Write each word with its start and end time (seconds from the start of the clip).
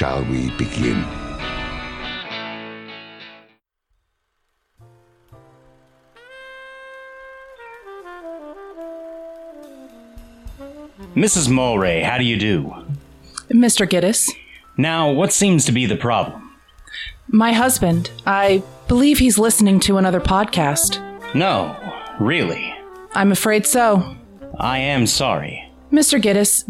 shall 0.00 0.24
we 0.30 0.48
begin? 0.56 1.04
Mrs. 11.14 11.48
Mulwray, 11.48 12.02
how 12.02 12.18
do 12.18 12.24
you 12.24 12.36
do? 12.38 12.74
Mr. 13.50 13.86
Gittes, 13.88 14.30
Now, 14.76 15.10
what 15.10 15.32
seems 15.32 15.64
to 15.66 15.72
be 15.72 15.86
the 15.86 15.96
problem? 15.96 16.46
my 17.32 17.52
husband, 17.52 18.10
I 18.26 18.62
believe 18.88 19.18
he's 19.18 19.38
listening 19.38 19.78
to 19.80 19.98
another 19.98 20.20
podcast. 20.20 20.98
No, 21.34 21.76
really. 22.18 22.74
I'm 23.12 23.30
afraid 23.32 23.66
so. 23.66 24.16
I 24.58 24.78
am 24.78 25.06
sorry. 25.06 25.70
Mr. 25.92 26.20
Gittes, 26.20 26.64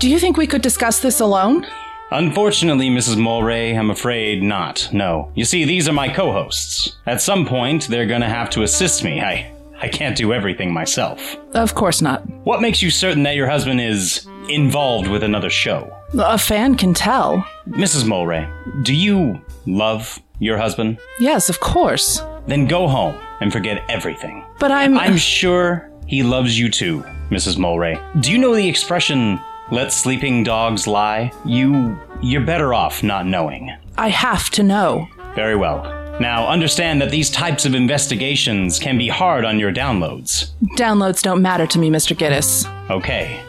do 0.00 0.10
you 0.10 0.18
think 0.18 0.36
we 0.36 0.46
could 0.46 0.62
discuss 0.62 0.98
this 1.00 1.20
alone? 1.20 1.64
Unfortunately, 2.12 2.90
Mrs. 2.90 3.16
Mulwray, 3.16 3.76
I'm 3.76 3.90
afraid 3.90 4.42
not. 4.42 4.88
No. 4.92 5.32
You 5.34 5.44
see, 5.46 5.64
these 5.64 5.88
are 5.88 5.92
my 5.94 6.08
co-hosts. 6.08 6.96
At 7.06 7.22
some 7.22 7.46
point, 7.46 7.88
they're 7.88 8.06
gonna 8.06 8.28
have 8.28 8.50
to 8.50 8.62
assist 8.62 9.02
me. 9.02 9.20
I 9.22 9.50
I 9.80 9.88
can't 9.88 10.16
do 10.16 10.32
everything 10.32 10.72
myself. 10.72 11.36
Of 11.54 11.74
course 11.74 12.00
not. 12.00 12.20
What 12.44 12.60
makes 12.60 12.82
you 12.82 12.90
certain 12.90 13.24
that 13.24 13.34
your 13.34 13.48
husband 13.48 13.80
is 13.80 14.28
involved 14.48 15.08
with 15.08 15.24
another 15.24 15.50
show? 15.50 15.92
A 16.18 16.38
fan 16.38 16.76
can 16.76 16.94
tell. 16.94 17.44
Mrs. 17.68 18.04
Mulwray, 18.04 18.46
do 18.84 18.94
you 18.94 19.40
love 19.66 20.20
your 20.38 20.56
husband? 20.58 20.98
Yes, 21.18 21.48
of 21.48 21.58
course. 21.60 22.22
Then 22.46 22.66
go 22.66 22.86
home 22.86 23.16
and 23.40 23.52
forget 23.52 23.82
everything. 23.88 24.44
But 24.60 24.70
I'm. 24.70 24.98
I'm 24.98 25.16
sure 25.16 25.90
he 26.06 26.22
loves 26.22 26.58
you 26.58 26.68
too, 26.68 27.02
Mrs. 27.30 27.56
Mulwray. 27.56 27.98
Do 28.22 28.30
you 28.30 28.38
know 28.38 28.54
the 28.54 28.68
expression, 28.68 29.40
let 29.72 29.90
sleeping 29.90 30.44
dogs 30.44 30.86
lie? 30.86 31.32
You. 31.46 31.98
You're 32.20 32.44
better 32.44 32.74
off 32.74 33.02
not 33.02 33.26
knowing. 33.26 33.74
I 33.96 34.08
have 34.08 34.50
to 34.50 34.62
know. 34.62 35.08
Very 35.34 35.56
well. 35.56 35.82
Now, 36.20 36.46
understand 36.46 37.00
that 37.00 37.10
these 37.10 37.30
types 37.30 37.64
of 37.64 37.74
investigations 37.74 38.78
can 38.78 38.98
be 38.98 39.08
hard 39.08 39.46
on 39.46 39.58
your 39.58 39.72
downloads. 39.72 40.50
Downloads 40.76 41.22
don't 41.22 41.40
matter 41.40 41.66
to 41.66 41.78
me, 41.78 41.90
Mr. 41.90 42.14
Gittes. 42.14 42.68
Okay. 42.90 43.42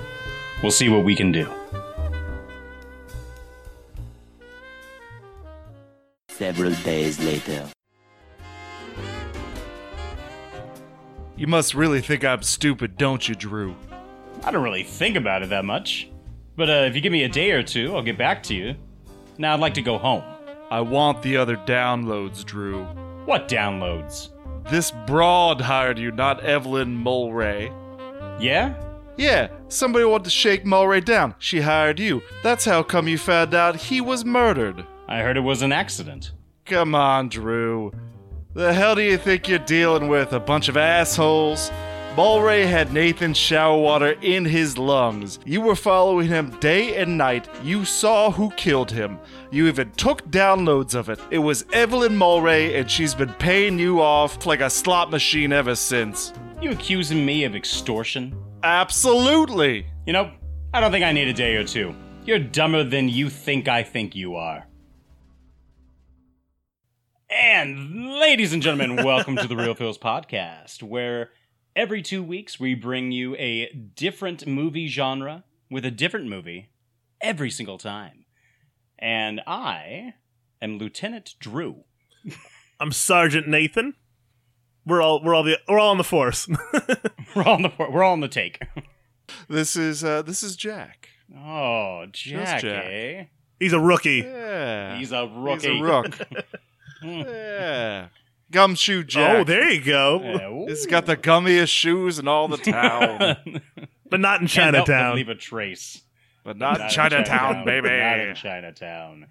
We'll 0.64 0.72
see 0.72 0.88
what 0.88 1.04
we 1.04 1.14
can 1.14 1.34
do. 1.34 1.48
Several 6.30 6.74
days 6.84 7.20
later. 7.20 7.68
You 11.36 11.48
must 11.48 11.74
really 11.74 12.00
think 12.00 12.24
I'm 12.24 12.44
stupid, 12.44 12.98
don't 12.98 13.28
you, 13.28 13.36
Drew? 13.36 13.76
I 14.46 14.52
don't 14.52 14.64
really 14.64 14.84
think 14.84 15.18
about 15.18 15.44
it 15.44 15.50
that 15.50 15.66
much. 15.66 16.10
But 16.56 16.70
uh, 16.70 16.86
if 16.88 16.96
you 16.96 17.02
give 17.02 17.12
me 17.12 17.24
a 17.24 17.30
day 17.30 17.52
or 17.52 17.64
two, 17.64 17.96
I'll 17.96 18.04
get 18.04 18.18
back 18.18 18.44
to 18.44 18.56
you. 18.56 18.76
Now 19.38 19.54
I'd 19.54 19.60
like 19.60 19.74
to 19.76 19.82
go 19.82 19.98
home. 19.98 20.24
I 20.70 20.82
want 20.82 21.22
the 21.22 21.38
other 21.38 21.58
downloads, 21.58 22.44
Drew. 22.44 22.84
What 23.26 23.48
downloads? 23.48 24.30
This 24.70 24.92
broad 25.08 25.62
hired 25.62 26.00
you, 26.00 26.12
not 26.12 26.44
Evelyn 26.44 27.04
Mulwray. 27.04 27.72
Yeah? 28.42 28.76
Yeah, 29.18 29.50
somebody 29.68 30.06
wanted 30.06 30.26
to 30.26 30.30
shake 30.30 30.66
Mulwray 30.66 31.04
down. 31.04 31.36
She 31.38 31.62
hired 31.62 32.00
you. 32.00 32.22
That's 32.42 32.66
how 32.66 32.82
come 32.82 33.08
you 33.08 33.18
found 33.18 33.54
out 33.54 33.76
he 33.76 34.02
was 34.02 34.26
murdered. 34.26 34.86
I 35.08 35.20
heard 35.20 35.38
it 35.38 35.42
was 35.42 35.62
an 35.62 35.72
accident. 35.72 36.32
Come 36.66 36.96
on, 36.96 37.30
Drew. 37.30 37.92
The 38.54 38.74
hell 38.74 38.96
do 38.96 39.02
you 39.02 39.18
think 39.18 39.48
you're 39.48 39.60
dealing 39.60 40.08
with? 40.08 40.34
A 40.34 40.40
bunch 40.40 40.70
of 40.70 40.78
assholes? 40.78 41.72
Mulwray 42.16 42.68
had 42.68 42.94
Nathan 42.94 43.34
shower 43.34 43.76
water 43.76 44.12
in 44.22 44.46
his 44.46 44.78
lungs. 44.78 45.40
You 45.46 45.62
were 45.62 45.76
following 45.76 46.28
him 46.28 46.52
day 46.60 46.96
and 46.98 47.18
night. 47.18 47.50
You 47.64 47.86
saw 47.86 48.30
who 48.30 48.52
killed 48.52 48.92
him. 48.92 49.18
You 49.50 49.66
even 49.66 49.90
took 49.94 50.24
downloads 50.30 50.94
of 50.94 51.10
it. 51.10 51.20
It 51.32 51.40
was 51.40 51.66
Evelyn 51.74 52.16
Mulwray, 52.16 52.80
and 52.80 52.90
she's 52.90 53.16
been 53.16 53.34
paying 53.34 53.80
you 53.80 54.00
off 54.00 54.46
like 54.46 54.62
a 54.62 54.70
slot 54.70 55.10
machine 55.10 55.52
ever 55.52 55.74
since. 55.74 56.34
You 56.62 56.70
accusing 56.70 57.26
me 57.26 57.46
of 57.46 57.56
extortion? 57.56 58.36
Absolutely! 58.62 59.88
You 60.06 60.14
know, 60.14 60.32
I 60.72 60.82
don't 60.82 60.92
think 60.92 61.04
I 61.04 61.14
need 61.14 61.30
a 61.30 61.34
day 61.34 61.56
or 61.56 61.64
two. 61.64 61.96
You're 62.26 62.38
dumber 62.38 62.84
than 62.84 63.10
you 63.10 63.28
think 63.32 63.68
I 63.68 63.82
think 63.82 64.16
you 64.16 64.36
are. 64.36 64.68
And, 67.32 68.20
ladies 68.20 68.54
and 68.54 68.62
gentlemen, 68.62 69.04
welcome 69.04 69.36
to 69.38 69.48
the 69.48 69.56
Real 69.56 69.74
Feels 69.74 69.98
Podcast, 69.98 70.84
where 70.84 71.32
every 71.76 72.02
two 72.02 72.24
weeks 72.24 72.60
we 72.60 72.76
bring 72.76 73.12
you 73.12 73.36
a 73.36 73.72
different 73.96 74.46
movie 74.48 74.88
genre 74.88 75.44
with 75.70 75.86
a 75.86 75.92
different 75.92 76.28
movie 76.28 76.70
every 77.22 77.50
single 77.50 77.78
time. 77.78 78.26
And 79.00 79.42
I 79.48 80.14
am 80.62 80.78
Lieutenant 80.78 81.36
Drew. 81.40 81.84
I'm 82.80 82.92
Sergeant 82.92 83.48
Nathan. 83.48 83.96
We're 84.86 85.02
all 85.02 85.24
we're 85.24 85.34
all 85.34 85.44
the 85.44 85.60
we're 85.68 85.80
all 85.80 85.92
on 85.92 85.98
the 85.98 86.04
force. 86.04 86.48
we're 87.36 87.44
all 87.44 87.56
on 87.56 87.62
the 87.64 87.72
we're 87.78 88.04
all 88.04 88.14
on 88.14 88.20
the 88.20 88.28
take. 88.28 88.62
This 89.48 89.76
is 89.76 90.04
uh 90.04 90.22
this 90.22 90.44
is 90.44 90.56
Jack. 90.56 91.10
Oh, 91.36 92.06
Jack, 92.12 92.62
Jack. 92.62 92.86
eh? 92.86 93.24
He's 93.60 93.74
a 93.74 93.80
rookie. 93.80 94.18
Yeah. 94.26 94.98
He's 94.98 95.12
a 95.12 95.26
rookie. 95.26 95.70
He's 95.70 95.82
a 95.82 95.84
rook. 95.84 96.20
yeah. 97.04 98.08
Gumshoe 98.54 99.04
Jack. 99.04 99.36
Oh, 99.36 99.44
there 99.44 99.70
you 99.70 99.82
go. 99.84 100.22
Yeah, 100.24 100.66
He's 100.70 100.86
got 100.86 101.06
the 101.06 101.18
gummiest 101.18 101.68
shoes 101.70 102.20
in 102.20 102.28
all 102.30 102.48
the 102.48 102.58
town. 102.72 103.62
But 104.10 104.20
not 104.22 104.40
in 104.42 104.48
Can't 104.48 104.76
help 104.76 104.88
but 104.88 104.94
Chinatown. 104.94 105.16
leave 105.18 105.28
a 105.30 105.36
trace. 105.36 106.02
but 106.46 106.58
not, 106.58 106.78
Not 106.80 106.82
in 106.90 106.90
Chinatown, 106.96 107.66
baby. 107.66 107.90
Not 107.90 108.20
in 108.20 108.36
Chinatown. 108.36 109.28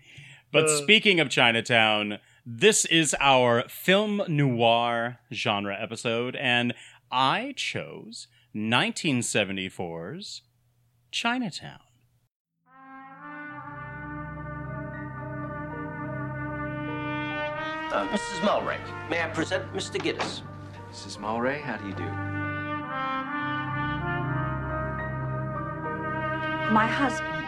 But 0.52 0.64
Uh. 0.64 0.82
speaking 0.82 1.20
of 1.20 1.30
Chinatown, 1.30 2.18
this 2.44 2.84
is 2.86 3.14
our 3.20 3.66
film 3.68 4.22
noir 4.28 5.20
genre 5.32 5.76
episode, 5.80 6.34
and 6.36 6.74
I 7.10 7.54
chose 7.56 8.26
1974's 8.54 10.42
Chinatown. 11.10 11.78
Uh, 17.92 18.08
Mrs. 18.08 18.40
Mulwray, 18.40 18.78
may 19.10 19.20
I 19.22 19.28
present 19.28 19.70
Mr. 19.74 20.00
Gittes? 20.00 20.40
Mrs. 20.90 21.18
Mulwray, 21.18 21.60
how 21.60 21.76
do 21.76 21.86
you 21.86 21.92
do? 21.92 22.04
My 26.72 26.86
husband, 26.86 27.46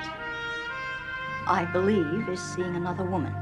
I 1.46 1.64
believe, 1.72 2.28
is 2.28 2.42
seeing 2.42 2.76
another 2.76 3.04
woman. 3.04 3.32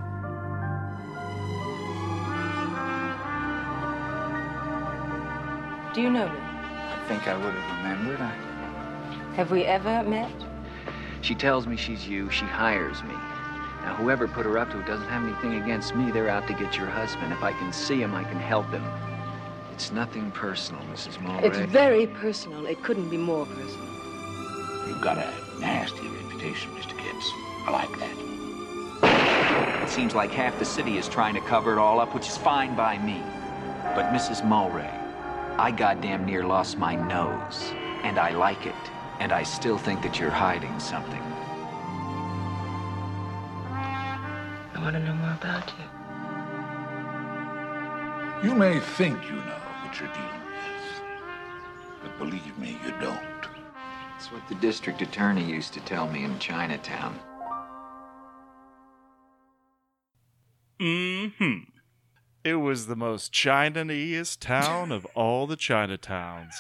Do 5.93 6.03
you 6.03 6.09
know 6.09 6.29
me? 6.29 6.39
I 6.39 7.05
think 7.09 7.27
I 7.27 7.35
would 7.35 7.53
have 7.53 7.79
remembered. 7.79 8.21
I... 8.21 9.35
Have 9.35 9.51
we 9.51 9.65
ever 9.65 10.05
met? 10.05 10.31
She 11.21 11.35
tells 11.35 11.67
me 11.67 11.77
she's 11.77 12.07
you. 12.07 12.31
She 12.31 12.45
hires 12.45 13.03
me. 13.03 13.17
Now, 13.83 13.97
whoever 13.97 14.29
put 14.29 14.47
her 14.47 14.59
up 14.59 14.71
to 14.71 14.79
it 14.79 14.87
doesn't 14.87 15.09
have 15.09 15.25
anything 15.25 15.63
against 15.63 15.95
me. 15.95 16.11
They're 16.13 16.29
out 16.29 16.47
to 16.47 16.55
get 16.55 16.77
your 16.77 16.87
husband. 16.87 17.33
If 17.33 17.43
I 17.43 17.53
can 17.53 17.73
see 17.73 18.01
him, 18.01 18.15
I 18.15 18.25
can 18.25 18.39
help 18.39 18.71
him. 18.71 18.85
It's 19.73 19.91
nothing 19.91 20.31
personal, 20.31 20.83
Mrs. 20.93 21.19
Mulwray. 21.19 21.45
It's 21.45 21.59
very 21.59 22.07
personal. 22.07 22.67
It 22.67 22.83
couldn't 22.83 23.09
be 23.09 23.17
more 23.17 23.45
personal. 23.47 23.89
You've 24.87 25.01
got 25.01 25.19
a 25.19 25.33
nasty 25.59 26.07
reputation, 26.09 26.71
Mr. 26.73 26.97
Gittes. 26.97 27.29
I 27.67 27.71
like 27.73 27.99
that. 27.99 29.83
It 29.83 29.89
seems 29.89 30.15
like 30.15 30.31
half 30.31 30.57
the 30.61 30.65
city 30.65 30.97
is 30.97 31.09
trying 31.09 31.35
to 31.35 31.41
cover 31.41 31.73
it 31.73 31.79
all 31.79 31.99
up, 31.99 32.15
which 32.15 32.29
is 32.29 32.37
fine 32.37 32.77
by 32.77 32.99
me. 32.99 33.21
But 33.97 34.13
Mrs. 34.13 34.43
Mulwray, 34.43 34.91
I 35.59 35.73
goddamn 35.73 36.25
near 36.25 36.45
lost 36.45 36.79
my 36.79 36.95
nose. 36.95 37.73
And 38.05 38.19
I 38.19 38.31
like 38.31 38.67
it. 38.67 38.75
And 39.19 39.33
I 39.33 39.43
still 39.43 39.79
think 39.79 40.03
that 40.03 40.19
you're 40.19 40.31
hiding 40.31 40.79
something. 40.79 41.32
want 44.83 44.97
to 44.97 45.01
know 45.01 45.15
more 45.15 45.33
about 45.35 45.73
you. 48.43 48.49
You 48.49 48.57
may 48.57 48.81
think 48.81 49.23
you 49.31 49.37
know 49.37 49.61
what 49.85 50.01
you're 50.01 50.09
dealing 50.09 50.43
with, 50.47 51.03
but 52.03 52.19
believe 52.19 52.59
me, 52.59 52.77
you 52.85 52.91
don't. 53.01 53.47
That's 54.11 54.33
what 54.33 54.49
the 54.49 54.57
district 54.57 55.01
attorney 55.01 55.45
used 55.45 55.73
to 55.75 55.81
tell 55.81 56.09
me 56.09 56.25
in 56.25 56.37
Chinatown. 56.41 57.17
Mm-hmm. 60.81 61.59
It 62.43 62.55
was 62.57 62.89
the 62.89 62.97
most 62.97 63.33
Chinese 63.33 64.35
town 64.35 64.91
of 64.91 65.07
all 65.15 65.47
the 65.47 65.57
Chinatowns. 65.57 66.55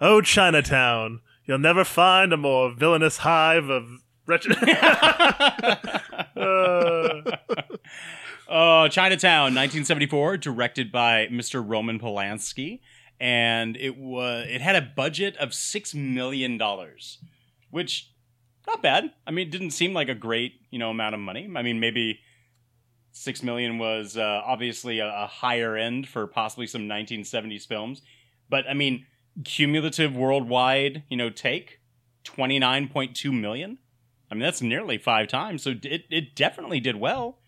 Oh, 0.00 0.20
Chinatown! 0.20 1.20
You'll 1.44 1.58
never 1.58 1.84
find 1.84 2.32
a 2.32 2.36
more 2.36 2.72
villainous 2.74 3.18
hive 3.18 3.68
of 3.68 3.99
wretched. 4.26 4.56
Uh, 6.36 7.22
Uh, 8.50 8.88
Chinatown, 8.88 9.54
1974, 9.54 10.36
directed 10.38 10.90
by 10.90 11.28
Mr. 11.28 11.62
Roman 11.64 12.00
Polanski, 12.00 12.80
and 13.20 13.76
it 13.76 13.96
was 13.96 14.44
it 14.48 14.60
had 14.60 14.74
a 14.74 14.80
budget 14.80 15.36
of 15.36 15.54
six 15.54 15.94
million 15.94 16.58
dollars, 16.58 17.18
which 17.70 18.12
not 18.66 18.82
bad. 18.82 19.12
I 19.24 19.30
mean, 19.30 19.46
it 19.46 19.52
didn't 19.52 19.70
seem 19.70 19.94
like 19.94 20.08
a 20.08 20.16
great 20.16 20.54
you 20.70 20.80
know 20.80 20.90
amount 20.90 21.14
of 21.14 21.20
money. 21.20 21.48
I 21.54 21.62
mean, 21.62 21.78
maybe 21.78 22.18
six 23.12 23.40
million 23.44 23.78
was 23.78 24.16
uh, 24.16 24.42
obviously 24.44 24.98
a, 24.98 25.06
a 25.06 25.26
higher 25.28 25.76
end 25.76 26.08
for 26.08 26.26
possibly 26.26 26.66
some 26.66 26.88
1970s 26.88 27.68
films, 27.68 28.02
but 28.48 28.64
I 28.68 28.74
mean, 28.74 29.06
cumulative 29.44 30.16
worldwide 30.16 31.04
you 31.08 31.16
know 31.16 31.30
take 31.30 31.78
29.2 32.24 33.32
million. 33.32 33.78
I 34.30 34.34
mean, 34.34 34.42
that's 34.42 34.62
nearly 34.62 34.96
five 34.98 35.28
times. 35.28 35.62
So 35.62 35.74
it 35.82 36.04
it 36.10 36.34
definitely 36.36 36.80
did 36.80 36.96
well 36.96 37.38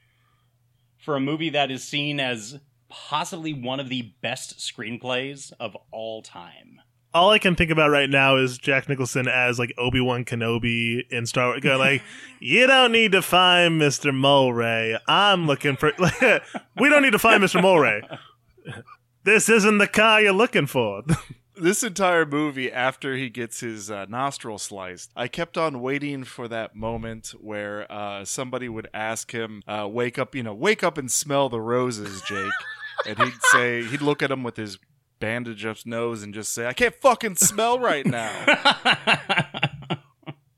for 0.99 1.17
a 1.17 1.20
movie 1.20 1.50
that 1.50 1.70
is 1.70 1.84
seen 1.87 2.19
as 2.20 2.58
possibly 2.88 3.52
one 3.52 3.81
of 3.81 3.88
the 3.88 4.12
best 4.20 4.58
screenplays 4.58 5.52
of 5.58 5.76
all 5.90 6.23
time. 6.23 6.81
all 7.14 7.31
I 7.31 7.38
can 7.38 7.55
think 7.56 7.70
about 7.70 7.90
right 7.90 8.08
now 8.11 8.37
is 8.37 8.58
Jack 8.58 8.88
Nicholson 8.88 9.29
as 9.29 9.58
like 9.58 9.73
Obi 9.79 10.00
Wan 10.00 10.25
Kenobi 10.25 11.02
in 11.11 11.26
Star 11.26 11.49
Wars. 11.49 11.61
Going 11.61 11.79
like, 11.79 12.02
you 12.40 12.67
don't 12.67 12.93
need 12.93 13.12
to 13.12 13.23
find 13.23 13.78
Mister 13.78 14.12
Mulwray. 14.12 14.99
I'm 15.08 15.46
looking 15.46 15.76
for. 15.76 15.93
we 16.78 16.88
don't 16.88 17.02
need 17.02 17.12
to 17.12 17.19
find 17.19 17.40
Mister 17.40 17.61
Mulwray. 17.61 18.19
This 19.25 19.49
isn't 19.49 19.78
the 19.78 19.87
car 19.87 20.20
you're 20.20 20.32
looking 20.32 20.67
for. 20.67 21.02
This 21.54 21.82
entire 21.82 22.25
movie, 22.25 22.72
after 22.72 23.14
he 23.16 23.28
gets 23.28 23.60
his 23.60 23.90
uh, 23.90 24.06
nostril 24.08 24.58
sliced, 24.58 25.10
I 25.14 25.28
kept 25.28 25.58
on 25.58 25.82
waiting 25.82 26.25
for 26.25 26.49
that 26.49 26.75
moment 26.75 27.34
where 27.40 27.90
uh, 27.93 28.25
somebody 28.25 28.70
would 28.70 28.88
ask 28.94 29.32
him, 29.32 29.62
uh, 29.69 29.87
"Wake 29.90 30.19
up, 30.19 30.34
you 30.34 30.43
know, 30.43 30.54
wake 30.54 30.82
up 30.82 30.96
and 30.96 31.12
smell 31.12 31.50
the 31.50 31.60
roses, 31.60 32.22
Jake," 32.22 32.50
and 33.06 33.19
he'd 33.19 33.34
say, 33.52 33.84
he'd 33.84 34.00
look 34.00 34.22
at 34.22 34.31
him 34.31 34.43
with 34.43 34.56
his 34.56 34.78
bandage 35.20 35.66
up 35.66 35.76
his 35.76 35.84
nose 35.87 36.22
and 36.22 36.32
just 36.32 36.54
say, 36.54 36.66
"I 36.66 36.72
can't 36.72 36.94
fucking 36.94 37.37
smell 37.37 37.78
right 37.78 38.06
now." 38.06 38.31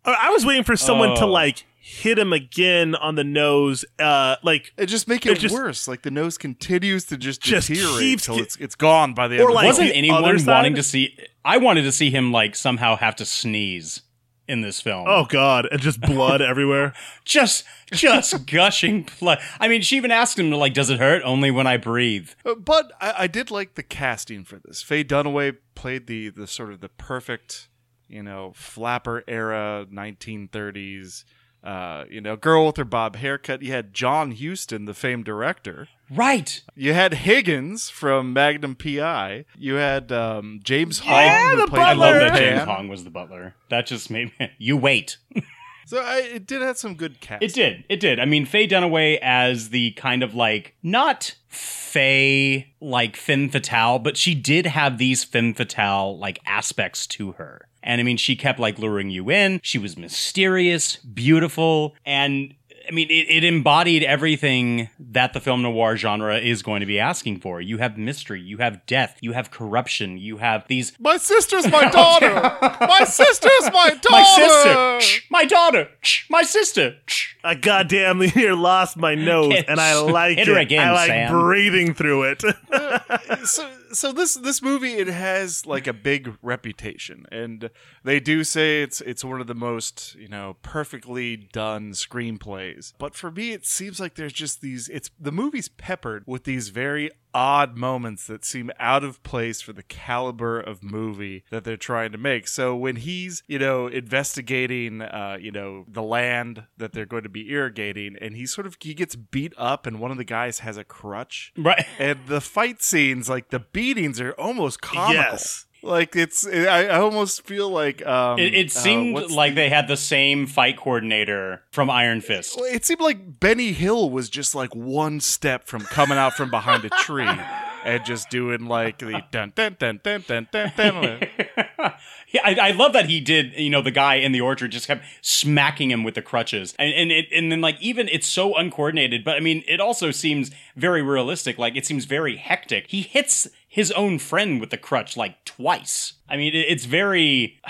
I 0.07 0.31
was 0.31 0.45
waiting 0.47 0.65
for 0.65 0.77
someone 0.77 1.17
to 1.17 1.25
Oh. 1.25 1.29
like 1.31 1.67
hit 1.87 2.19
him 2.19 2.33
again 2.33 2.95
on 2.95 3.15
the 3.15 3.23
nose, 3.25 3.85
uh, 3.99 4.37
like 4.43 4.73
it 4.79 4.87
just 4.87 5.07
make 5.07 5.27
it 5.27 5.51
worse. 5.51 5.87
Like 5.87 6.01
the 6.01 6.11
nose 6.11 6.39
continues 6.39 7.05
to 7.07 7.19
just, 7.19 7.43
Just 7.43 7.69
deteriorate 7.69 7.99
keeps 8.01 8.29
it's 8.29 8.57
it's 8.57 8.75
gone 8.75 9.13
by 9.13 9.29
the 9.29 9.39
Or 9.41 9.47
end. 9.49 9.55
like 9.55 9.67
Wasn't 9.67 9.89
film. 9.89 9.99
anyone 9.99 10.45
wanting 10.47 10.75
to 10.77 10.83
see? 10.83 11.17
I 11.45 11.59
wanted 11.59 11.83
to 11.83 11.93
see 11.93 12.11
him 12.11 12.33
like 12.33 12.55
somehow 12.57 12.97
have 12.97 13.17
to 13.17 13.27
sneeze 13.27 14.01
in 14.49 14.63
this 14.63 14.81
film. 14.81 15.05
Oh 15.09 15.27
God, 15.27 15.69
and 15.71 15.79
just 15.81 16.01
blood 16.01 16.41
everywhere. 16.53 16.95
just 17.27 17.65
just 17.93 18.47
gushing 18.51 19.07
blood. 19.21 19.39
I 19.61 19.69
mean, 19.69 19.83
she 19.83 19.97
even 19.99 20.11
asked 20.11 20.39
him 20.39 20.51
like, 20.53 20.73
"Does 20.73 20.89
it 20.89 20.99
hurt?" 20.99 21.23
Only 21.23 21.51
when 21.51 21.67
I 21.67 21.77
breathe. 21.77 22.31
Uh, 22.47 22.55
But 22.55 22.93
I, 22.99 23.15
I 23.19 23.27
did 23.27 23.51
like 23.51 23.75
the 23.75 23.83
casting 23.83 24.43
for 24.45 24.59
this. 24.65 24.81
Faye 24.83 25.05
Dunaway 25.05 25.57
played 25.75 26.07
the 26.07 26.31
the 26.31 26.47
sort 26.47 26.73
of 26.73 26.81
the 26.81 26.89
perfect, 26.89 27.69
you 28.09 28.23
know, 28.23 28.53
flapper 28.57 29.23
era 29.29 29.87
1930s, 29.93 31.25
uh, 31.65 32.05
you 32.11 32.21
know, 32.21 32.37
girl 32.37 32.67
with 32.67 32.77
her 32.77 32.85
bob 32.85 33.17
haircut. 33.17 33.63
You 33.63 33.73
had 33.73 33.95
John 33.95 34.33
Huston, 34.33 34.85
the 34.85 34.95
famed 34.95 35.25
director. 35.25 35.89
Right. 36.11 36.61
You 36.77 36.93
had 36.93 37.15
Higgins 37.15 37.89
from 37.89 38.35
Magnum 38.35 38.77
PI. 38.77 39.47
You 39.57 39.75
had 39.75 40.13
um, 40.13 40.61
James 40.63 40.99
Hong. 41.01 41.15
Yeah, 41.15 41.51
who 41.53 41.57
the 41.63 41.67
played 41.67 41.83
I 41.83 41.93
love 41.95 42.15
that 42.17 42.37
James 42.37 42.65
Hong 42.65 42.89
was 42.89 43.05
the 43.05 43.11
butler. 43.11 43.55
That 43.71 43.87
just 43.87 44.11
made 44.11 44.31
me. 44.39 44.51
You 44.59 44.77
wait. 44.77 45.17
So 45.87 46.01
I, 46.01 46.21
it 46.21 46.47
did 46.47 46.63
have 46.63 46.79
some 46.79 46.95
good 46.95 47.21
casting. 47.21 47.47
It 47.47 47.55
did. 47.55 47.85
It 47.89 48.01
did. 48.01 48.19
I 48.19 48.25
mean, 48.25 48.47
Faye 48.47 48.67
Dunaway 48.67 49.19
as 49.21 49.69
the 49.69 49.91
kind 49.93 50.23
of 50.23 50.35
like 50.35 50.75
not 50.83 51.35
Faye 51.49 52.73
like 52.81 53.17
femme 53.17 53.51
fatale, 53.51 53.99
but 53.99 54.17
she 54.17 54.35
did 54.35 54.67
have 54.67 54.99
these 54.99 55.25
femme 55.25 55.55
fatale 55.55 56.19
like 56.19 56.39
aspects 56.47 57.07
to 57.09 57.33
her. 57.33 57.69
And 57.87 58.01
I 58.01 58.05
mean, 58.05 58.17
she 58.17 58.35
kept 58.35 58.59
like 58.59 58.79
luring 58.79 59.11
you 59.11 59.31
in. 59.31 59.61
She 59.63 59.79
was 59.79 59.97
mysterious, 59.97 60.97
beautiful, 60.97 61.95
and 62.07 62.55
I 62.87 62.91
mean, 62.93 63.09
it, 63.09 63.27
it 63.31 63.45
embodied 63.45 64.03
everything 64.03 64.91
that 64.99 65.33
the 65.33 65.41
film 65.41 65.63
noir 65.63 65.97
genre 65.97 66.37
is 66.39 66.63
going 66.63 66.81
to 66.81 66.87
be 66.87 66.99
asking 67.01 67.41
for. 67.41 67.61
You 67.61 67.79
have 67.79 67.97
mystery, 67.97 68.41
you 68.43 68.59
have 68.59 68.85
death, 68.87 69.17
you 69.23 69.33
have 69.33 69.51
corruption, 69.51 70.19
you 70.19 70.37
have 70.39 70.67
these. 70.69 70.93
My 70.99 71.17
sister's 71.17 71.67
my 71.71 71.89
daughter. 71.91 72.33
my 72.81 73.05
sister's 73.05 73.71
my 73.73 73.91
daughter. 73.91 74.11
My 74.11 74.23
sister, 74.23 75.01
Shh, 75.01 75.21
my 75.31 75.45
daughter, 75.45 75.89
Shh, 76.03 76.25
my 76.31 76.43
sister. 76.43 76.97
Shh. 77.07 77.35
I 77.43 77.55
goddamn 77.55 78.19
near 78.19 78.55
lost 78.55 78.97
my 78.97 79.15
nose, 79.15 79.53
Hit- 79.55 79.67
and 79.69 79.81
I 79.81 80.01
like 80.01 80.39
hit 80.39 80.49
it. 80.49 80.53
her 80.53 80.59
again, 80.59 80.89
I 80.89 80.93
like 80.93 81.09
Sam. 81.09 81.31
breathing 81.33 81.95
through 81.95 82.25
it. 82.25 82.43
Uh, 82.71 83.45
so 83.45 83.71
so 83.95 84.13
this 84.13 84.35
this 84.35 84.61
movie 84.61 84.95
it 84.95 85.09
has 85.09 85.67
like 85.67 85.87
a 85.87 85.93
big 85.93 86.37
reputation 86.43 87.27
and 87.31 87.71
they 88.03 88.21
do 88.21 88.45
say 88.45 88.83
it's 88.83 89.01
it's 89.01 89.25
one 89.25 89.41
of 89.41 89.47
the 89.47 89.55
most 89.55 90.15
you 90.17 90.29
know 90.29 90.57
perfectly 90.63 91.37
done 91.37 91.93
screenplays. 91.93 92.93
But 92.99 93.15
for 93.15 93.31
me 93.31 93.53
it 93.53 93.67
seems 93.67 94.01
like 94.01 94.15
there's 94.15 94.33
just 94.33 94.61
these 94.61 94.89
it's 94.89 95.11
the 95.19 95.33
movie's 95.33 95.69
peppered 95.69 96.25
with 96.27 96.45
these 96.45 96.69
very 96.69 97.11
odd 97.35 97.77
moments 97.77 98.27
that 98.29 98.45
seem 98.45 98.71
out 98.79 99.03
of 99.05 99.21
place 99.25 99.61
for 99.61 99.73
the 99.73 99.83
caliber 99.83 100.61
of 100.61 100.83
movie 100.85 101.45
that 101.51 101.65
they're 101.65 101.77
trying 101.77 102.13
to 102.13 102.19
make 102.19 102.47
so 102.47 102.77
when 102.77 102.97
he's 102.97 103.43
you 103.49 103.59
know 103.59 103.89
investigating 103.89 105.03
uh 105.03 105.37
you 105.41 105.51
know 105.51 105.85
the 105.89 106.03
land 106.03 106.65
that 106.77 106.93
they're 106.93 107.05
going 107.05 107.23
to 107.25 107.29
be 107.29 107.51
irrigating 107.51 108.17
and 108.21 108.37
he 108.37 108.47
sort 108.47 108.67
of 108.67 108.77
he 108.81 108.95
gets 108.95 109.17
beat 109.17 109.53
up 109.59 109.87
and 109.87 109.99
one 110.01 110.11
of 110.11 110.17
the 110.17 110.25
guys 110.25 110.61
has 110.61 110.77
a 110.77 110.85
crutch 110.85 111.53
Right. 111.57 111.85
and 111.99 112.21
the 112.27 112.41
fight 112.41 112.83
scenes 112.83 113.29
like 113.29 113.51
the 113.51 113.59
beatings 113.61 114.21
are 114.21 114.33
almost 114.33 114.81
comical 114.81 115.15
Yes. 115.15 115.67
Like 115.85 116.17
it's 116.17 116.47
I, 116.47 116.87
I 116.87 116.99
almost 117.01 117.47
feel 117.47 117.69
like 117.71 118.05
um 118.07 118.39
It, 118.39 118.55
it 118.55 118.67
uh, 118.67 118.81
seemed 118.81 119.15
what's 119.15 119.33
like 119.33 119.55
they 119.55 119.69
had 119.69 119.89
the 119.89 119.97
same 119.97 120.47
fight 120.47 120.77
coordinator 120.77 121.63
from 121.71 121.91
Iron 121.91 122.21
Fist. 122.21 122.57
Well, 122.57 122.73
it 122.73 122.85
seemed 122.85 123.01
like 123.01 123.41
Benny 123.41 123.73
Hill 123.73 124.11
was 124.11 124.29
just 124.29 124.55
like 124.55 124.75
one 124.75 125.21
step 125.21 125.67
from 125.67 125.83
coming 125.83 126.19
out 126.19 126.35
from 126.35 126.51
behind 126.51 126.85
a 126.85 126.91
tree 126.91 127.29
and 127.85 128.05
just 128.05 128.31
doing 128.31 128.67
like 128.67 128.99
the 128.99 129.23
dun 129.31 129.53
dun 129.55 129.77
dun 129.79 130.01
dun 130.03 130.25
dun 130.27 130.49
dun 130.53 130.73
dun. 130.77 131.21
Yeah, 132.35 132.41
I, 132.45 132.55
I 132.55 132.71
love 132.73 132.95
that 132.95 133.09
he 133.09 133.21
did. 133.21 133.53
You 133.57 133.71
know, 133.71 133.81
the 133.81 133.93
guy 133.93 134.17
in 134.17 134.33
the 134.33 134.41
orchard 134.41 134.73
just 134.73 134.89
kept 134.89 135.05
smacking 135.21 135.93
him 135.93 136.03
with 136.03 136.15
the 136.17 136.23
crutches, 136.23 136.75
and 136.81 136.93
and 136.93 137.13
it, 137.13 137.27
and 137.33 137.53
then 137.53 137.61
like 137.61 137.81
even 137.81 138.09
it's 138.09 138.27
so 138.27 138.57
uncoordinated. 138.57 139.23
But 139.23 139.37
I 139.37 139.41
mean, 139.41 139.63
it 139.69 139.81
also 139.81 140.11
seems 140.11 140.51
very 140.75 141.01
realistic. 141.01 141.59
Like 141.59 141.77
it 141.77 141.87
seems 141.87 142.07
very 142.07 142.37
hectic. 142.37 142.87
He 142.89 143.03
hits 143.03 143.47
his 143.75 143.91
own 143.91 144.21
friend 144.21 144.61
with 144.61 144.71
the 144.71 144.77
crutch 144.77 145.17
like 145.17 145.45
twice. 145.45 146.13
I 146.29 146.37
mean, 146.37 146.55
it's 146.55 146.85
very. 146.85 147.61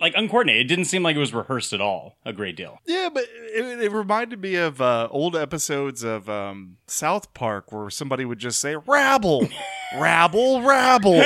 Like 0.00 0.14
uncoordinated, 0.16 0.62
it 0.66 0.68
didn't 0.68 0.86
seem 0.86 1.02
like 1.02 1.14
it 1.16 1.18
was 1.20 1.34
rehearsed 1.34 1.72
at 1.72 1.80
all. 1.80 2.16
A 2.24 2.32
great 2.32 2.56
deal. 2.56 2.78
Yeah, 2.86 3.10
but 3.12 3.24
it, 3.24 3.82
it 3.82 3.92
reminded 3.92 4.40
me 4.40 4.54
of 4.56 4.80
uh, 4.80 5.08
old 5.10 5.36
episodes 5.36 6.02
of 6.02 6.28
um, 6.30 6.76
South 6.86 7.34
Park 7.34 7.70
where 7.70 7.90
somebody 7.90 8.24
would 8.24 8.38
just 8.38 8.60
say 8.60 8.76
"rabble, 8.76 9.46
rabble, 9.98 10.62
rabble." 10.62 11.20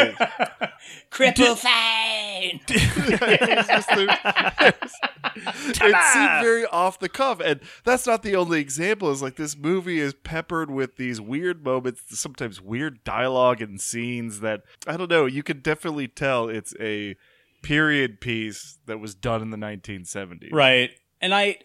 Cripple 1.11 1.57
fine. 1.57 2.61
It's 2.69 3.69
just 3.69 3.89
the- 3.89 4.75
it 5.37 6.05
seemed 6.13 6.43
very 6.43 6.67
off 6.67 6.99
the 6.99 7.09
cuff, 7.09 7.41
and 7.41 7.61
that's 7.85 8.07
not 8.07 8.23
the 8.23 8.37
only 8.37 8.61
example. 8.61 9.11
Is 9.11 9.23
like 9.23 9.37
this 9.37 9.57
movie 9.57 9.99
is 10.01 10.15
peppered 10.15 10.71
with 10.71 10.97
these 10.97 11.21
weird 11.21 11.65
moments, 11.65 12.03
sometimes 12.21 12.61
weird 12.61 13.03
dialogue 13.05 13.61
and 13.63 13.81
scenes 13.81 14.41
that 14.41 14.63
I 14.87 14.97
don't 14.97 15.11
know. 15.11 15.27
You 15.27 15.43
can 15.43 15.61
definitely 15.61 16.09
tell 16.09 16.49
it's 16.49 16.75
a 16.81 17.17
period 17.65 18.21
piece 18.21 18.79
that 18.87 18.99
was 18.99 19.15
done 19.15 19.43
in 19.43 19.51
the 19.51 19.57
1970s. 19.57 20.53
Right. 20.53 20.91
And 21.21 21.35
I 21.35 21.59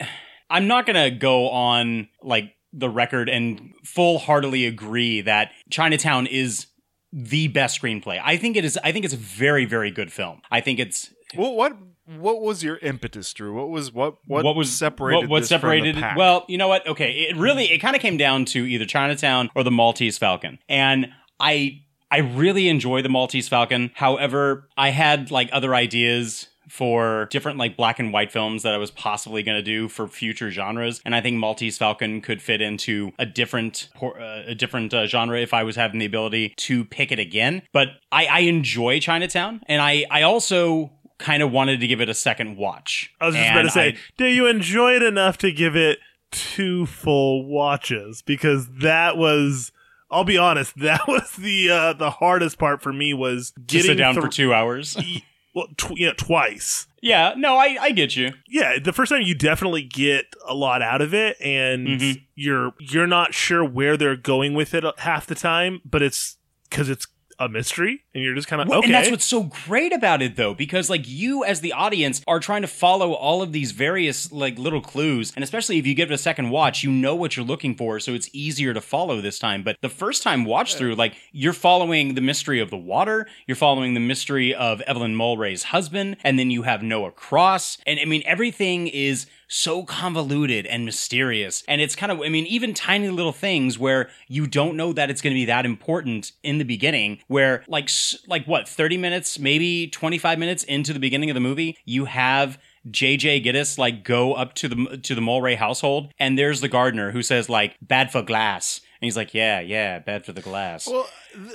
I'm 0.50 0.68
not 0.68 0.86
going 0.86 1.12
to 1.12 1.16
go 1.16 1.50
on 1.50 2.08
like 2.24 2.56
the 2.74 2.90
record 2.90 3.30
and 3.30 3.74
full-heartedly 3.84 4.66
agree 4.66 5.22
that 5.22 5.52
Chinatown 5.70 6.28
is 6.28 6.68
the 7.12 7.48
best 7.48 7.82
screenplay. 7.82 8.22
I 8.24 8.38
think 8.38 8.56
it 8.56 8.66
is 8.66 8.78
I 8.84 8.92
think 8.92 9.06
it's 9.06 9.14
a 9.14 9.18
very 9.18 9.66
very 9.66 9.92
good 9.92 10.12
film. 10.12 10.42
I 10.52 10.62
think 10.62 10.80
it's 10.80 11.14
Well, 11.36 11.54
what 11.54 11.78
what 12.18 12.42
was 12.42 12.64
your 12.64 12.78
impetus, 12.78 13.32
Drew? 13.34 13.54
What 13.54 13.70
was 13.70 13.94
what 13.94 14.18
what, 14.26 14.44
what 14.44 14.56
was 14.56 14.72
separated? 14.76 15.30
what, 15.30 15.30
what 15.30 15.40
this 15.42 15.50
from 15.50 15.58
the 15.58 15.78
separated 15.78 16.18
well 16.18 16.46
you 16.48 16.58
know 16.58 16.68
what 16.68 16.88
okay 16.88 17.12
it 17.12 17.38
really 17.38 17.66
it 17.72 17.80
kind 17.80 17.96
of 17.96 18.02
came 18.02 18.18
down 18.18 18.46
to 18.46 18.66
either 18.66 18.86
chinatown 18.86 19.50
or 19.56 19.64
the 19.64 19.72
maltese 19.72 20.18
falcon 20.18 20.58
and 20.68 21.08
i 21.40 21.82
i 22.12 22.18
really 22.18 22.68
enjoy 22.70 23.02
the 23.02 23.10
maltese 23.10 23.48
falcon 23.50 23.92
however 23.96 24.68
i 24.78 24.90
had 24.90 25.32
like 25.32 25.50
other 25.52 25.74
ideas 25.76 26.48
for 26.68 27.28
different 27.32 27.58
like 27.58 27.76
black 27.76 27.98
and 27.98 28.14
white 28.14 28.32
films 28.32 28.62
that 28.62 28.76
I 28.76 28.78
was 28.78 28.92
possibly 28.92 29.42
going 29.42 29.58
to 29.58 29.64
do 29.64 29.88
for 29.90 30.08
future 30.08 30.52
genres, 30.52 31.02
and 31.04 31.16
I 31.16 31.20
think 31.22 31.38
Maltese 31.38 31.80
Falcon 31.80 32.22
could 32.22 32.44
fit 32.44 32.62
into 32.62 33.12
a 33.18 33.26
different 33.26 33.90
uh, 34.00 34.44
a 34.46 34.54
different 34.54 34.94
uh, 34.94 35.08
genre 35.08 35.40
if 35.42 35.52
I 35.52 35.64
was 35.64 35.76
having 35.76 36.00
the 36.00 36.06
ability 36.06 36.54
to 36.58 36.86
pick 36.86 37.12
it 37.12 37.18
again. 37.18 37.64
But 37.74 37.88
I, 38.12 38.28
I 38.28 38.40
enjoy 38.42 39.00
Chinatown, 39.00 39.62
and 39.66 39.82
I 39.82 40.06
I 40.12 40.22
also 40.22 40.92
kind 41.18 41.42
of 41.42 41.52
wanted 41.52 41.80
to 41.80 41.88
give 41.88 42.02
it 42.02 42.08
a 42.10 42.14
second 42.14 42.56
watch. 42.56 43.12
I 43.20 43.26
was 43.26 43.34
just 43.34 43.48
And 43.48 43.58
about 43.58 43.64
to 43.64 43.72
say, 43.72 43.88
I- 43.94 43.98
do 44.20 44.26
you 44.28 44.46
enjoy 44.46 44.92
it 44.94 45.02
enough 45.02 45.40
to 45.40 45.52
give 45.52 45.76
it 45.76 45.98
two 46.32 46.86
full 46.86 47.48
watches? 47.48 48.22
Because 48.22 48.68
that 48.82 49.18
was, 49.18 49.72
I'll 50.12 50.24
be 50.24 50.38
honest, 50.38 50.78
that 50.80 51.02
was 51.08 51.32
the 51.34 51.70
uh, 51.70 51.94
the 51.94 52.10
hardest 52.12 52.58
part 52.58 52.82
for 52.82 52.92
me 52.94 53.14
was 53.14 53.52
to 53.52 53.60
getting 53.62 53.92
sit 53.92 53.96
down 53.96 54.14
thro- 54.16 54.24
for 54.24 54.30
two 54.30 54.54
hours. 54.54 54.98
Well, 55.56 55.66
tw- 55.78 55.98
yeah, 55.98 56.12
twice. 56.16 56.86
yeah, 57.02 57.34
no, 57.36 57.58
I 57.58 57.76
I 57.82 57.92
get 57.92 58.16
you. 58.16 58.34
Yeah, 58.48 58.78
the 58.78 58.94
first 58.94 59.12
time 59.12 59.24
you 59.24 59.34
definitely 59.34 59.82
get 59.82 60.26
a 60.48 60.54
lot 60.54 60.84
out 60.84 61.02
of 61.02 61.12
it, 61.16 61.38
and 61.42 61.88
Mhm. 61.88 62.22
you're 62.36 62.74
you're 62.80 63.08
not 63.08 63.34
sure 63.34 63.66
where 63.66 63.98
they're 63.98 64.16
going 64.16 64.54
with 64.54 64.76
it 64.76 64.84
half 65.00 65.26
the 65.26 65.34
time, 65.34 65.82
but 65.84 66.04
it's 66.04 66.38
because 66.70 66.88
it's 66.88 67.08
a 67.40 67.48
mystery, 67.48 68.04
and 68.14 68.24
you're 68.24 68.36
just 68.36 68.48
kind 68.48 68.62
of 68.62 68.68
Well, 68.68 68.80
okay. 68.80 68.88
And 68.88 68.94
that's 68.94 69.10
what's 69.10 69.26
so 69.26 69.44
great 69.66 69.94
about 69.94 70.22
it, 70.22 70.36
though, 70.36 70.54
because 70.54 70.90
like 70.90 71.08
you 71.08 71.44
as 71.44 71.62
the 71.62 71.74
audience 71.74 72.22
are 72.28 72.40
trying 72.40 72.62
to 72.62 72.68
follow 72.68 73.14
all 73.14 73.42
of 73.42 73.54
these 73.54 73.72
various 73.72 74.32
like 74.32 74.60
little 74.60 74.82
clues, 74.82 75.32
and 75.36 75.44
especially 75.44 75.78
if 75.78 75.88
you 75.88 75.96
give 75.96 76.12
it 76.12 76.14
a 76.14 76.18
second 76.18 76.50
watch, 76.50 76.84
you 76.84 76.92
know 76.92 77.16
what 77.16 77.38
you're 77.38 77.46
looking 77.46 77.76
for, 77.76 78.00
so 78.00 78.14
it's 78.14 78.30
easier 78.34 78.74
to 78.74 78.82
follow 78.82 79.22
this 79.22 79.40
time. 79.40 79.64
But 79.64 79.78
the 79.82 79.90
first 79.90 80.22
time 80.22 80.44
watch 80.46 80.76
through, 80.76 80.96
like 80.96 81.16
you're 81.32 81.54
following 81.54 82.16
the 82.16 82.22
mystery 82.22 82.60
of 82.60 82.70
the 82.70 82.78
water, 82.78 83.28
you're 83.48 83.56
following 83.56 83.94
the 83.94 84.00
mystery 84.00 84.54
of 84.54 84.82
Evelyn 84.82 85.16
Mulwray's 85.16 85.64
husband, 85.64 86.18
and 86.24 86.38
then 86.38 86.52
you 86.52 86.64
have 86.64 86.84
Noah 86.84 87.12
Cross, 87.12 87.78
and 87.86 88.00
I 88.00 88.06
mean 88.06 88.24
everything 88.26 88.88
is 88.88 89.28
so 89.50 89.84
convoluted 89.84 90.66
and 90.66 90.86
mysterious. 90.86 91.64
And 91.68 91.82
it's 91.82 91.96
kind 91.96 92.12
of, 92.12 92.22
I 92.22 92.30
mean, 92.30 92.46
even 92.46 92.74
tiny 92.74 93.10
little 93.10 93.34
things 93.34 93.78
where 93.78 94.10
you 94.28 94.48
don't 94.48 94.78
know 94.78 94.94
that 94.94 95.10
it's 95.10 95.22
going 95.22 95.34
to 95.34 95.40
be 95.40 95.46
that 95.46 95.66
important 95.66 96.32
in 96.44 96.60
the 96.60 96.64
beginning, 96.64 97.20
where 97.28 97.66
like, 97.68 97.90
like 98.28 98.46
what, 98.46 98.70
30 98.70 98.98
minutes, 98.98 99.38
maybe 99.40 99.88
25 99.88 100.40
minutes 100.40 100.64
into 100.64 100.94
the 100.94 101.00
beginning 101.00 101.30
of 101.30 101.34
the 101.34 101.42
movie, 101.42 101.78
you 101.84 102.06
have 102.06 102.58
JJ 102.90 103.44
Gittes 103.44 103.78
like 103.78 104.04
go 104.04 104.34
up 104.34 104.54
to 104.56 104.70
the 104.70 104.98
to 105.04 105.14
the 105.14 105.22
Mulwray 105.22 105.58
household 105.58 106.14
and 106.18 106.40
there's 106.40 106.62
the 106.62 106.70
gardener 106.70 107.12
who 107.12 107.22
says 107.22 107.50
like 107.50 107.76
bad 107.82 108.10
for 108.10 108.22
glass 108.22 108.80
he's 109.02 109.16
like 109.18 109.34
yeah 109.34 109.60
yeah 109.60 110.00
bad 110.00 110.26
for 110.26 110.34
the 110.34 110.42
glass 110.42 110.88
Well, 110.88 111.08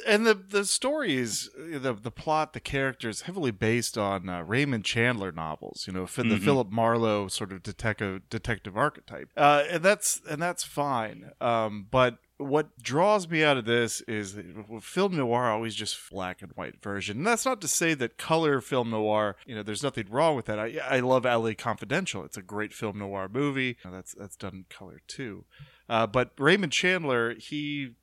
and 0.06 0.26
the 0.26 0.34
the 0.34 0.64
story 0.64 1.14
is 1.16 1.50
the 1.56 1.92
the 1.94 2.10
plot, 2.10 2.52
the 2.52 2.60
characters 2.60 3.22
heavily 3.22 3.50
based 3.50 3.98
on 3.98 4.28
uh, 4.28 4.42
Raymond 4.42 4.84
Chandler 4.84 5.32
novels. 5.32 5.84
You 5.86 5.92
know, 5.92 6.06
the 6.06 6.22
Mhm. 6.22 6.44
Philip 6.44 6.70
Marlowe 6.70 7.28
sort 7.28 7.52
of 7.52 7.62
detective 7.62 8.28
detective 8.30 8.76
archetype, 8.76 9.30
uh, 9.36 9.64
and 9.70 9.82
that's 9.82 10.20
and 10.28 10.40
that's 10.40 10.62
fine. 10.64 11.30
Um, 11.40 11.86
but 11.90 12.18
what 12.36 12.76
draws 12.82 13.28
me 13.28 13.44
out 13.44 13.56
of 13.56 13.64
this 13.64 14.00
is 14.02 14.36
film 14.80 15.16
noir 15.16 15.44
always 15.50 15.74
just 15.74 15.96
black 16.10 16.42
and 16.42 16.50
white 16.56 16.82
version. 16.82 17.18
And 17.18 17.26
that's 17.26 17.44
not 17.44 17.60
to 17.60 17.68
say 17.68 17.94
that 17.94 18.18
color 18.18 18.60
film 18.60 18.90
noir, 18.90 19.36
you 19.46 19.54
know, 19.54 19.62
there's 19.62 19.84
nothing 19.84 20.06
wrong 20.10 20.34
with 20.34 20.46
that. 20.46 20.58
I, 20.58 20.76
I 20.88 20.98
love 20.98 21.24
LA 21.24 21.52
Confidential. 21.56 22.24
It's 22.24 22.36
a 22.36 22.42
great 22.42 22.74
film 22.74 22.98
noir 22.98 23.28
movie. 23.32 23.76
You 23.84 23.90
know, 23.90 23.96
that's 23.96 24.14
that's 24.14 24.34
done 24.36 24.54
in 24.54 24.64
color 24.68 25.00
too. 25.06 25.44
Uh, 25.88 26.06
but 26.06 26.30
Raymond 26.38 26.72
Chandler, 26.72 27.34
he 27.34 27.94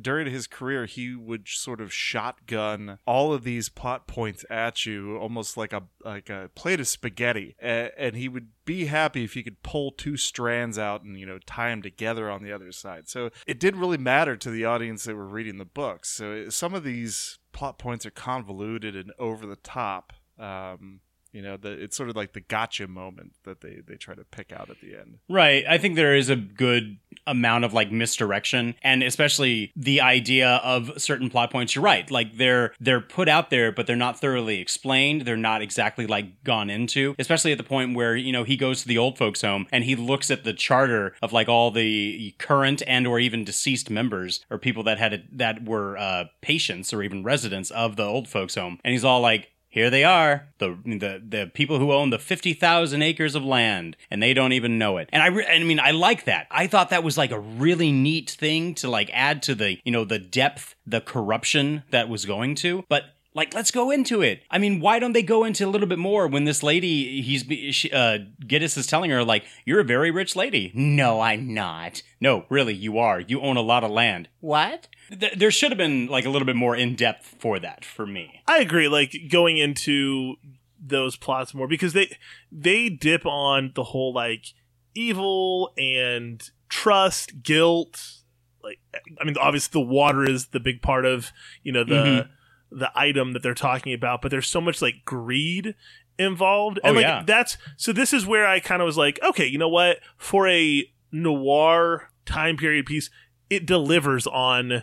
during 0.00 0.30
his 0.30 0.46
career, 0.46 0.86
he 0.86 1.14
would 1.14 1.48
sort 1.48 1.80
of 1.80 1.92
shotgun 1.92 2.98
all 3.06 3.32
of 3.32 3.44
these 3.44 3.68
plot 3.68 4.06
points 4.06 4.44
at 4.50 4.86
you, 4.86 5.16
almost 5.16 5.56
like 5.56 5.72
a 5.72 5.82
like 6.04 6.30
a 6.30 6.50
plate 6.54 6.80
of 6.80 6.88
spaghetti, 6.88 7.54
A- 7.62 7.92
and 7.98 8.16
he 8.16 8.28
would 8.28 8.48
be 8.64 8.86
happy 8.86 9.24
if 9.24 9.34
he 9.34 9.42
could 9.42 9.62
pull 9.62 9.90
two 9.90 10.16
strands 10.16 10.78
out 10.78 11.02
and 11.02 11.18
you 11.18 11.26
know 11.26 11.38
tie 11.46 11.70
them 11.70 11.82
together 11.82 12.30
on 12.30 12.42
the 12.42 12.52
other 12.52 12.72
side. 12.72 13.08
So 13.08 13.30
it 13.46 13.60
didn't 13.60 13.80
really 13.80 13.98
matter 13.98 14.36
to 14.36 14.50
the 14.50 14.64
audience 14.64 15.04
that 15.04 15.16
were 15.16 15.26
reading 15.26 15.58
the 15.58 15.64
books. 15.64 16.10
So 16.10 16.48
some 16.48 16.74
of 16.74 16.84
these 16.84 17.38
plot 17.52 17.78
points 17.78 18.06
are 18.06 18.10
convoluted 18.10 18.96
and 18.96 19.12
over 19.18 19.46
the 19.46 19.56
top. 19.56 20.12
Um, 20.38 21.00
you 21.36 21.42
know, 21.42 21.58
the, 21.58 21.70
it's 21.70 21.94
sort 21.94 22.08
of 22.08 22.16
like 22.16 22.32
the 22.32 22.40
gotcha 22.40 22.88
moment 22.88 23.32
that 23.44 23.60
they 23.60 23.82
they 23.86 23.96
try 23.96 24.14
to 24.14 24.24
pick 24.24 24.52
out 24.52 24.70
at 24.70 24.80
the 24.80 24.96
end. 24.96 25.18
Right. 25.28 25.66
I 25.68 25.76
think 25.76 25.94
there 25.94 26.14
is 26.14 26.30
a 26.30 26.36
good 26.36 26.96
amount 27.26 27.66
of 27.66 27.74
like 27.74 27.92
misdirection 27.92 28.74
and 28.82 29.02
especially 29.02 29.70
the 29.76 30.00
idea 30.00 30.48
of 30.64 30.90
certain 30.96 31.28
plot 31.28 31.52
points. 31.52 31.74
You're 31.74 31.84
right. 31.84 32.10
Like 32.10 32.38
they're 32.38 32.72
they're 32.80 33.02
put 33.02 33.28
out 33.28 33.50
there, 33.50 33.70
but 33.70 33.86
they're 33.86 33.96
not 33.96 34.18
thoroughly 34.18 34.62
explained. 34.62 35.22
They're 35.22 35.36
not 35.36 35.60
exactly 35.60 36.06
like 36.06 36.42
gone 36.42 36.70
into, 36.70 37.14
especially 37.18 37.52
at 37.52 37.58
the 37.58 37.64
point 37.64 37.94
where, 37.94 38.16
you 38.16 38.32
know, 38.32 38.44
he 38.44 38.56
goes 38.56 38.80
to 38.80 38.88
the 38.88 38.96
old 38.96 39.18
folks 39.18 39.42
home 39.42 39.66
and 39.70 39.84
he 39.84 39.94
looks 39.94 40.30
at 40.30 40.44
the 40.44 40.54
charter 40.54 41.14
of 41.20 41.34
like 41.34 41.50
all 41.50 41.70
the 41.70 42.34
current 42.38 42.82
and 42.86 43.06
or 43.06 43.20
even 43.20 43.44
deceased 43.44 43.90
members 43.90 44.42
or 44.48 44.56
people 44.56 44.82
that 44.84 44.96
had 44.96 45.28
that 45.32 45.66
were 45.66 45.98
uh 45.98 46.24
patients 46.40 46.94
or 46.94 47.02
even 47.02 47.22
residents 47.22 47.70
of 47.72 47.96
the 47.96 48.04
old 48.04 48.26
folks 48.26 48.54
home. 48.54 48.78
And 48.82 48.92
he's 48.92 49.04
all 49.04 49.20
like 49.20 49.50
here 49.76 49.90
they 49.90 50.04
are, 50.04 50.48
the 50.56 50.78
the 50.86 51.22
the 51.28 51.50
people 51.52 51.78
who 51.78 51.92
own 51.92 52.08
the 52.08 52.18
fifty 52.18 52.54
thousand 52.54 53.02
acres 53.02 53.34
of 53.34 53.44
land, 53.44 53.94
and 54.10 54.22
they 54.22 54.32
don't 54.32 54.54
even 54.54 54.78
know 54.78 54.96
it. 54.96 55.10
And 55.12 55.22
I, 55.22 55.26
re- 55.26 55.46
I 55.46 55.62
mean, 55.62 55.78
I 55.78 55.90
like 55.90 56.24
that. 56.24 56.46
I 56.50 56.66
thought 56.66 56.88
that 56.88 57.04
was 57.04 57.18
like 57.18 57.30
a 57.30 57.38
really 57.38 57.92
neat 57.92 58.30
thing 58.30 58.74
to 58.76 58.88
like 58.88 59.10
add 59.12 59.42
to 59.42 59.54
the 59.54 59.76
you 59.84 59.92
know 59.92 60.06
the 60.06 60.18
depth, 60.18 60.76
the 60.86 61.02
corruption 61.02 61.82
that 61.90 62.08
was 62.08 62.24
going 62.24 62.54
to. 62.54 62.84
But 62.88 63.15
like, 63.36 63.54
let's 63.54 63.70
go 63.70 63.90
into 63.90 64.22
it. 64.22 64.42
I 64.50 64.58
mean, 64.58 64.80
why 64.80 64.98
don't 64.98 65.12
they 65.12 65.22
go 65.22 65.44
into 65.44 65.66
a 65.66 65.68
little 65.70 65.86
bit 65.86 65.98
more 65.98 66.26
when 66.26 66.44
this 66.44 66.62
lady, 66.62 67.20
he's 67.22 67.44
she, 67.74 67.90
uh, 67.92 68.18
Gittes 68.40 68.76
is 68.76 68.86
telling 68.86 69.10
her 69.10 69.22
like, 69.22 69.44
you're 69.64 69.80
a 69.80 69.84
very 69.84 70.10
rich 70.10 70.34
lady. 70.34 70.72
No, 70.74 71.20
I'm 71.20 71.52
not. 71.54 72.02
No, 72.20 72.46
really, 72.48 72.74
you 72.74 72.98
are. 72.98 73.20
You 73.20 73.40
own 73.42 73.56
a 73.56 73.60
lot 73.60 73.84
of 73.84 73.90
land. 73.90 74.28
What? 74.40 74.88
Th- 75.20 75.34
there 75.36 75.50
should 75.50 75.70
have 75.70 75.78
been 75.78 76.06
like 76.06 76.24
a 76.24 76.30
little 76.30 76.46
bit 76.46 76.56
more 76.56 76.74
in 76.74 76.96
depth 76.96 77.36
for 77.38 77.58
that 77.60 77.84
for 77.84 78.06
me. 78.06 78.40
I 78.48 78.58
agree. 78.58 78.88
Like 78.88 79.14
going 79.30 79.58
into 79.58 80.36
those 80.84 81.16
plots 81.16 81.52
more 81.54 81.68
because 81.68 81.92
they 81.92 82.16
they 82.50 82.88
dip 82.88 83.24
on 83.26 83.72
the 83.74 83.84
whole 83.84 84.12
like 84.14 84.46
evil 84.94 85.72
and 85.76 86.50
trust, 86.68 87.42
guilt. 87.42 88.22
Like 88.62 88.78
I 89.20 89.24
mean, 89.24 89.36
obviously 89.38 89.80
the 89.80 89.86
water 89.86 90.24
is 90.28 90.48
the 90.48 90.60
big 90.60 90.82
part 90.82 91.04
of 91.04 91.32
you 91.62 91.72
know 91.72 91.84
the 91.84 91.94
Mhm. 91.94 92.28
The 92.70 92.90
item 92.94 93.32
that 93.32 93.42
they're 93.42 93.54
talking 93.54 93.92
about, 93.92 94.22
but 94.22 94.30
there's 94.30 94.48
so 94.48 94.60
much 94.60 94.82
like 94.82 95.04
greed 95.04 95.74
involved. 96.18 96.78
Oh, 96.82 96.88
and 96.88 96.96
like 96.96 97.04
yeah. 97.04 97.22
that's 97.26 97.56
so 97.76 97.92
this 97.92 98.12
is 98.12 98.26
where 98.26 98.46
I 98.46 98.60
kind 98.60 98.82
of 98.82 98.86
was 98.86 98.96
like, 98.96 99.18
okay, 99.22 99.46
you 99.46 99.58
know 99.58 99.68
what? 99.68 99.98
For 100.16 100.48
a 100.48 100.84
noir 101.12 102.10
time 102.24 102.56
period 102.56 102.86
piece, 102.86 103.10
it 103.50 103.66
delivers 103.66 104.26
on 104.26 104.82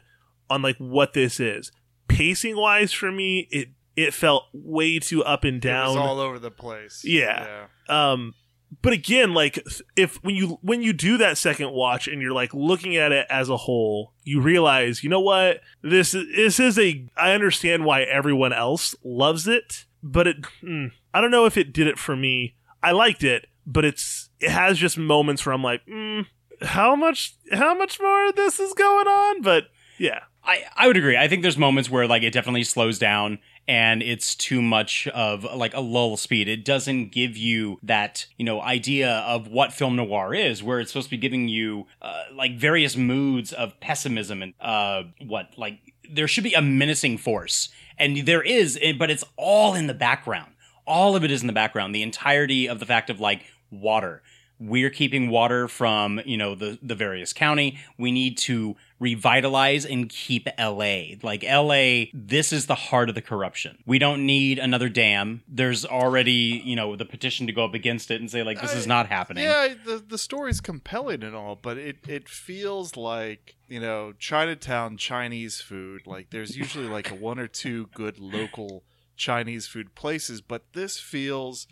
on 0.49 0.61
like 0.61 0.77
what 0.77 1.13
this 1.13 1.39
is. 1.39 1.71
Pacing 2.07 2.55
wise 2.57 2.91
for 2.93 3.11
me, 3.11 3.47
it 3.51 3.69
it 3.95 4.13
felt 4.13 4.45
way 4.53 4.99
too 4.99 5.23
up 5.23 5.43
and 5.43 5.57
It 5.57 5.67
down. 5.67 5.89
was 5.89 5.97
all 5.97 6.19
over 6.19 6.39
the 6.39 6.51
place. 6.51 7.01
Yeah. 7.03 7.67
Um 7.89 8.33
but 8.81 8.93
again, 8.93 9.33
like 9.33 9.63
if 9.95 10.23
when 10.23 10.35
you 10.35 10.59
when 10.61 10.81
you 10.81 10.93
do 10.93 11.17
that 11.17 11.37
second 11.37 11.71
watch 11.71 12.07
and 12.07 12.21
you're 12.21 12.33
like 12.33 12.53
looking 12.53 12.95
at 12.95 13.11
it 13.11 13.27
as 13.29 13.49
a 13.49 13.57
whole, 13.57 14.13
you 14.23 14.41
realize, 14.41 15.03
you 15.03 15.09
know 15.09 15.19
what? 15.19 15.61
This 15.81 16.13
is 16.13 16.25
this 16.35 16.59
is 16.59 16.79
a 16.79 17.05
I 17.15 17.33
understand 17.33 17.85
why 17.85 18.03
everyone 18.03 18.53
else 18.53 18.95
loves 19.03 19.47
it, 19.47 19.85
but 20.01 20.27
it 20.27 20.41
mm, 20.61 20.91
I 21.13 21.21
don't 21.21 21.31
know 21.31 21.45
if 21.45 21.57
it 21.57 21.73
did 21.73 21.87
it 21.87 21.99
for 21.99 22.15
me. 22.15 22.55
I 22.81 22.91
liked 22.91 23.23
it, 23.23 23.47
but 23.65 23.85
it's 23.85 24.29
it 24.39 24.49
has 24.49 24.77
just 24.77 24.97
moments 24.97 25.45
where 25.45 25.53
I'm 25.53 25.63
like, 25.63 25.85
mm, 25.85 26.25
how 26.61 26.95
much 26.95 27.35
how 27.51 27.73
much 27.75 27.99
more 27.99 28.27
of 28.29 28.35
this 28.35 28.59
is 28.59 28.73
going 28.73 29.07
on? 29.07 29.41
But 29.41 29.65
yeah. 29.97 30.19
I, 30.45 30.63
I 30.75 30.87
would 30.87 30.97
agree. 30.97 31.17
I 31.17 31.27
think 31.27 31.41
there's 31.41 31.57
moments 31.57 31.89
where 31.89 32.05
like 32.07 32.23
it 32.23 32.33
definitely 32.33 32.63
slows 32.63 32.99
down 32.99 33.39
and 33.65 34.03
it's 34.03 34.35
too 34.35 34.61
much 34.61 35.07
of 35.07 35.45
like 35.55 35.73
a 35.73 35.79
lull 35.79 36.17
speed. 36.17 36.49
It 36.49 36.65
doesn't 36.65 37.11
give 37.11 37.37
you 37.37 37.79
that, 37.83 38.25
you 38.37 38.43
know, 38.43 38.61
idea 38.61 39.09
of 39.09 39.47
what 39.47 39.71
film 39.71 39.95
noir 39.95 40.33
is, 40.33 40.61
where 40.61 40.81
it's 40.81 40.91
supposed 40.91 41.07
to 41.07 41.11
be 41.11 41.17
giving 41.17 41.47
you 41.47 41.87
uh, 42.01 42.23
like 42.33 42.57
various 42.57 42.97
moods 42.97 43.53
of 43.53 43.79
pessimism 43.79 44.41
and 44.41 44.53
uh 44.59 45.03
what 45.25 45.49
like 45.57 45.79
there 46.11 46.27
should 46.27 46.43
be 46.43 46.53
a 46.53 46.61
menacing 46.61 47.17
force. 47.17 47.69
And 47.97 48.25
there 48.25 48.41
is, 48.41 48.77
eh, 48.81 48.93
but 48.97 49.09
it's 49.09 49.23
all 49.37 49.75
in 49.75 49.87
the 49.87 49.93
background. 49.93 50.51
All 50.85 51.15
of 51.15 51.23
it 51.23 51.31
is 51.31 51.39
in 51.41 51.47
the 51.47 51.53
background. 51.53 51.95
The 51.95 52.03
entirety 52.03 52.67
of 52.67 52.79
the 52.79 52.85
fact 52.85 53.09
of 53.09 53.21
like 53.21 53.45
water 53.71 54.21
we're 54.63 54.89
keeping 54.89 55.29
water 55.29 55.67
from 55.67 56.21
you 56.25 56.37
know 56.37 56.55
the 56.55 56.79
the 56.81 56.95
various 56.95 57.33
county. 57.33 57.79
We 57.97 58.11
need 58.11 58.37
to 58.39 58.75
revitalize 58.99 59.85
and 59.85 60.07
keep 60.07 60.47
la 60.57 61.03
like 61.21 61.43
la 61.43 62.05
this 62.13 62.53
is 62.53 62.67
the 62.67 62.75
heart 62.75 63.09
of 63.09 63.15
the 63.15 63.21
corruption. 63.21 63.77
We 63.85 63.99
don't 63.99 64.25
need 64.25 64.59
another 64.59 64.87
dam. 64.87 65.43
There's 65.47 65.85
already 65.85 66.61
you 66.63 66.75
know 66.75 66.95
the 66.95 67.05
petition 67.05 67.47
to 67.47 67.53
go 67.53 67.65
up 67.65 67.73
against 67.73 68.11
it 68.11 68.21
and 68.21 68.31
say 68.31 68.43
like 68.43 68.61
this 68.61 68.73
is 68.73 68.87
not 68.87 69.07
happening. 69.07 69.43
Yeah, 69.43 69.73
the 69.85 69.97
the 69.97 70.17
story's 70.17 70.61
compelling 70.61 71.23
and 71.23 71.35
all, 71.35 71.55
but 71.55 71.77
it 71.77 71.97
it 72.07 72.29
feels 72.29 72.95
like 72.95 73.55
you 73.67 73.79
know 73.79 74.13
Chinatown 74.17 74.97
Chinese 74.97 75.59
food. 75.59 76.07
Like 76.07 76.29
there's 76.29 76.55
usually 76.55 76.87
like 76.87 77.11
a 77.11 77.15
one 77.15 77.39
or 77.39 77.47
two 77.47 77.87
good 77.93 78.19
local 78.19 78.83
Chinese 79.17 79.67
food 79.67 79.95
places, 79.95 80.41
but 80.41 80.73
this 80.73 80.99
feels 80.99 81.67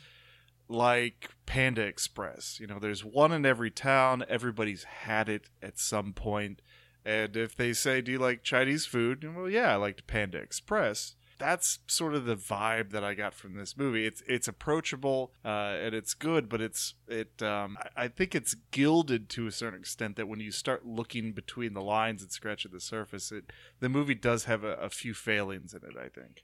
like 0.72 1.30
Panda 1.46 1.82
Express. 1.82 2.60
You 2.60 2.68
know, 2.68 2.80
there's 2.80 3.04
one 3.04 3.32
in 3.32 3.46
every 3.46 3.72
town. 3.72 4.24
Everybody's 4.28 4.84
had 4.84 5.30
it 5.30 5.50
at 5.62 5.78
some 5.78 6.14
point. 6.14 6.62
And 7.04 7.36
if 7.36 7.56
they 7.56 7.74
say, 7.74 8.02
"Do 8.02 8.12
you 8.12 8.20
like 8.20 8.44
Chinese 8.44 8.86
food?" 8.86 9.28
Well, 9.36 9.50
yeah, 9.50 9.74
I 9.74 9.76
liked 9.76 10.08
Panda 10.08 10.38
Express. 10.38 11.16
That's 11.40 11.80
sort 11.88 12.14
of 12.14 12.26
the 12.26 12.36
vibe 12.36 12.92
that 12.92 13.04
I 13.04 13.16
got 13.16 13.34
from 13.34 13.56
this 13.56 13.76
movie. 13.76 14.06
It's 14.06 14.22
it's 14.28 14.48
approachable 14.48 15.34
uh, 15.44 15.76
and 15.82 15.96
it's 15.96 16.14
good, 16.14 16.48
but 16.48 16.62
it's 16.62 16.94
it. 17.08 17.42
Um, 17.42 17.78
I, 17.98 18.04
I 18.04 18.08
think 18.08 18.36
it's 18.36 18.54
gilded 18.70 19.28
to 19.30 19.48
a 19.48 19.52
certain 19.52 19.80
extent 19.80 20.16
that 20.18 20.28
when 20.28 20.40
you 20.40 20.52
start 20.52 20.86
looking 20.86 21.34
between 21.34 21.74
the 21.74 21.82
lines 21.82 22.22
and 22.22 22.32
scratching 22.32 22.72
the 22.72 22.80
surface, 22.80 23.32
it 23.32 23.52
the 23.80 23.90
movie 23.90 24.14
does 24.14 24.44
have 24.44 24.64
a, 24.64 24.76
a 24.76 24.90
few 24.90 25.16
failings 25.16 25.74
in 25.74 25.80
it. 25.80 25.98
I 26.00 26.10
think. 26.10 26.44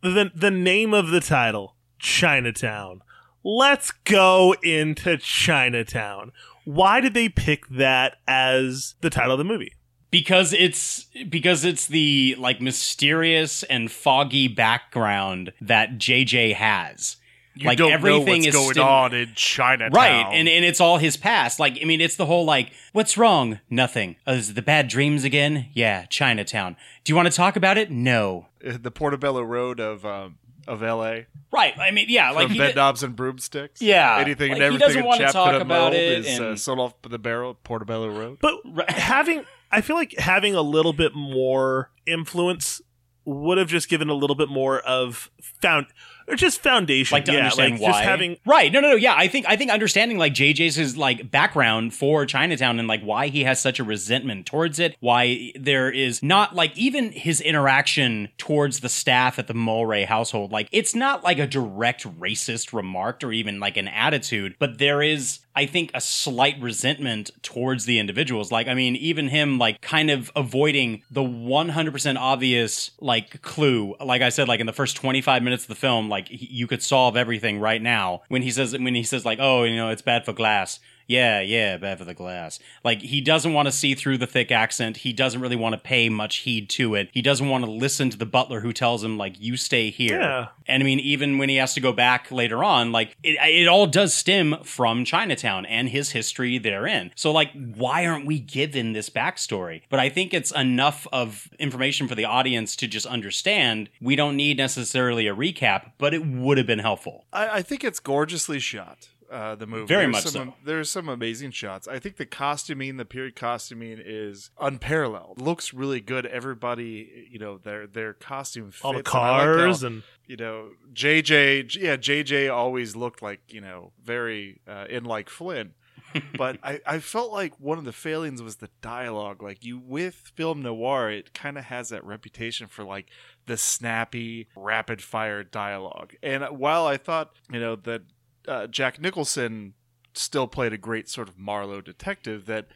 The 0.00 0.30
the 0.34 0.50
name 0.50 0.94
of 0.94 1.08
the 1.08 1.20
title, 1.20 1.76
Chinatown. 1.98 3.02
Let's 3.50 3.92
go 4.04 4.54
into 4.62 5.16
Chinatown. 5.16 6.32
Why 6.66 7.00
did 7.00 7.14
they 7.14 7.30
pick 7.30 7.66
that 7.68 8.16
as 8.28 8.94
the 9.00 9.08
title 9.08 9.32
of 9.32 9.38
the 9.38 9.44
movie? 9.44 9.72
because 10.10 10.54
it's 10.54 11.04
because 11.28 11.64
it's 11.66 11.86
the 11.86 12.34
like 12.38 12.60
mysterious 12.62 13.62
and 13.64 13.90
foggy 13.90 14.48
background 14.48 15.52
that 15.60 15.98
JJ 15.98 16.54
has. 16.54 17.16
You 17.54 17.66
like 17.66 17.76
don't 17.78 17.90
everything 17.92 18.24
know 18.26 18.32
what's 18.32 18.46
is 18.46 18.54
going 18.54 18.70
still- 18.72 18.84
on 18.84 19.14
in 19.14 19.32
Chinatown, 19.34 19.92
Right, 19.92 20.26
and 20.32 20.46
and 20.48 20.64
it's 20.64 20.80
all 20.80 20.98
his 20.98 21.16
past. 21.16 21.58
Like 21.58 21.78
I 21.82 21.84
mean, 21.86 22.00
it's 22.00 22.16
the 22.16 22.26
whole 22.26 22.44
like, 22.44 22.70
what's 22.92 23.16
wrong? 23.18 23.60
Nothing. 23.68 24.16
Oh, 24.26 24.34
is 24.34 24.50
it 24.50 24.54
the 24.54 24.62
bad 24.62 24.88
dreams 24.88 25.24
again? 25.24 25.68
Yeah, 25.74 26.04
Chinatown. 26.06 26.76
Do 27.04 27.10
you 27.12 27.16
want 27.16 27.28
to 27.30 27.34
talk 27.36 27.56
about 27.56 27.76
it? 27.78 27.90
No. 27.90 28.46
Uh, 28.66 28.78
the 28.80 28.90
Portobello 28.90 29.42
Road 29.42 29.78
of 29.80 30.04
um, 30.06 30.36
of 30.68 30.82
L.A. 30.82 31.26
Right. 31.52 31.76
I 31.78 31.90
mean, 31.90 32.06
yeah, 32.08 32.30
like 32.30 32.44
From 32.46 32.52
he 32.52 32.58
bed 32.58 32.66
did- 32.68 32.76
knobs 32.76 33.02
and 33.02 33.16
broomsticks. 33.16 33.80
Yeah, 33.82 34.18
anything 34.18 34.50
like, 34.52 34.60
and 34.60 34.62
he 34.62 34.66
everything 34.66 34.86
doesn't 34.86 35.04
wanna 35.04 35.32
talk 35.32 35.54
about 35.60 35.66
mold 35.92 35.94
it, 35.94 36.24
is 36.26 36.40
uh, 36.40 36.54
sold 36.56 36.78
off 36.78 36.94
the 37.02 37.18
barrel 37.18 37.54
Portobello 37.54 38.08
Road. 38.08 38.38
But 38.40 38.54
having, 38.90 39.44
I 39.72 39.80
feel 39.80 39.96
like 39.96 40.14
having 40.18 40.54
a 40.54 40.62
little 40.62 40.92
bit 40.92 41.14
more 41.14 41.90
influence 42.06 42.80
would 43.24 43.58
have 43.58 43.68
just 43.68 43.88
given 43.88 44.08
a 44.08 44.14
little 44.14 44.36
bit 44.36 44.48
more 44.48 44.80
of 44.80 45.30
found 45.60 45.86
or 46.28 46.36
just 46.36 46.62
foundation. 46.62 47.14
like 47.14 47.24
to 47.24 47.32
yeah, 47.32 47.38
understand 47.38 47.72
like 47.72 47.80
why. 47.80 47.88
just 47.90 48.04
having 48.04 48.36
right. 48.46 48.72
No, 48.72 48.80
no, 48.80 48.90
no. 48.90 48.96
Yeah, 48.96 49.14
I 49.16 49.28
think 49.28 49.46
I 49.48 49.56
think 49.56 49.70
understanding 49.70 50.18
like 50.18 50.34
JJ's 50.34 50.76
his 50.76 50.96
like 50.96 51.30
background 51.30 51.94
for 51.94 52.26
Chinatown 52.26 52.78
and 52.78 52.86
like 52.86 53.02
why 53.02 53.28
he 53.28 53.44
has 53.44 53.60
such 53.60 53.78
a 53.78 53.84
resentment 53.84 54.46
towards 54.46 54.78
it. 54.78 54.96
Why 55.00 55.52
there 55.58 55.90
is 55.90 56.22
not 56.22 56.54
like 56.54 56.76
even 56.76 57.12
his 57.12 57.40
interaction 57.40 58.28
towards 58.38 58.80
the 58.80 58.88
staff 58.88 59.38
at 59.38 59.46
the 59.46 59.54
Mulwray 59.54 60.04
household. 60.04 60.52
Like 60.52 60.68
it's 60.72 60.94
not 60.94 61.24
like 61.24 61.38
a 61.38 61.46
direct 61.46 62.04
racist 62.20 62.72
remark 62.72 63.24
or 63.24 63.32
even 63.32 63.60
like 63.60 63.76
an 63.76 63.88
attitude, 63.88 64.56
but 64.58 64.78
there 64.78 65.02
is. 65.02 65.40
I 65.58 65.66
think 65.66 65.90
a 65.92 66.00
slight 66.00 66.60
resentment 66.60 67.32
towards 67.42 67.84
the 67.84 67.98
individuals. 67.98 68.52
Like, 68.52 68.68
I 68.68 68.74
mean, 68.74 68.94
even 68.94 69.26
him, 69.26 69.58
like, 69.58 69.80
kind 69.80 70.08
of 70.08 70.30
avoiding 70.36 71.02
the 71.10 71.20
100% 71.20 72.16
obvious, 72.16 72.92
like, 73.00 73.42
clue. 73.42 73.96
Like 73.98 74.22
I 74.22 74.28
said, 74.28 74.46
like, 74.46 74.60
in 74.60 74.66
the 74.66 74.72
first 74.72 74.96
25 74.96 75.42
minutes 75.42 75.64
of 75.64 75.68
the 75.68 75.74
film, 75.74 76.08
like, 76.08 76.28
he, 76.28 76.46
you 76.46 76.68
could 76.68 76.80
solve 76.80 77.16
everything 77.16 77.58
right 77.58 77.82
now. 77.82 78.22
When 78.28 78.42
he 78.42 78.52
says, 78.52 78.72
when 78.72 78.94
he 78.94 79.02
says, 79.02 79.24
like, 79.24 79.40
oh, 79.40 79.64
you 79.64 79.74
know, 79.74 79.88
it's 79.88 80.00
bad 80.00 80.24
for 80.24 80.32
glass. 80.32 80.78
Yeah, 81.08 81.40
yeah, 81.40 81.78
bad 81.78 81.98
for 81.98 82.04
the 82.04 82.12
glass. 82.12 82.58
Like, 82.84 83.00
he 83.00 83.22
doesn't 83.22 83.54
want 83.54 83.66
to 83.66 83.72
see 83.72 83.94
through 83.94 84.18
the 84.18 84.26
thick 84.26 84.52
accent. 84.52 84.98
He 84.98 85.14
doesn't 85.14 85.40
really 85.40 85.56
want 85.56 85.72
to 85.72 85.80
pay 85.80 86.10
much 86.10 86.36
heed 86.38 86.68
to 86.70 86.94
it. 86.94 87.08
He 87.12 87.22
doesn't 87.22 87.48
want 87.48 87.64
to 87.64 87.70
listen 87.70 88.10
to 88.10 88.18
the 88.18 88.26
butler 88.26 88.60
who 88.60 88.74
tells 88.74 89.02
him, 89.02 89.16
like, 89.16 89.40
you 89.40 89.56
stay 89.56 89.88
here. 89.88 90.20
Yeah. 90.20 90.48
And 90.66 90.82
I 90.82 90.84
mean, 90.84 91.00
even 91.00 91.38
when 91.38 91.48
he 91.48 91.56
has 91.56 91.72
to 91.74 91.80
go 91.80 91.94
back 91.94 92.30
later 92.30 92.62
on, 92.62 92.92
like 92.92 93.16
it, 93.22 93.38
it 93.40 93.68
all 93.68 93.86
does 93.86 94.12
stem 94.12 94.58
from 94.62 95.06
Chinatown 95.06 95.64
and 95.64 95.88
his 95.88 96.10
history 96.10 96.58
therein. 96.58 97.10
So, 97.14 97.32
like, 97.32 97.52
why 97.52 98.04
aren't 98.04 98.26
we 98.26 98.38
given 98.38 98.92
this 98.92 99.08
backstory? 99.08 99.80
But 99.88 100.00
I 100.00 100.10
think 100.10 100.34
it's 100.34 100.52
enough 100.52 101.06
of 101.10 101.48
information 101.58 102.06
for 102.06 102.16
the 102.16 102.26
audience 102.26 102.76
to 102.76 102.86
just 102.86 103.06
understand. 103.06 103.88
We 103.98 104.14
don't 104.14 104.36
need 104.36 104.58
necessarily 104.58 105.26
a 105.26 105.34
recap, 105.34 105.92
but 105.96 106.12
it 106.12 106.26
would 106.26 106.58
have 106.58 106.66
been 106.66 106.80
helpful. 106.80 107.24
I, 107.32 107.48
I 107.48 107.62
think 107.62 107.82
it's 107.82 107.98
gorgeously 107.98 108.58
shot. 108.58 109.08
Uh, 109.30 109.54
the 109.54 109.66
movie 109.66 109.86
Very 109.86 110.04
There's 110.04 110.24
much 110.24 110.32
some, 110.32 110.48
so. 110.48 110.54
There's 110.64 110.90
some 110.90 111.08
amazing 111.08 111.50
shots. 111.50 111.86
I 111.86 111.98
think 111.98 112.16
the 112.16 112.26
costuming, 112.26 112.96
the 112.96 113.04
period 113.04 113.36
costuming, 113.36 113.98
is 114.02 114.50
unparalleled. 114.58 115.40
Looks 115.40 115.74
really 115.74 116.00
good. 116.00 116.24
Everybody, 116.24 117.28
you 117.30 117.38
know, 117.38 117.58
their 117.58 117.86
their 117.86 118.14
costume 118.14 118.70
fits. 118.70 118.84
All 118.84 118.92
the 118.92 118.98
and 118.98 119.06
like 119.06 119.12
how, 119.12 119.20
cars 119.20 119.82
and- 119.82 120.02
you 120.26 120.36
know, 120.36 120.70
JJ. 120.92 121.76
Yeah, 121.76 121.96
JJ 121.96 122.52
always 122.52 122.96
looked 122.96 123.22
like 123.22 123.40
you 123.48 123.60
know 123.60 123.92
very 124.02 124.60
uh, 124.66 124.86
in 124.88 125.04
like 125.04 125.28
Flynn. 125.28 125.74
but 126.38 126.58
I, 126.62 126.80
I 126.86 126.98
felt 127.00 127.32
like 127.32 127.58
one 127.60 127.78
of 127.78 127.84
the 127.84 127.92
failings 127.92 128.42
was 128.42 128.56
the 128.56 128.70
dialogue. 128.80 129.42
Like 129.42 129.64
you 129.64 129.78
with 129.78 130.14
film 130.34 130.62
noir, 130.62 131.10
it 131.10 131.34
kind 131.34 131.58
of 131.58 131.64
has 131.64 131.90
that 131.90 132.04
reputation 132.04 132.66
for 132.66 132.84
like 132.84 133.10
the 133.46 133.56
snappy, 133.56 134.48
rapid 134.56 135.02
fire 135.02 135.42
dialogue. 135.42 136.14
And 136.22 136.44
while 136.44 136.86
I 136.86 136.96
thought, 136.96 137.32
you 137.50 137.60
know, 137.60 137.76
that 137.76 138.02
uh, 138.48 138.66
Jack 138.66 139.00
Nicholson 139.00 139.74
still 140.14 140.46
played 140.46 140.72
a 140.72 140.78
great 140.78 141.08
sort 141.08 141.28
of 141.28 141.38
Marlowe 141.38 141.80
detective, 141.80 142.46
that 142.46 142.66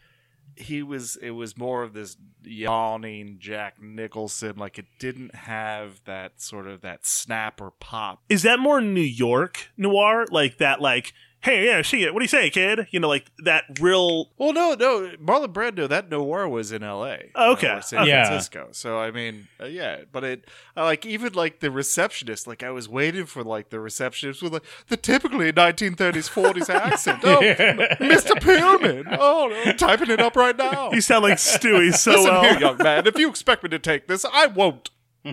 he 0.56 0.82
was 0.82 1.16
it 1.16 1.30
was 1.30 1.56
more 1.56 1.82
of 1.82 1.94
this 1.94 2.16
yawning 2.42 3.36
Jack 3.38 3.80
Nicholson. 3.80 4.56
Like 4.56 4.78
it 4.78 4.86
didn't 4.98 5.34
have 5.34 6.02
that 6.04 6.40
sort 6.40 6.66
of 6.66 6.82
that 6.82 7.06
snap 7.06 7.60
or 7.60 7.70
pop. 7.70 8.22
is 8.28 8.42
that 8.42 8.58
more 8.58 8.80
New 8.80 9.00
York 9.00 9.70
noir? 9.76 10.26
Like 10.30 10.58
that 10.58 10.80
like 10.80 11.12
hey, 11.42 11.66
yeah, 11.66 11.82
she 11.82 12.04
what 12.10 12.18
do 12.20 12.24
you 12.24 12.28
say, 12.28 12.48
kid? 12.50 12.86
You 12.90 13.00
know, 13.00 13.08
like 13.08 13.30
that 13.44 13.64
real 13.80 14.30
Well, 14.38 14.52
no, 14.52 14.74
no, 14.74 15.10
Marlon 15.22 15.52
Brando. 15.52 15.88
That 15.88 16.08
noir 16.10 16.48
was 16.48 16.72
in 16.72 16.82
L.A. 16.82 17.30
Oh, 17.34 17.52
okay. 17.52 17.68
uh, 17.68 17.78
or 17.78 17.82
San 17.82 18.06
Yeah. 18.06 18.24
Francisco. 18.26 18.68
So 18.72 18.98
I 18.98 19.10
mean, 19.10 19.48
uh, 19.60 19.66
yeah, 19.66 20.02
but 20.10 20.24
it 20.24 20.44
I 20.76 20.84
like 20.84 21.04
even 21.04 21.32
like 21.34 21.60
the 21.60 21.70
receptionist. 21.70 22.46
Like 22.46 22.62
I 22.62 22.70
was 22.70 22.88
waiting 22.88 23.26
for 23.26 23.42
like 23.44 23.70
the 23.70 23.80
receptionist 23.80 24.42
with 24.42 24.52
like 24.52 24.64
the 24.88 24.96
typically 24.96 25.52
1930s 25.52 26.30
40s 26.30 26.68
accent. 26.74 27.20
Oh, 27.24 27.40
Mr. 27.40 28.32
Pillman. 28.40 29.16
Oh, 29.20 29.52
I'm 29.66 29.76
typing 29.76 30.10
it 30.10 30.20
up 30.20 30.36
right 30.36 30.56
now. 30.56 30.90
You 30.92 31.00
sound 31.00 31.22
like 31.24 31.38
Stewie 31.38 31.94
so 31.94 32.12
Listen 32.12 32.24
well. 32.30 32.42
here, 32.42 32.58
young 32.60 32.76
man. 32.78 33.06
If 33.06 33.18
you 33.18 33.28
expect 33.28 33.62
me 33.62 33.68
to 33.70 33.78
take 33.78 34.06
this, 34.06 34.24
I 34.32 34.46
won't. 34.46 34.90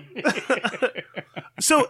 So 1.60 1.88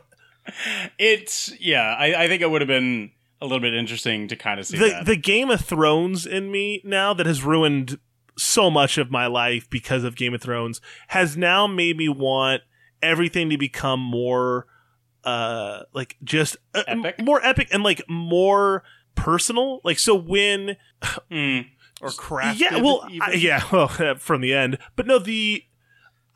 It's, 0.97 1.51
yeah, 1.59 1.95
I, 1.97 2.23
I 2.23 2.27
think 2.27 2.41
it 2.41 2.49
would 2.49 2.61
have 2.61 2.67
been 2.67 3.11
a 3.41 3.45
little 3.45 3.59
bit 3.59 3.73
interesting 3.73 4.27
to 4.27 4.35
kind 4.35 4.59
of 4.59 4.67
see 4.67 4.77
the 4.77 4.89
that. 4.89 5.05
the 5.05 5.15
Game 5.15 5.49
of 5.49 5.61
Thrones 5.61 6.25
in 6.25 6.51
me 6.51 6.81
now 6.83 7.13
that 7.13 7.25
has 7.25 7.43
ruined 7.43 7.99
so 8.37 8.69
much 8.71 8.97
of 8.97 9.11
my 9.11 9.27
life 9.27 9.69
because 9.69 10.03
of 10.03 10.15
Game 10.15 10.33
of 10.33 10.41
Thrones 10.41 10.81
has 11.09 11.35
now 11.37 11.67
made 11.67 11.97
me 11.97 12.07
want 12.09 12.61
everything 13.01 13.49
to 13.49 13.57
become 13.57 13.99
more 13.99 14.65
uh 15.23 15.81
like 15.93 16.15
just 16.23 16.55
uh, 16.73 16.83
m- 16.87 17.05
more 17.21 17.45
epic 17.45 17.67
and 17.71 17.83
like 17.83 18.01
more 18.09 18.83
personal 19.15 19.81
like 19.83 19.99
so 19.99 20.15
when 20.15 20.77
Hmm. 21.29 21.59
Or 22.01 22.09
crafted. 22.11 22.59
yeah 22.59 22.77
well. 22.81 23.05
I- 23.21 23.33
yeah 23.33 23.61
well 23.71 23.87
from 24.17 24.39
the 24.41 24.53
end 24.53 24.77
but 24.95 25.05
no 25.07 25.19
the 25.19 25.63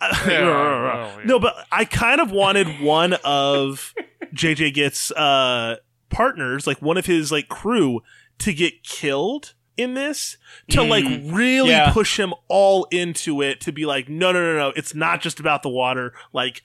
Yeah, 0.02 0.28
well, 0.28 1.20
yeah. 1.20 1.22
no 1.26 1.40
but 1.40 1.56
i 1.72 1.86
kind 1.86 2.20
of 2.20 2.32
wanted 2.32 2.82
one 2.82 3.14
of 3.24 3.94
jj 4.34 4.74
gittes 4.74 5.12
uh 5.16 5.78
partners 6.14 6.66
like 6.68 6.82
one 6.82 6.98
of 6.98 7.06
his 7.06 7.32
like 7.32 7.50
crew 7.50 8.02
to 8.40 8.54
get 8.54 8.84
killed 8.84 9.54
in 9.76 9.96
this 9.96 10.38
to 10.70 10.78
Mm. 10.82 10.90
like 10.90 11.06
really 11.36 11.72
Yeah. 11.72 11.92
push 11.92 12.20
him 12.20 12.34
all 12.48 12.86
into 12.92 13.42
it 13.42 13.60
to 13.62 13.72
be 13.72 13.86
like 13.86 14.08
no 14.08 14.32
no 14.32 14.40
no 14.40 14.58
no 14.58 14.74
it's 14.76 14.94
not 14.94 15.20
just 15.22 15.40
about 15.40 15.64
the 15.64 15.70
water 15.70 16.14
like 16.32 16.62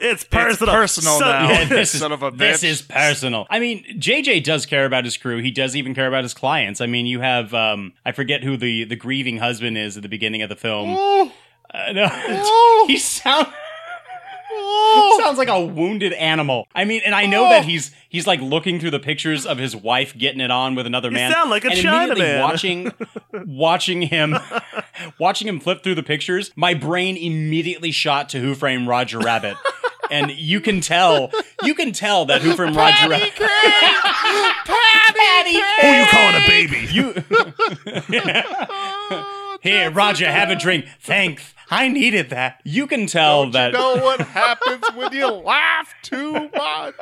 it's 0.00 0.22
personal 0.24 0.72
personal 0.72 1.18
So- 1.18 1.24
now. 1.24 1.48
Yeah, 1.50 1.64
this 1.64 1.92
is, 1.92 2.00
Son 2.00 2.12
of 2.12 2.22
a 2.22 2.30
This 2.30 2.62
is 2.62 2.82
personal. 2.82 3.48
I 3.50 3.58
mean, 3.58 3.84
JJ 3.98 4.44
does 4.44 4.64
care 4.64 4.84
about 4.86 5.04
his 5.04 5.16
crew. 5.16 5.42
He 5.42 5.50
does 5.50 5.74
even 5.74 5.92
care 5.92 6.06
about 6.06 6.22
his 6.22 6.34
clients. 6.34 6.80
I 6.80 6.86
mean, 6.86 7.06
you 7.06 7.18
have 7.20 7.52
um, 7.52 7.94
I 8.06 8.12
forget 8.12 8.44
who 8.44 8.56
the 8.56 8.84
the 8.84 8.94
grieving 8.94 9.38
husband 9.38 9.76
is 9.76 9.96
at 9.96 10.04
the 10.04 10.08
beginning 10.08 10.40
of 10.42 10.48
the 10.50 10.54
film. 10.56 10.94
Oh, 10.96 11.32
Uh, 11.74 11.92
no, 11.92 12.06
Oh. 12.12 12.84
he 12.88 12.96
sound 12.96 13.48
oh. 14.50 15.20
sounds 15.22 15.38
like 15.38 15.48
a 15.48 15.64
wounded 15.64 16.12
animal. 16.14 16.66
I 16.74 16.84
mean, 16.84 17.02
and 17.04 17.14
I 17.14 17.26
know 17.26 17.46
Oh. 17.46 17.50
that 17.50 17.64
he's 17.64 17.90
he's 18.08 18.26
like 18.26 18.40
looking 18.40 18.80
through 18.80 18.90
the 18.92 18.98
pictures 19.00 19.46
of 19.46 19.58
his 19.58 19.74
wife 19.76 20.16
getting 20.16 20.40
it 20.40 20.50
on 20.50 20.74
with 20.74 20.86
another 20.86 21.08
You 21.08 21.14
man. 21.14 21.32
sound 21.32 21.50
like 21.50 21.64
a 21.64 21.70
and 21.70 21.78
immediately 21.78 22.26
Chinaman. 22.26 22.40
watching 22.42 22.92
watching 23.46 24.02
him 24.02 24.36
watching 25.18 25.48
him 25.48 25.60
flip 25.60 25.82
through 25.82 25.94
the 25.96 26.02
pictures. 26.02 26.50
My 26.56 26.74
brain 26.74 27.16
immediately 27.16 27.90
shot 27.90 28.28
to 28.30 28.40
Who 28.40 28.54
Framed 28.54 28.88
Roger 28.88 29.18
Rabbit. 29.18 29.56
And 30.10 30.30
you 30.30 30.62
can 30.62 30.80
tell, 30.80 31.30
you 31.62 31.74
can 31.74 31.92
tell 31.92 32.24
that 32.24 32.40
Who 32.40 32.54
Framed 32.54 32.74
Roger 32.74 33.10
Rabbit. 33.10 33.30
Patty 34.64 35.52
who 35.82 35.88
you 35.88 36.06
calling 36.06 36.42
a 36.42 36.46
baby 36.46 36.86
you 36.90 37.14
oh, 39.10 39.58
here, 39.60 39.90
Roger, 39.90 40.30
have 40.30 40.48
a 40.50 40.56
drink. 40.56 40.86
Thanks. 41.00 41.52
I 41.70 41.88
needed 41.88 42.30
that. 42.30 42.60
You 42.64 42.86
can 42.86 43.06
tell 43.06 43.44
Don't 43.44 43.52
that 43.52 43.72
you 43.72 43.78
know 43.78 43.96
what 44.02 44.20
happens 44.20 44.84
when 44.94 45.12
you 45.12 45.26
laugh 45.28 45.94
too 46.02 46.48
much? 46.54 46.94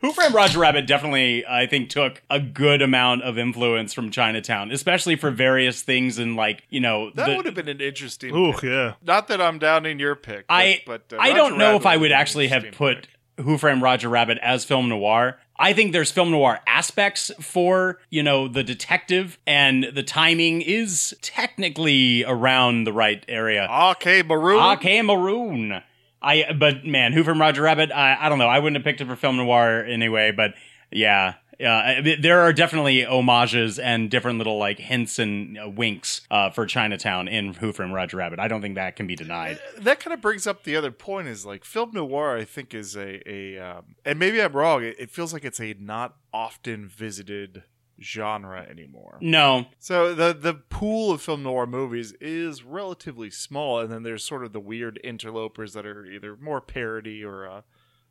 Who 0.00 0.12
Framed 0.12 0.34
Roger 0.34 0.58
Rabbit 0.58 0.86
definitely, 0.86 1.46
I 1.46 1.66
think, 1.66 1.88
took 1.90 2.22
a 2.28 2.38
good 2.40 2.82
amount 2.82 3.22
of 3.22 3.38
influence 3.38 3.94
from 3.94 4.10
Chinatown, 4.10 4.70
especially 4.70 5.16
for 5.16 5.30
various 5.30 5.82
things 5.82 6.18
and 6.18 6.36
like 6.36 6.64
you 6.68 6.80
know. 6.80 7.10
That 7.14 7.26
the- 7.28 7.36
would 7.36 7.46
have 7.46 7.54
been 7.54 7.68
an 7.68 7.80
interesting. 7.80 8.34
Ooh, 8.34 8.52
pick. 8.52 8.64
yeah. 8.64 8.94
Not 9.02 9.28
that 9.28 9.40
I'm 9.40 9.58
downing 9.58 9.98
your 9.98 10.14
pick. 10.14 10.46
But, 10.46 10.54
I 10.54 10.82
but 10.86 11.12
uh, 11.12 11.16
I 11.18 11.32
don't 11.32 11.56
know 11.58 11.68
Rabbit 11.72 11.76
if 11.80 11.86
I 11.86 11.90
would've 11.96 12.00
would 12.00 12.08
been 12.08 12.12
an 12.16 12.20
actually 12.20 12.48
have 12.48 12.64
interesting 12.64 13.06
put 13.36 13.44
Who 13.44 13.56
Framed 13.56 13.82
Roger 13.82 14.08
Rabbit 14.10 14.38
as 14.42 14.64
film 14.64 14.88
noir. 14.90 15.38
I 15.60 15.74
think 15.74 15.92
there's 15.92 16.10
film 16.10 16.30
noir 16.30 16.60
aspects 16.66 17.30
for, 17.38 17.98
you 18.08 18.22
know, 18.22 18.48
the 18.48 18.64
detective 18.64 19.38
and 19.46 19.84
the 19.94 20.02
timing 20.02 20.62
is 20.62 21.14
technically 21.20 22.24
around 22.24 22.84
the 22.84 22.94
right 22.94 23.22
area. 23.28 23.68
Okay, 23.90 24.22
Maroon. 24.22 24.62
Okay, 24.78 25.02
Maroon. 25.02 25.82
I 26.22 26.52
but 26.58 26.86
man, 26.86 27.12
Who 27.12 27.22
from 27.24 27.38
Roger 27.38 27.62
Rabbit, 27.62 27.92
I, 27.92 28.16
I 28.18 28.28
don't 28.30 28.38
know. 28.38 28.48
I 28.48 28.58
wouldn't 28.58 28.78
have 28.78 28.84
picked 28.84 29.02
it 29.02 29.06
for 29.06 29.16
film 29.16 29.36
noir 29.36 29.84
anyway, 29.84 30.32
but 30.32 30.54
yeah. 30.90 31.34
Yeah, 31.60 31.76
I- 31.76 32.16
there 32.18 32.40
are 32.40 32.52
definitely 32.54 33.02
homages 33.04 33.78
and 33.78 34.10
different 34.10 34.38
little 34.38 34.56
like 34.58 34.78
hints 34.78 35.18
and 35.18 35.58
uh, 35.58 35.68
winks 35.68 36.22
uh, 36.30 36.48
for 36.50 36.64
Chinatown 36.64 37.28
in 37.28 37.52
Who 37.54 37.72
Framed 37.72 37.92
Roger 37.92 38.16
Rabbit. 38.16 38.38
I 38.40 38.48
don't 38.48 38.62
think 38.62 38.76
that 38.76 38.96
can 38.96 39.06
be 39.06 39.14
denied. 39.14 39.58
that 39.78 40.00
kind 40.00 40.14
of 40.14 40.20
brings 40.22 40.46
up 40.46 40.64
the 40.64 40.74
other 40.74 40.90
point 40.90 41.28
is 41.28 41.44
like 41.44 41.64
film 41.64 41.90
noir 41.92 42.36
i 42.36 42.44
think 42.44 42.72
is 42.74 42.96
a 42.96 43.20
a 43.30 43.58
um, 43.58 43.94
and 44.04 44.18
maybe 44.18 44.40
i'm 44.42 44.52
wrong 44.54 44.82
it, 44.82 44.96
it 44.98 45.10
feels 45.10 45.32
like 45.32 45.44
it's 45.44 45.60
a 45.60 45.74
not 45.78 46.16
often 46.32 46.88
visited 46.88 47.62
genre 48.00 48.62
anymore 48.70 49.18
No, 49.20 49.66
so 49.78 50.14
the 50.14 50.32
the 50.32 50.54
pool 50.54 51.10
of 51.12 51.20
film 51.20 51.42
noir 51.42 51.66
movies 51.66 52.12
is 52.20 52.64
relatively 52.64 53.30
small 53.30 53.78
and 53.80 53.92
then 53.92 54.02
there's 54.02 54.24
sort 54.24 54.42
of 54.44 54.52
the 54.54 54.60
weird 54.60 54.98
interlopers 55.04 55.74
that 55.74 55.84
are 55.84 56.06
either 56.06 56.36
more 56.40 56.60
parody 56.62 57.22
or 57.22 57.46
uh 57.46 57.60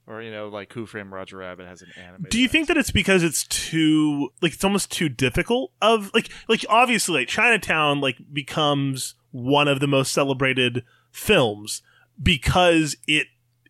or 0.08 0.22
you 0.22 0.32
know 0.32 0.48
like 0.48 0.74
who 0.74 0.86
framed 0.86 1.12
roger 1.12 1.38
rabbit 1.38 1.68
has 1.68 1.82
an 1.82 1.90
anime 1.98 2.26
Do 2.30 2.40
you 2.40 2.48
think 2.48 2.68
that 2.68 2.78
it's 2.78 2.92
because 2.92 3.24
it's 3.24 3.46
too 3.46 4.30
like 4.42 4.54
it's 4.54 4.64
almost 4.64 4.92
too 4.92 5.10
difficult 5.10 5.72
of 5.82 6.12
like 6.14 6.30
like 6.48 6.66
obviously 6.70 7.22
like 7.22 7.28
Chinatown 7.28 8.02
like 8.02 8.18
becomes 8.32 9.16
one 9.32 9.68
of 9.68 9.80
the 9.80 9.88
most 9.88 10.12
celebrated 10.12 10.84
films 11.12 11.82
because 12.22 12.98
it 13.08 13.28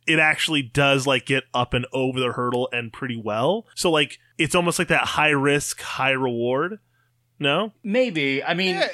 it 0.08 0.20
actually 0.20 0.64
does 0.64 1.06
like 1.06 1.26
get 1.26 1.44
up 1.54 1.74
and 1.74 1.86
over 1.94 2.20
the 2.20 2.32
hurdle 2.32 2.68
and 2.72 2.92
pretty 2.92 3.22
well. 3.24 3.68
So 3.76 3.92
like 3.92 4.18
it's 4.38 4.56
almost 4.56 4.80
like 4.80 4.88
that 4.88 5.06
high 5.06 5.30
risk, 5.30 5.82
high 5.82 6.12
reward. 6.12 6.80
No? 7.42 7.72
maybe. 7.84 8.44
I 8.44 8.54
mean, 8.54 8.76
yeah, 8.76 8.88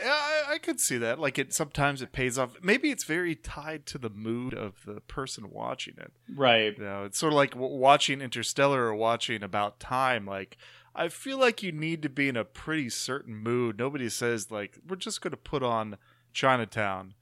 I, 0.56 0.60
could 0.60 0.80
see 0.80 0.98
that. 0.98 1.20
Like 1.20 1.38
it, 1.38 1.54
sometimes 1.54 2.02
it 2.02 2.12
pays 2.12 2.38
off. 2.38 2.56
Maybe 2.62 2.92
it's 2.92 3.04
very 3.04 3.36
tied 3.36 3.86
to 3.88 3.98
the 3.98 4.10
mood 4.10 4.54
of 4.54 4.84
the 4.86 5.02
person 5.02 5.50
watching 5.52 5.96
it. 5.98 6.12
right. 6.34 6.78
You 6.78 6.84
know, 6.84 7.04
it's 7.04 7.18
sort 7.18 7.34
of 7.34 7.38
like 7.38 7.54
watching 7.56 8.22
Interstellar 8.22 8.86
or 8.86 8.96
watching 8.96 9.44
About 9.44 9.80
Time. 9.80 10.26
Like, 10.26 10.58
I 10.96 11.10
feel 11.10 11.38
like 11.38 11.62
you 11.62 11.72
need 11.72 12.02
to 12.04 12.10
be 12.10 12.30
in 12.30 12.38
a 12.38 12.46
pretty 12.46 12.90
certain 12.90 13.36
mood. 13.36 13.78
Nobody 13.78 14.10
says 14.10 14.50
like, 14.50 14.80
"We're 14.88 14.96
just 14.96 15.22
going 15.22 15.32
to 15.32 15.38
put 15.38 15.64
on 15.64 15.98
Chinatown." 16.34 17.14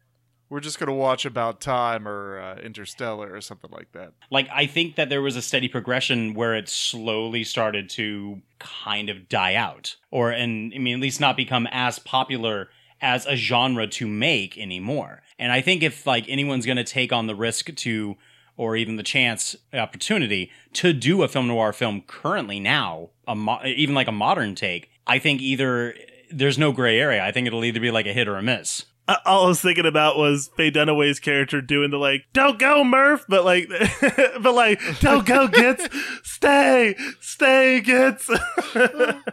We're 0.50 0.60
just 0.60 0.78
going 0.78 0.88
to 0.88 0.94
watch 0.94 1.26
About 1.26 1.62
Time 1.62 2.08
or 2.08 2.40
uh, 2.40 2.58
Interstellar 2.58 3.34
or 3.34 3.42
something 3.42 3.72
like 3.72 3.92
that. 3.94 4.14
Like 4.30 4.48
I 4.54 4.68
think 4.68 4.98
that 4.98 5.10
there 5.10 5.22
was 5.22 5.36
a 5.36 5.42
steady 5.42 5.68
progression 5.68 6.36
where 6.36 6.54
it 6.54 6.70
slowly 6.70 7.44
started 7.44 7.90
to 7.92 8.42
kind 8.60 9.10
of 9.10 9.28
die 9.28 9.56
out, 9.56 9.96
or 10.12 10.30
and 10.30 10.72
I 10.76 10.78
mean 10.78 10.96
at 10.96 11.02
least 11.02 11.20
not 11.20 11.36
become 11.36 11.68
as 11.72 11.98
popular 11.98 12.70
as 13.04 13.26
a 13.26 13.36
genre 13.36 13.86
to 13.86 14.08
make 14.08 14.58
anymore. 14.58 15.22
And 15.38 15.52
I 15.52 15.62
think 15.62 15.84
if 15.84 16.08
like 16.08 16.28
anyone's 16.30 16.66
going 16.66 16.78
to 16.78 16.84
take 16.86 17.12
on 17.12 17.28
the 17.28 17.36
risk 17.36 17.76
to 17.76 18.16
or 18.56 18.76
even 18.76 18.96
the 18.96 19.04
chance 19.04 19.56
uh, 19.74 19.78
opportunity 19.78 20.50
to 20.74 20.94
do 20.94 21.22
a 21.22 21.28
film 21.28 21.48
noir 21.48 21.74
film 21.74 22.02
currently 22.08 22.60
now, 22.60 23.10
mo- 23.28 23.60
even 23.66 23.94
like 23.94 24.08
a 24.08 24.12
modern 24.12 24.56
take, 24.56 24.90
I 25.06 25.20
think 25.20 25.42
either 25.42 25.96
there's 26.32 26.58
no 26.58 26.72
gray 26.72 27.00
area. 27.00 27.24
I 27.24 27.32
think 27.32 27.46
it'll 27.46 27.66
either 27.66 27.80
be 27.82 27.92
like 27.92 28.08
a 28.08 28.14
hit 28.14 28.28
or 28.28 28.38
a 28.38 28.42
miss. 28.42 28.86
All 29.26 29.46
I 29.46 29.48
was 29.48 29.62
thinking 29.62 29.86
about 29.86 30.18
was 30.18 30.50
Faye 30.56 30.72
Dunaway's 30.72 31.20
character 31.20 31.62
doing 31.62 31.92
the 31.92 31.98
like, 31.98 32.26
"Don't 32.32 32.58
go, 32.58 32.84
Murph," 32.86 33.26
but 33.28 33.44
like, 33.44 33.68
but 34.42 34.54
like, 34.54 34.80
"Don't 35.02 35.26
go, 35.26 35.48
Gittes, 35.48 35.90
stay, 36.24 36.96
stay, 37.20 37.82
Gittes." 37.84 38.30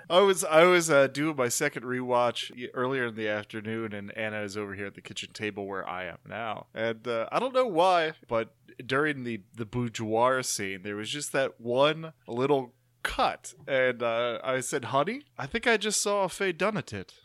I 0.10 0.20
was 0.20 0.42
I 0.44 0.64
was 0.64 0.90
uh, 0.90 1.06
doing 1.06 1.36
my 1.36 1.48
second 1.48 1.84
rewatch 1.84 2.50
earlier 2.74 3.06
in 3.06 3.14
the 3.14 3.28
afternoon, 3.28 3.92
and 3.92 4.16
Anna 4.16 4.42
is 4.42 4.56
over 4.56 4.74
here 4.74 4.86
at 4.86 4.94
the 4.94 5.00
kitchen 5.00 5.30
table 5.32 5.66
where 5.66 5.88
I 5.88 6.06
am 6.06 6.18
now, 6.28 6.66
and 6.74 7.06
uh, 7.06 7.28
I 7.30 7.38
don't 7.38 7.54
know 7.54 7.66
why, 7.66 8.14
but 8.28 8.52
during 8.84 9.22
the 9.22 9.42
the 9.54 9.66
boudoir 9.66 10.42
scene, 10.42 10.82
there 10.82 10.96
was 10.96 11.10
just 11.10 11.32
that 11.32 11.60
one 11.60 12.12
little 12.26 12.74
cut, 13.02 13.54
and 13.66 14.02
uh, 14.02 14.38
I 14.44 14.60
said, 14.60 14.86
"Honey, 14.86 15.22
I 15.38 15.46
think 15.46 15.66
I 15.66 15.76
just 15.76 16.00
saw 16.02 16.24
a 16.24 16.28
Faye 16.28 16.52
Dunatit." 16.52 17.10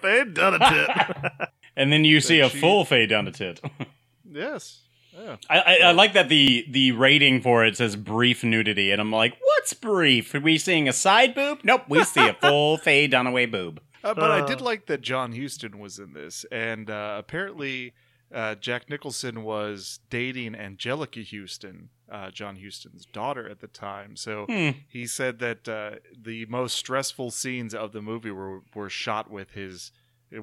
Faye 0.00 0.24
Dunatit. 0.24 1.46
And 1.78 1.92
then 1.92 2.06
you 2.06 2.22
see 2.22 2.40
a 2.40 2.48
she- 2.48 2.58
full 2.58 2.86
Faye 2.86 3.06
Dunatit. 3.06 3.60
yes. 4.32 4.80
Yeah. 5.14 5.36
I, 5.50 5.58
I, 5.60 5.76
I 5.88 5.92
like 5.92 6.14
that 6.14 6.30
the 6.30 6.64
the 6.70 6.92
rating 6.92 7.42
for 7.42 7.66
it 7.66 7.76
says 7.76 7.96
brief 7.96 8.42
nudity, 8.42 8.90
and 8.92 9.00
I'm 9.00 9.12
like, 9.12 9.36
what's 9.42 9.74
brief? 9.74 10.34
Are 10.34 10.40
we 10.40 10.56
seeing 10.56 10.88
a 10.88 10.92
side 10.94 11.34
boob? 11.34 11.58
Nope, 11.64 11.82
we 11.88 12.02
see 12.04 12.26
a 12.28 12.32
full 12.32 12.78
Faye 12.78 13.08
Dunaway 13.08 13.50
boob. 13.50 13.80
Uh, 14.02 14.14
but 14.14 14.30
I 14.30 14.40
Uh. 14.40 14.46
did 14.46 14.60
like 14.62 14.86
that 14.86 15.02
John 15.02 15.32
Huston 15.38 15.78
was 15.78 15.98
in 15.98 16.14
this, 16.14 16.46
and 16.50 16.88
uh, 16.88 17.16
apparently 17.18 17.92
uh, 18.34 18.54
Jack 18.56 18.88
Nicholson 18.90 19.42
was 19.44 20.00
dating 20.10 20.52
Anjelica 20.54 21.24
Huston, 21.28 21.90
uh, 22.10 22.30
John 22.30 22.56
Huston's 22.56 23.06
daughter 23.06 23.48
at 23.48 23.60
the 23.60 23.68
time. 23.68 24.16
So 24.16 24.46
Hmm. 24.46 24.70
he 24.88 25.06
said 25.06 25.38
that 25.40 25.68
uh, 25.68 25.90
the 26.20 26.46
most 26.46 26.74
stressful 26.76 27.30
scenes 27.30 27.74
of 27.74 27.92
the 27.92 28.02
movie 28.02 28.30
were 28.30 28.60
were 28.74 28.90
shot 28.90 29.30
with 29.30 29.52
his 29.52 29.92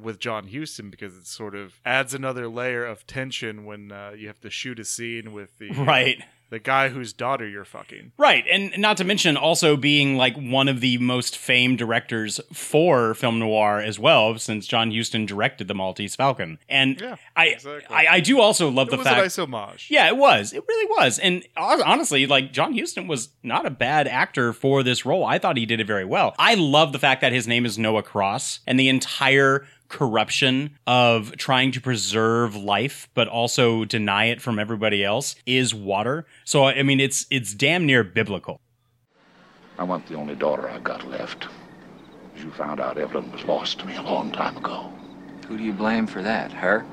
with 0.02 0.18
John 0.20 0.48
Huston 0.48 0.90
because 0.90 1.18
it 1.18 1.28
sort 1.28 1.56
of 1.56 1.80
adds 1.86 2.14
another 2.14 2.48
layer 2.48 2.86
of 2.86 3.06
tension 3.06 3.66
when 3.66 3.92
uh, 3.92 4.12
you 4.18 4.28
have 4.28 4.40
to 4.42 4.50
shoot 4.50 4.80
a 4.80 4.86
scene 4.86 5.34
with 5.34 5.58
the 5.58 5.72
Right. 5.74 6.24
The 6.54 6.60
guy 6.60 6.90
whose 6.90 7.14
daughter 7.14 7.48
you're 7.48 7.66
fucking. 7.66 8.12
Right, 8.16 8.46
and 8.48 8.72
not 8.78 8.98
to 8.98 9.04
mention 9.04 9.36
also 9.36 9.76
being 9.76 10.18
like 10.18 10.36
one 10.38 10.68
of 10.68 10.82
the 10.82 11.00
most 11.00 11.36
famed 11.36 11.80
directors 11.80 12.40
for 12.54 13.16
film 13.16 13.40
noir 13.40 13.80
as 13.80 13.98
well, 13.98 14.38
since 14.38 14.68
John 14.68 14.92
Huston 14.96 15.26
directed 15.26 15.68
The 15.68 15.74
Maltese 15.74 16.16
Falcon. 16.16 16.60
And 16.70 17.02
Yeah, 17.02 17.16
I, 17.36 17.48
exactly. 17.48 17.96
I 17.96 18.06
I 18.14 18.20
do 18.20 18.40
also 18.40 18.70
love 18.70 18.90
It 18.90 18.92
the 18.92 18.98
was 18.98 19.08
a 19.08 19.10
fact 19.10 19.22
nice 19.22 19.40
homage. 19.40 19.88
Yeah, 19.90 20.08
it 20.08 20.16
was. 20.16 20.54
It 20.54 20.64
really 20.68 20.86
was. 20.92 21.18
And 21.18 21.44
honestly, 21.58 22.28
like 22.28 22.54
John 22.54 22.78
Huston 22.78 23.08
was 23.08 23.30
not 23.42 23.66
a 23.66 23.72
bad 23.72 24.08
actor 24.08 24.54
for 24.54 24.84
this 24.84 25.08
role. 25.08 25.26
I 25.26 25.40
thought 25.40 25.58
he 25.58 25.66
did 25.66 25.80
it 25.80 25.88
very 25.88 26.06
well. 26.06 26.36
I 26.38 26.54
love 26.54 26.92
the 26.92 27.00
fact 27.00 27.22
that 27.22 27.34
his 27.34 27.48
name 27.48 27.66
is 27.66 27.80
Noah 27.80 28.04
Cross 28.04 28.60
and 28.68 28.80
the 28.80 28.90
entire 28.90 29.66
corruption 29.90 30.78
of 30.88 31.36
trying 31.38 31.72
to 31.72 31.82
preserve 31.82 32.56
life 32.56 33.10
but 33.14 33.28
also 33.28 33.86
deny 33.86 34.26
it 34.26 34.42
from 34.42 34.60
everybody 34.60 35.04
else 35.04 35.36
is 35.46 35.74
water. 35.74 36.26
So 36.44 36.66
I 36.66 36.84
mean 36.84 37.00
it's 37.00 37.26
it's 37.30 37.54
damn 37.54 37.86
near 37.86 38.04
biblical. 38.04 38.60
I 39.78 39.84
want 39.84 40.08
the 40.08 40.16
only 40.16 40.36
daughter 40.36 40.70
I've 40.70 40.84
got 40.84 41.08
left. 41.10 41.48
As 42.36 42.44
you 42.44 42.52
found 42.52 42.80
out, 42.80 42.98
Evelyn 42.98 43.32
was 43.32 43.44
lost 43.46 43.80
to 43.80 43.86
me 43.86 43.96
a 43.96 44.02
long 44.02 44.32
time 44.32 44.58
ago. 44.58 44.92
Who 45.48 45.58
do 45.58 45.64
you 45.64 45.74
blame 45.74 46.08
for 46.08 46.22
that? 46.22 46.52
Her? 46.52 46.86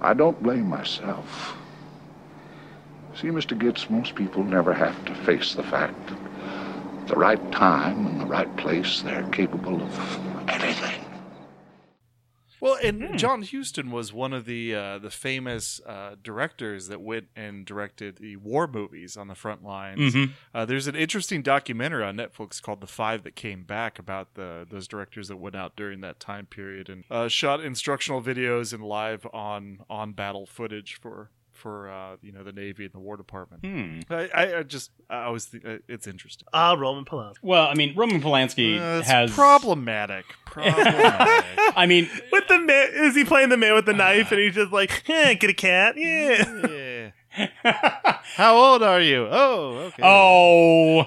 I 0.00 0.14
don't 0.14 0.40
blame 0.42 0.68
myself. 0.68 1.56
See, 3.16 3.28
Mr. 3.28 3.56
Gittes, 3.58 3.88
most 3.88 4.14
people 4.14 4.42
never 4.42 4.72
have 4.72 5.04
to 5.06 5.14
face 5.14 5.54
the 5.54 5.62
fact 5.62 5.94
that 6.08 6.18
at 7.02 7.08
the 7.08 7.16
right 7.16 7.52
time 7.52 8.06
and 8.06 8.20
the 8.20 8.26
right 8.26 8.54
place, 8.56 9.02
they're 9.02 9.28
capable 9.30 9.80
of 9.80 10.48
anything. 10.48 11.03
Well, 12.60 12.78
and 12.82 13.02
Hmm. 13.02 13.16
John 13.16 13.42
Huston 13.42 13.90
was 13.90 14.12
one 14.12 14.32
of 14.32 14.44
the 14.46 14.74
uh, 14.74 14.98
the 14.98 15.10
famous 15.10 15.80
uh, 15.86 16.16
directors 16.22 16.88
that 16.88 17.00
went 17.00 17.28
and 17.36 17.64
directed 17.66 18.16
the 18.16 18.36
war 18.36 18.66
movies 18.66 19.16
on 19.16 19.28
the 19.28 19.34
front 19.34 19.62
lines. 19.62 20.14
Mhm. 20.14 20.30
Uh, 20.54 20.64
there's 20.64 20.86
an 20.86 20.94
interesting 20.96 21.42
documentary 21.42 22.04
on 22.04 22.16
Netflix 22.16 22.62
called 22.62 22.80
"The 22.80 22.86
Five 22.86 23.22
That 23.24 23.36
Came 23.36 23.64
Back" 23.64 23.98
about 23.98 24.34
the 24.34 24.66
those 24.68 24.88
directors 24.88 25.28
that 25.28 25.36
went 25.36 25.56
out 25.56 25.76
during 25.76 26.00
that 26.00 26.20
time 26.20 26.46
period 26.46 26.88
and 26.88 27.04
uh, 27.10 27.28
shot 27.28 27.60
instructional 27.60 28.22
videos 28.22 28.72
and 28.72 28.82
live 28.82 29.26
on 29.32 29.80
on 29.90 30.12
battle 30.12 30.46
footage 30.46 30.94
for 30.94 31.30
for 31.64 31.90
uh, 31.90 32.16
you 32.20 32.30
know 32.30 32.44
the 32.44 32.52
Navy 32.52 32.84
and 32.84 32.92
the 32.92 32.98
War 32.98 33.16
Department. 33.16 33.64
Hmm. 33.64 34.00
I, 34.12 34.28
I, 34.34 34.58
I 34.58 34.62
just 34.64 34.90
I 35.08 35.30
was 35.30 35.46
th- 35.46 35.64
uh, 35.64 35.78
it's 35.88 36.06
interesting. 36.06 36.46
Ah, 36.52 36.76
Roman 36.78 37.06
Polanski. 37.06 37.38
Well, 37.40 37.66
I 37.66 37.72
mean 37.74 37.94
Roman 37.96 38.20
Polanski 38.20 38.78
Uh, 38.78 38.98
it's 38.98 39.08
has 39.08 39.32
problematic. 39.32 40.26
Problematic. 40.44 41.44
I 41.74 41.86
mean 41.86 42.10
With 42.30 42.46
the 42.48 42.58
man, 42.58 42.88
is 42.92 43.16
he 43.16 43.24
playing 43.24 43.48
the 43.48 43.56
man 43.56 43.72
with 43.74 43.86
the 43.86 43.94
knife, 43.94 44.30
and 44.30 44.40
he's 44.42 44.54
just 44.54 44.72
like, 44.72 45.08
eh, 45.08 45.32
"Get 45.34 45.48
a 45.48 45.54
cat, 45.54 45.94
yeah." 45.96 46.44
yeah. 46.68 47.10
How 48.36 48.56
old 48.56 48.82
are 48.82 49.00
you? 49.00 49.26
Oh, 49.30 49.70
okay. 49.86 50.02
Oh, 50.04 51.06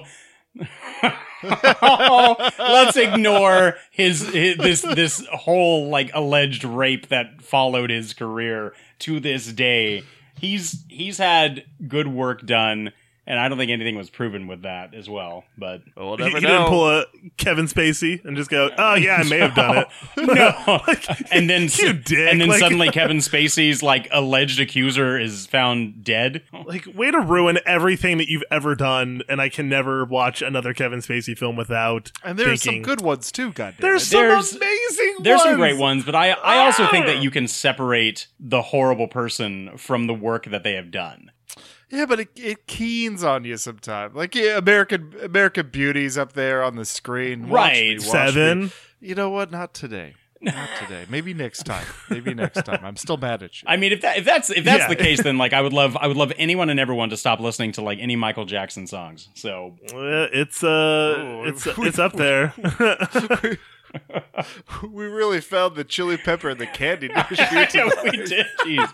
let's 2.58 2.96
ignore 2.96 3.76
his, 3.92 4.28
his 4.28 4.56
this 4.56 4.82
this 4.82 5.24
whole 5.32 5.88
like 5.88 6.10
alleged 6.14 6.64
rape 6.64 7.10
that 7.10 7.42
followed 7.42 7.90
his 7.90 8.12
career 8.12 8.74
to 9.00 9.20
this 9.20 9.52
day. 9.52 10.02
He's 10.40 10.84
he's 10.88 11.18
had 11.18 11.64
good 11.86 12.08
work 12.08 12.46
done 12.46 12.92
and 13.28 13.38
I 13.38 13.48
don't 13.48 13.58
think 13.58 13.70
anything 13.70 13.94
was 13.96 14.10
proven 14.10 14.46
with 14.48 14.62
that 14.62 14.94
as 14.94 15.08
well. 15.08 15.44
But 15.56 15.82
we'll 15.96 16.16
He, 16.16 16.24
he 16.30 16.40
didn't 16.40 16.66
pull 16.66 16.88
a 16.88 17.04
Kevin 17.36 17.66
Spacey 17.66 18.24
and 18.24 18.36
just 18.36 18.50
go, 18.50 18.70
"Oh 18.76 18.94
yeah, 18.94 19.16
I 19.16 19.22
may 19.28 19.38
have 19.38 19.54
done 19.54 19.76
it." 19.76 19.88
no, 20.16 20.80
and 21.30 21.48
then 21.48 21.68
you 21.78 21.92
dick. 21.92 22.18
and 22.32 22.40
then 22.40 22.48
Like- 22.48 22.58
suddenly 22.58 22.90
Kevin 22.90 23.18
Spacey's 23.18 23.82
like 23.82 24.08
alleged 24.10 24.58
accuser 24.58 25.18
is 25.20 25.46
found 25.46 26.02
dead. 26.02 26.42
Like, 26.64 26.86
way 26.94 27.10
to 27.10 27.20
ruin 27.20 27.58
everything 27.66 28.18
that 28.18 28.28
you've 28.28 28.44
ever 28.50 28.74
done, 28.74 29.22
and 29.28 29.40
I 29.40 29.48
can 29.50 29.68
never 29.68 30.04
watch 30.04 30.42
another 30.42 30.72
Kevin 30.74 31.00
Spacey 31.00 31.36
film 31.36 31.54
without. 31.56 32.10
And 32.24 32.38
there's 32.38 32.62
are 32.66 32.72
some 32.72 32.82
good 32.82 33.00
ones 33.02 33.30
too. 33.30 33.52
God 33.52 33.74
There's 33.78 34.02
it. 34.02 34.06
some 34.06 34.20
There's- 34.22 34.52
amazing. 34.54 35.14
There's 35.20 35.42
some 35.42 35.56
great 35.56 35.76
ones, 35.78 36.04
but 36.04 36.14
I 36.14 36.30
I 36.30 36.58
also 36.64 36.86
think 36.88 37.06
that 37.06 37.22
you 37.22 37.30
can 37.30 37.46
separate 37.46 38.26
the 38.40 38.62
horrible 38.62 39.08
person 39.08 39.76
from 39.76 40.06
the 40.06 40.14
work 40.14 40.46
that 40.46 40.62
they 40.64 40.72
have 40.74 40.90
done. 40.90 41.30
Yeah, 41.90 42.04
but 42.06 42.20
it, 42.20 42.28
it 42.36 42.66
keens 42.66 43.24
on 43.24 43.44
you 43.44 43.56
sometimes. 43.56 44.14
Like 44.14 44.34
yeah, 44.34 44.58
American 44.58 45.14
American 45.22 45.70
Beauty's 45.70 46.18
up 46.18 46.34
there 46.34 46.62
on 46.62 46.76
the 46.76 46.84
screen. 46.84 47.48
Watch 47.48 47.52
Right. 47.72 47.82
me, 47.82 47.94
watch 47.96 48.02
Seven. 48.04 48.60
me. 48.64 48.70
You 49.00 49.14
know 49.14 49.30
what? 49.30 49.50
Not 49.50 49.72
today. 49.74 50.14
Not 50.40 50.68
today. 50.80 51.06
Maybe 51.08 51.34
next 51.34 51.64
time. 51.64 51.86
Maybe 52.10 52.32
next 52.34 52.62
time. 52.64 52.84
I'm 52.84 52.96
still 52.96 53.16
mad 53.16 53.42
at 53.42 53.62
you. 53.62 53.66
I 53.68 53.76
mean, 53.76 53.92
if 53.92 54.02
that 54.02 54.18
if 54.18 54.24
that's 54.24 54.50
if 54.50 54.64
that's 54.64 54.82
Yeah. 54.82 54.88
the 54.88 54.96
case, 54.96 55.22
then 55.22 55.38
like 55.38 55.52
I 55.52 55.60
would 55.62 55.72
love 55.72 55.96
I 55.96 56.06
would 56.08 56.16
love 56.16 56.32
anyone 56.36 56.68
and 56.70 56.78
everyone 56.78 57.10
to 57.10 57.16
stop 57.16 57.40
listening 57.40 57.72
to 57.72 57.82
like 57.82 57.98
any 58.00 58.16
Michael 58.16 58.44
Jackson 58.44 58.86
songs. 58.86 59.28
So 59.34 59.76
It's 59.82 60.62
uh, 60.62 60.68
Oh, 60.68 61.44
it's 61.44 61.76
we- 61.76 61.88
it's 61.88 61.98
up 61.98 62.12
there. 62.12 62.52
we 64.82 65.06
really 65.06 65.40
found 65.40 65.76
the 65.76 65.84
chili 65.84 66.16
pepper 66.16 66.48
and 66.48 66.60
the 66.60 66.66
candy 66.66 67.08
yeah, 67.14 67.88
we 68.04 68.10
did. 68.10 68.46
Jeez. 68.64 68.92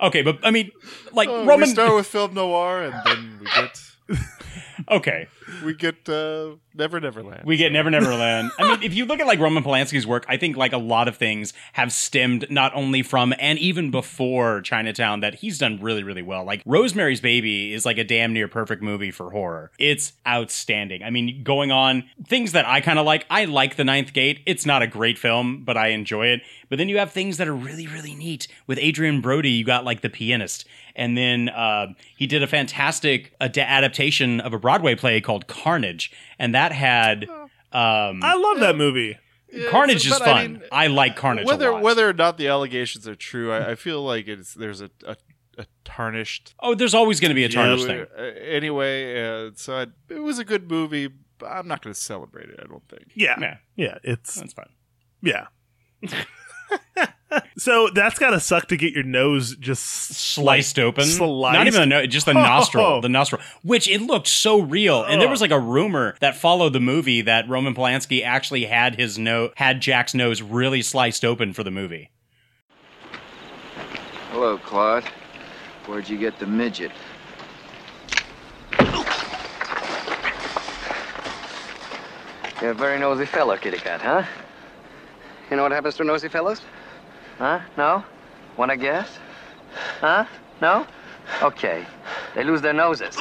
Okay, 0.00 0.22
but 0.22 0.38
I 0.42 0.50
mean, 0.50 0.70
like 1.12 1.28
Oh, 1.28 1.44
Roman. 1.44 1.60
We 1.60 1.66
start 1.66 1.94
with 1.94 2.06
film 2.06 2.34
noir, 2.34 2.82
and 2.82 2.94
then 3.04 3.38
we 3.40 3.46
get 3.46 3.80
okay, 4.90 5.28
we 5.64 5.74
get 5.74 6.08
uh, 6.08 6.56
Never 6.74 7.00
Neverland. 7.00 7.44
we 7.44 7.56
get 7.56 7.72
Never 7.72 7.90
Never 7.90 8.14
Land. 8.14 8.50
I 8.58 8.68
mean, 8.68 8.82
if 8.82 8.94
you 8.94 9.04
look 9.04 9.20
at 9.20 9.26
like 9.26 9.38
Roman 9.38 9.62
Polanski's 9.62 10.06
work, 10.06 10.24
I 10.28 10.36
think 10.36 10.56
like 10.56 10.72
a 10.72 10.78
lot 10.78 11.08
of 11.08 11.16
things 11.16 11.52
have 11.74 11.92
stemmed 11.92 12.46
not 12.50 12.74
only 12.74 13.02
from 13.02 13.34
and 13.38 13.58
even 13.58 13.90
before 13.90 14.60
Chinatown 14.62 15.20
that 15.20 15.36
he's 15.36 15.58
done 15.58 15.78
really 15.80 16.02
really 16.02 16.22
well. 16.22 16.44
Like 16.44 16.62
Rosemary's 16.66 17.20
Baby 17.20 17.72
is 17.72 17.84
like 17.84 17.98
a 17.98 18.04
damn 18.04 18.32
near 18.32 18.48
perfect 18.48 18.82
movie 18.82 19.10
for 19.10 19.30
horror. 19.30 19.70
It's 19.78 20.12
outstanding. 20.26 21.02
I 21.02 21.10
mean, 21.10 21.42
going 21.42 21.70
on 21.70 22.04
things 22.26 22.52
that 22.52 22.66
I 22.66 22.80
kind 22.80 22.98
of 22.98 23.06
like. 23.06 23.26
I 23.30 23.44
like 23.44 23.76
The 23.76 23.84
Ninth 23.84 24.12
Gate. 24.12 24.40
It's 24.46 24.66
not 24.66 24.82
a 24.82 24.86
great 24.86 25.18
film, 25.18 25.64
but 25.64 25.76
I 25.76 25.88
enjoy 25.88 26.28
it. 26.28 26.42
But 26.68 26.78
then 26.78 26.88
you 26.88 26.98
have 26.98 27.12
things 27.12 27.36
that 27.36 27.48
are 27.48 27.54
really 27.54 27.86
really 27.86 28.14
neat. 28.14 28.48
With 28.66 28.78
Adrien 28.78 29.20
Brody, 29.20 29.50
you 29.50 29.64
got 29.64 29.84
like 29.84 30.00
The 30.00 30.10
Pianist. 30.10 30.64
And 30.96 31.18
then 31.18 31.48
uh, 31.48 31.88
he 32.16 32.28
did 32.28 32.44
a 32.44 32.46
fantastic 32.46 33.34
ad- 33.40 33.58
adaptation 33.58 34.40
of 34.40 34.52
a 34.54 34.60
Broadway 34.60 34.94
play 34.94 35.20
called 35.20 35.33
Carnage, 35.40 36.10
and 36.38 36.54
that 36.54 36.72
had 36.72 37.24
um, 37.72 38.20
I 38.22 38.34
love 38.34 38.60
that 38.60 38.76
movie. 38.76 39.18
Yeah, 39.52 39.70
Carnage 39.70 40.06
is 40.06 40.16
fun. 40.18 40.62
I 40.72 40.84
I, 40.84 40.86
like 40.88 41.16
Carnage 41.16 41.46
Whether 41.46 41.68
a 41.68 41.72
lot. 41.74 41.82
whether 41.82 42.08
or 42.08 42.12
not 42.12 42.38
the 42.38 42.48
allegations 42.48 43.06
are 43.06 43.14
true, 43.14 43.52
I, 43.52 43.72
I 43.72 43.74
feel 43.76 44.02
like 44.02 44.26
it's 44.28 44.54
there's 44.54 44.80
a 44.80 44.90
a, 45.06 45.16
a 45.58 45.66
tarnished. 45.84 46.54
oh, 46.60 46.74
there's 46.74 46.94
always 46.94 47.20
going 47.20 47.28
to 47.30 47.34
be 47.36 47.44
a 47.44 47.48
tarnished 47.48 47.86
Yeah, 47.88 48.04
thing. 48.04 48.06
uh, 48.18 48.22
anyway, 48.22 49.20
uh, 49.46 49.50
so 49.54 49.76
I, 49.76 49.86
it 50.12 50.20
was 50.22 50.38
a 50.38 50.44
good 50.44 50.70
movie. 50.70 51.08
But 51.38 51.46
I'm 51.46 51.66
not 51.68 51.82
going 51.82 51.92
to 51.94 52.00
celebrate 52.00 52.48
it. 52.48 52.60
I 52.62 52.66
don't 52.68 52.88
think. 52.88 53.10
Yeah, 53.14 53.36
Yeah, 53.40 53.56
yeah, 53.76 53.98
it's 54.04 54.34
that's 54.36 54.52
fine. 54.52 54.70
yeah. 55.20 55.46
so 57.58 57.88
that's 57.94 58.18
gotta 58.18 58.40
suck 58.40 58.68
to 58.68 58.76
get 58.76 58.92
your 58.92 59.02
nose 59.04 59.56
just 59.56 59.84
Sliced 59.84 60.78
open, 60.78 61.04
sliced? 61.04 61.54
not 61.54 61.66
even 61.66 61.80
the 61.80 61.86
no, 61.86 62.06
just 62.06 62.26
the 62.26 62.32
Oh. 62.32 62.42
nostril, 62.42 63.00
the 63.02 63.08
nostril, 63.08 63.40
which 63.62 63.88
it 63.88 64.00
looked 64.00 64.26
so 64.28 64.60
real. 64.60 65.02
And 65.04 65.20
there 65.20 65.28
was 65.28 65.40
like 65.40 65.50
a 65.50 65.58
rumor 65.60 66.16
that 66.20 66.36
followed 66.36 66.72
the 66.72 66.80
movie 66.80 67.22
that 67.22 67.48
Roman 67.48 67.74
Polanski 67.74 68.24
actually 68.24 68.64
had 68.66 68.96
his 68.96 69.18
nose, 69.18 69.52
had 69.56 69.80
Jack's 69.80 70.14
nose 70.14 70.42
really 70.42 70.82
sliced 70.82 71.24
open 71.24 71.52
for 71.52 71.62
the 71.62 71.70
movie. 71.70 72.10
Hello, 74.30 74.58
Claude. 74.58 75.04
Where'd 75.86 76.08
you 76.08 76.18
get 76.18 76.38
the 76.38 76.46
midget? 76.46 76.90
You're 82.62 82.70
a 82.70 82.74
very 82.74 82.98
nosy 82.98 83.26
fellow, 83.26 83.56
kitty 83.56 83.78
cat, 83.78 84.00
huh? 84.00 84.22
You 85.50 85.56
know 85.56 85.64
what 85.64 85.72
happens 85.72 85.96
to 85.96 86.04
nosy 86.04 86.28
fellows? 86.28 86.62
Huh? 87.38 87.60
No? 87.76 88.04
Wanna 88.56 88.76
guess? 88.76 89.18
Huh? 90.00 90.24
No? 90.60 90.86
Okay. 91.42 91.84
They 92.34 92.44
lose 92.44 92.60
their 92.60 92.72
noses. 92.72 93.16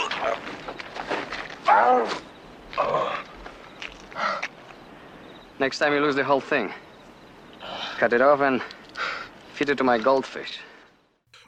Next 5.59 5.79
time 5.79 5.93
you 5.93 5.99
lose 5.99 6.15
the 6.15 6.23
whole 6.23 6.41
thing. 6.41 6.73
Cut 7.97 8.13
it 8.13 8.21
off 8.21 8.41
and 8.41 8.61
feed 9.53 9.69
it 9.69 9.77
to 9.77 9.83
my 9.83 9.97
goldfish. 9.97 10.59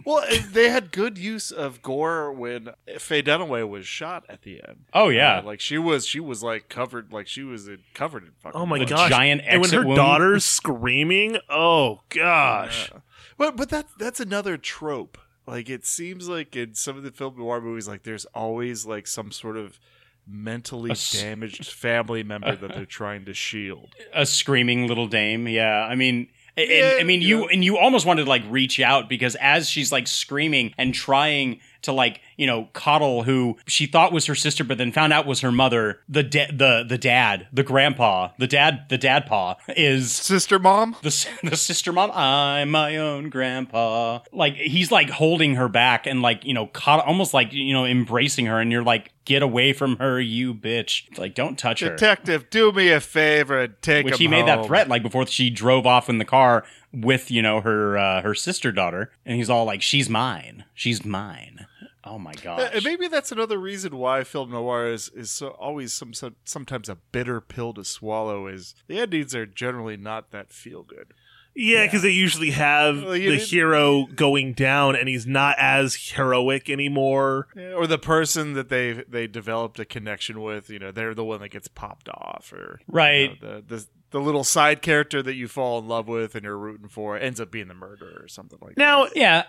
Well, 0.06 0.24
they 0.52 0.70
had 0.70 0.92
good 0.92 1.18
use 1.18 1.52
of 1.52 1.82
gore 1.82 2.32
when 2.32 2.70
Faye 3.00 3.24
Dunaway 3.24 3.68
was 3.68 3.88
shot 3.88 4.24
at 4.30 4.44
the 4.44 4.62
end. 4.68 4.86
Oh 4.94 5.10
yeah, 5.10 5.40
Uh, 5.40 5.44
like 5.44 5.60
she 5.60 5.78
was, 5.78 6.06
she 6.06 6.20
was 6.20 6.44
like 6.44 6.70
covered, 6.70 7.12
like 7.12 7.28
she 7.28 7.44
was 7.44 7.68
in, 7.68 7.80
covered 7.94 8.24
in 8.24 8.32
fucking. 8.40 8.60
Oh 8.62 8.66
my 8.66 8.78
With 8.80 8.90
gosh! 8.90 9.10
giant 9.10 9.42
and 9.46 9.62
when 9.62 9.72
her 9.72 9.84
wound. 9.84 9.96
daughter's 9.96 10.46
screaming, 10.46 11.38
oh 11.50 12.02
gosh! 12.10 12.90
Yeah. 12.94 13.00
But 13.38 13.58
but 13.58 13.70
that 13.70 13.88
that's 13.98 14.20
another 14.20 14.58
trope. 14.58 15.18
Like 15.48 15.70
it 15.70 15.86
seems 15.86 16.28
like 16.30 16.56
in 16.56 16.74
some 16.76 16.98
of 16.98 17.04
the 17.04 17.12
film 17.12 17.38
noir 17.38 17.60
movies, 17.62 17.88
like 17.88 18.04
there's 18.04 18.26
always 18.34 18.86
like 18.86 19.08
some 19.08 19.32
sort 19.32 19.58
of 19.58 19.80
mentally 20.28 20.90
A 20.90 20.94
s- 20.94 21.12
damaged 21.22 21.68
family 21.72 22.24
member 22.24 22.56
that 22.56 22.74
they're 22.74 22.86
trying 23.02 23.26
to 23.26 23.34
shield. 23.34 23.94
a 24.14 24.26
screaming 24.26 24.88
little 24.88 25.08
dame. 25.08 25.48
Yeah, 25.48 25.86
I 25.88 25.96
mean, 25.96 26.30
and, 26.58 26.70
Yeah, 26.70 26.98
I 27.00 27.04
mean, 27.04 27.22
you 27.22 27.48
and 27.48 27.64
you 27.64 27.78
almost 27.78 28.06
wanted 28.06 28.24
to 28.24 28.30
like 28.30 28.44
reach 28.50 28.80
out 28.80 29.10
because 29.10 29.36
as 29.36 29.70
she's 29.70 29.92
like 29.92 30.08
screaming 30.08 30.74
and 30.78 30.94
trying 30.94 31.60
to 31.82 31.92
like 31.92 32.20
you 32.38 32.48
know 32.48 32.68
coddle 32.74 33.22
who 33.24 33.58
she 33.68 33.86
thought 33.86 34.12
was 34.12 34.26
her 34.26 34.34
sister, 34.36 34.64
but 34.64 34.78
then 34.78 34.92
found 34.92 35.14
out 35.14 35.26
was 35.28 35.42
her 35.42 35.52
mother. 35.52 36.00
The 36.10 36.24
da- 36.24 36.52
the 36.52 36.84
the 36.88 36.98
dad, 36.98 37.48
the 37.54 37.64
grandpa, 37.64 38.30
the 38.40 38.48
dad, 38.48 38.86
the 38.90 38.98
dad 38.98 39.26
paw 39.28 39.56
is 39.70 40.12
Sister 40.12 40.58
mom. 40.58 40.96
the 41.04 41.28
the 41.44 41.56
sister 41.58 41.92
mom. 41.94 42.10
I'm 42.12 42.72
my 42.72 42.98
own 42.98 43.30
grandpa. 43.30 44.20
Like 44.32 44.56
he's 44.56 44.92
like 44.92 45.10
holding 45.10 45.56
her 45.56 45.68
back 45.68 46.08
and 46.08 46.22
like 46.22 46.46
you 46.46 46.54
know 46.54 46.68
cod- 46.68 47.04
almost 47.06 47.34
like 47.34 47.54
you 47.54 47.74
know 47.74 47.86
embracing 47.86 48.48
her, 48.48 48.60
and 48.60 48.72
you're 48.72 48.84
like, 48.84 49.12
get 49.26 49.42
away 49.42 49.74
from 49.74 49.98
her, 49.98 50.20
you 50.22 50.54
bitch! 50.54 51.18
Like 51.18 51.36
don't 51.36 51.58
touch 51.58 51.82
her. 51.82 51.90
Detective, 51.90 52.50
do 52.50 52.72
me 52.72 52.92
a 52.92 53.00
favor 53.02 53.60
and 53.60 53.74
take 53.82 54.06
which 54.06 54.14
him 54.16 54.20
he 54.20 54.28
made 54.28 54.48
that 54.48 54.60
home. 54.60 54.68
threat 54.68 54.88
like 54.88 55.02
before 55.04 55.26
she 55.28 55.50
drove 55.50 55.86
off 55.86 56.10
in 56.10 56.18
the 56.18 56.26
car 56.26 56.64
with 56.94 57.30
you 57.30 57.42
know 57.42 57.62
her 57.62 57.98
uh, 57.98 58.22
her 58.22 58.34
sister 58.34 58.72
daughter 58.72 59.12
and 59.26 59.36
he's 59.38 59.50
all 59.50 59.66
like 59.66 59.82
she's 59.82 60.10
mine 60.10 60.64
she's 60.74 61.04
mine 61.04 61.66
oh 62.06 62.18
my 62.18 62.32
Uh, 62.32 62.42
gosh 62.44 62.70
And 62.74 62.84
maybe 62.86 63.08
that's 63.08 63.32
another 63.32 63.58
reason 63.58 63.98
why 63.98 64.24
film 64.24 64.52
noir 64.52 64.88
is, 64.88 65.10
is 65.16 65.32
so, 65.32 65.48
always 65.50 65.92
some, 65.92 66.14
some 66.14 66.36
sometimes 66.46 66.88
a 66.88 66.96
bitter 67.12 67.42
pill 67.42 67.74
to 67.74 67.84
swallow. 67.84 68.46
Is 68.48 68.76
the 68.88 69.00
endings 69.00 69.34
are 69.34 69.46
generally 69.48 69.98
not 69.98 70.30
that 70.32 70.54
feel 70.54 70.84
good. 70.84 71.14
Yeah, 71.56 71.86
because 71.86 72.02
they 72.02 72.10
usually 72.10 72.52
have 72.52 73.02
Well, 73.04 73.16
you 73.16 73.30
the 73.32 73.38
didn't- 73.38 73.50
hero 73.50 74.06
going 74.14 74.54
down, 74.54 74.96
and 74.96 75.08
he's 75.08 75.26
not 75.26 75.56
as 75.58 75.96
heroic 75.96 76.70
anymore. 76.70 77.48
Yeah, 77.56 77.74
or 77.74 77.88
the 77.88 77.98
person 77.98 78.54
that 78.54 78.70
they 78.70 79.04
they 79.08 79.28
developed 79.28 79.80
a 79.80 79.86
connection 79.86 80.42
with, 80.42 80.70
you 80.70 80.80
know, 80.80 80.92
they're 80.92 81.14
the 81.14 81.24
one 81.24 81.40
that 81.40 81.50
gets 81.50 81.68
popped 81.70 82.10
off, 82.10 82.52
or 82.52 82.80
you 82.82 82.94
Right. 82.94 83.42
know, 83.42 83.62
the, 83.62 83.76
the 83.78 83.88
the 84.12 84.20
little 84.22 84.44
side 84.44 84.82
character 84.82 85.22
that 85.24 85.34
you 85.36 85.48
fall 85.48 85.80
in 85.80 85.88
love 85.88 86.08
with 86.08 86.36
and 86.36 86.44
you're 86.46 86.58
rooting 86.58 86.88
for 86.88 87.18
ends 87.18 87.42
up 87.42 87.52
being 87.52 87.68
the 87.68 87.74
murderer 87.74 88.22
or 88.22 88.28
something 88.28 88.60
like 88.62 88.76
that. 88.76 88.82
Now, 88.82 89.08
yeah 89.16 89.44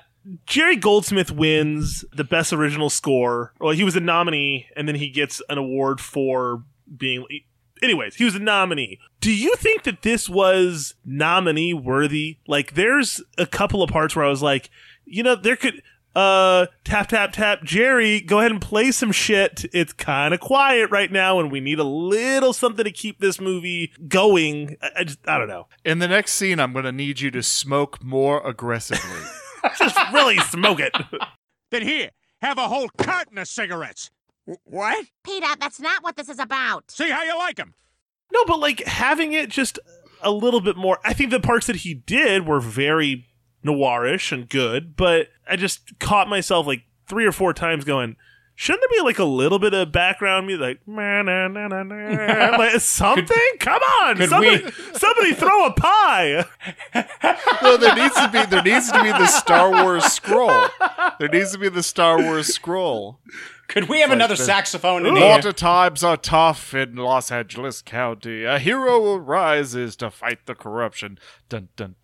Jerry 0.44 0.74
Goldsmith 0.74 1.30
wins 1.30 2.04
the 2.12 2.24
best 2.24 2.52
original 2.52 2.90
score. 2.90 3.52
Well, 3.60 3.72
he 3.74 3.84
was 3.84 3.94
a 3.94 4.00
nominee, 4.00 4.66
and 4.74 4.88
then 4.88 4.96
he 4.96 5.08
gets 5.08 5.40
an 5.48 5.56
award 5.58 6.00
for 6.00 6.64
being. 6.96 7.24
Anyways, 7.82 8.16
he 8.16 8.24
was 8.24 8.34
a 8.34 8.40
nominee. 8.40 8.98
Do 9.20 9.32
you 9.32 9.54
think 9.56 9.82
that 9.84 10.02
this 10.02 10.28
was 10.28 10.94
nominee 11.04 11.74
worthy? 11.74 12.38
Like, 12.46 12.74
there's 12.74 13.22
a 13.36 13.46
couple 13.46 13.82
of 13.82 13.90
parts 13.90 14.16
where 14.16 14.24
I 14.24 14.28
was 14.28 14.42
like, 14.42 14.70
you 15.04 15.22
know, 15.22 15.34
there 15.34 15.56
could. 15.56 15.82
Uh, 16.14 16.64
tap 16.82 17.08
tap 17.08 17.30
tap, 17.32 17.62
Jerry, 17.62 18.22
go 18.22 18.38
ahead 18.38 18.50
and 18.50 18.62
play 18.62 18.90
some 18.90 19.12
shit. 19.12 19.66
It's 19.74 19.92
kind 19.92 20.32
of 20.32 20.40
quiet 20.40 20.90
right 20.90 21.12
now, 21.12 21.38
and 21.38 21.52
we 21.52 21.60
need 21.60 21.78
a 21.78 21.84
little 21.84 22.54
something 22.54 22.86
to 22.86 22.90
keep 22.90 23.20
this 23.20 23.38
movie 23.38 23.92
going. 24.08 24.78
I, 24.80 24.90
I 25.00 25.04
just, 25.04 25.18
I 25.28 25.36
don't 25.36 25.48
know. 25.48 25.68
In 25.84 25.98
the 25.98 26.08
next 26.08 26.32
scene, 26.32 26.58
I'm 26.58 26.72
going 26.72 26.86
to 26.86 26.92
need 26.92 27.20
you 27.20 27.30
to 27.32 27.42
smoke 27.42 28.02
more 28.02 28.40
aggressively. 28.48 29.20
Just 29.78 29.98
really 30.12 30.38
smoke 30.38 30.80
it. 30.80 30.96
Then 31.70 31.82
here, 31.82 32.10
have 32.42 32.58
a 32.58 32.68
whole 32.68 32.88
carton 32.96 33.38
of 33.38 33.48
cigarettes. 33.48 34.10
What? 34.64 35.06
Peter, 35.24 35.46
that's 35.58 35.80
not 35.80 36.02
what 36.02 36.16
this 36.16 36.28
is 36.28 36.38
about. 36.38 36.90
See 36.90 37.10
how 37.10 37.22
you 37.24 37.36
like 37.36 37.58
him. 37.58 37.74
No, 38.32 38.44
but 38.44 38.60
like 38.60 38.82
having 38.84 39.32
it 39.32 39.50
just 39.50 39.78
a 40.22 40.30
little 40.30 40.60
bit 40.60 40.76
more. 40.76 40.98
I 41.04 41.12
think 41.12 41.30
the 41.30 41.40
parts 41.40 41.66
that 41.66 41.76
he 41.76 41.94
did 41.94 42.46
were 42.46 42.60
very 42.60 43.26
noirish 43.64 44.32
and 44.32 44.48
good, 44.48 44.96
but 44.96 45.28
I 45.48 45.56
just 45.56 45.98
caught 45.98 46.28
myself 46.28 46.66
like 46.66 46.82
three 47.08 47.24
or 47.26 47.32
four 47.32 47.52
times 47.52 47.84
going, 47.84 48.16
shouldn't 48.54 48.82
there 48.88 48.98
be 49.00 49.04
like 49.04 49.18
a 49.18 49.24
little 49.24 49.58
bit 49.58 49.74
of 49.74 49.92
background 49.92 50.46
music, 50.46 50.60
like, 50.62 50.80
"Meh, 50.88 51.22
nah, 51.22 51.48
nah, 51.48 51.68
nah, 51.68 51.82
nah," 51.82 52.56
like 52.58 52.80
something? 52.80 53.26
Come 53.60 53.82
on, 54.02 54.16
could 54.16 54.28
somebody, 54.30 54.64
we- 54.64 54.70
somebody 54.94 55.34
throw 55.34 55.66
a 55.66 55.72
pie. 55.72 56.44
no, 57.62 57.76
there 57.76 57.94
needs 57.94 58.14
to 58.14 58.30
be 58.32 58.44
there 58.46 58.62
needs 58.62 58.90
to 58.92 59.02
be 59.02 59.10
the 59.10 59.26
Star 59.26 59.70
Wars 59.84 60.04
scroll. 60.04 60.68
There 61.18 61.28
needs 61.28 61.52
to 61.52 61.58
be 61.58 61.68
the 61.68 61.82
Star 61.82 62.20
Wars 62.22 62.48
scroll. 62.48 63.20
Could 63.68 63.88
we 63.88 64.00
have 64.00 64.10
like 64.10 64.16
another 64.16 64.36
the, 64.36 64.44
saxophone 64.44 65.06
in 65.06 65.16
here? 65.16 65.24
Water 65.28 65.52
times 65.52 66.04
are 66.04 66.16
tough 66.16 66.72
in 66.74 66.96
Los 66.96 67.30
Angeles 67.30 67.82
County. 67.82 68.44
A 68.44 68.58
hero 68.58 69.14
arises 69.14 69.96
to 69.96 70.10
fight 70.10 70.46
the 70.46 70.54
corruption. 70.54 71.18
I 71.52 71.66
thought 71.76 71.94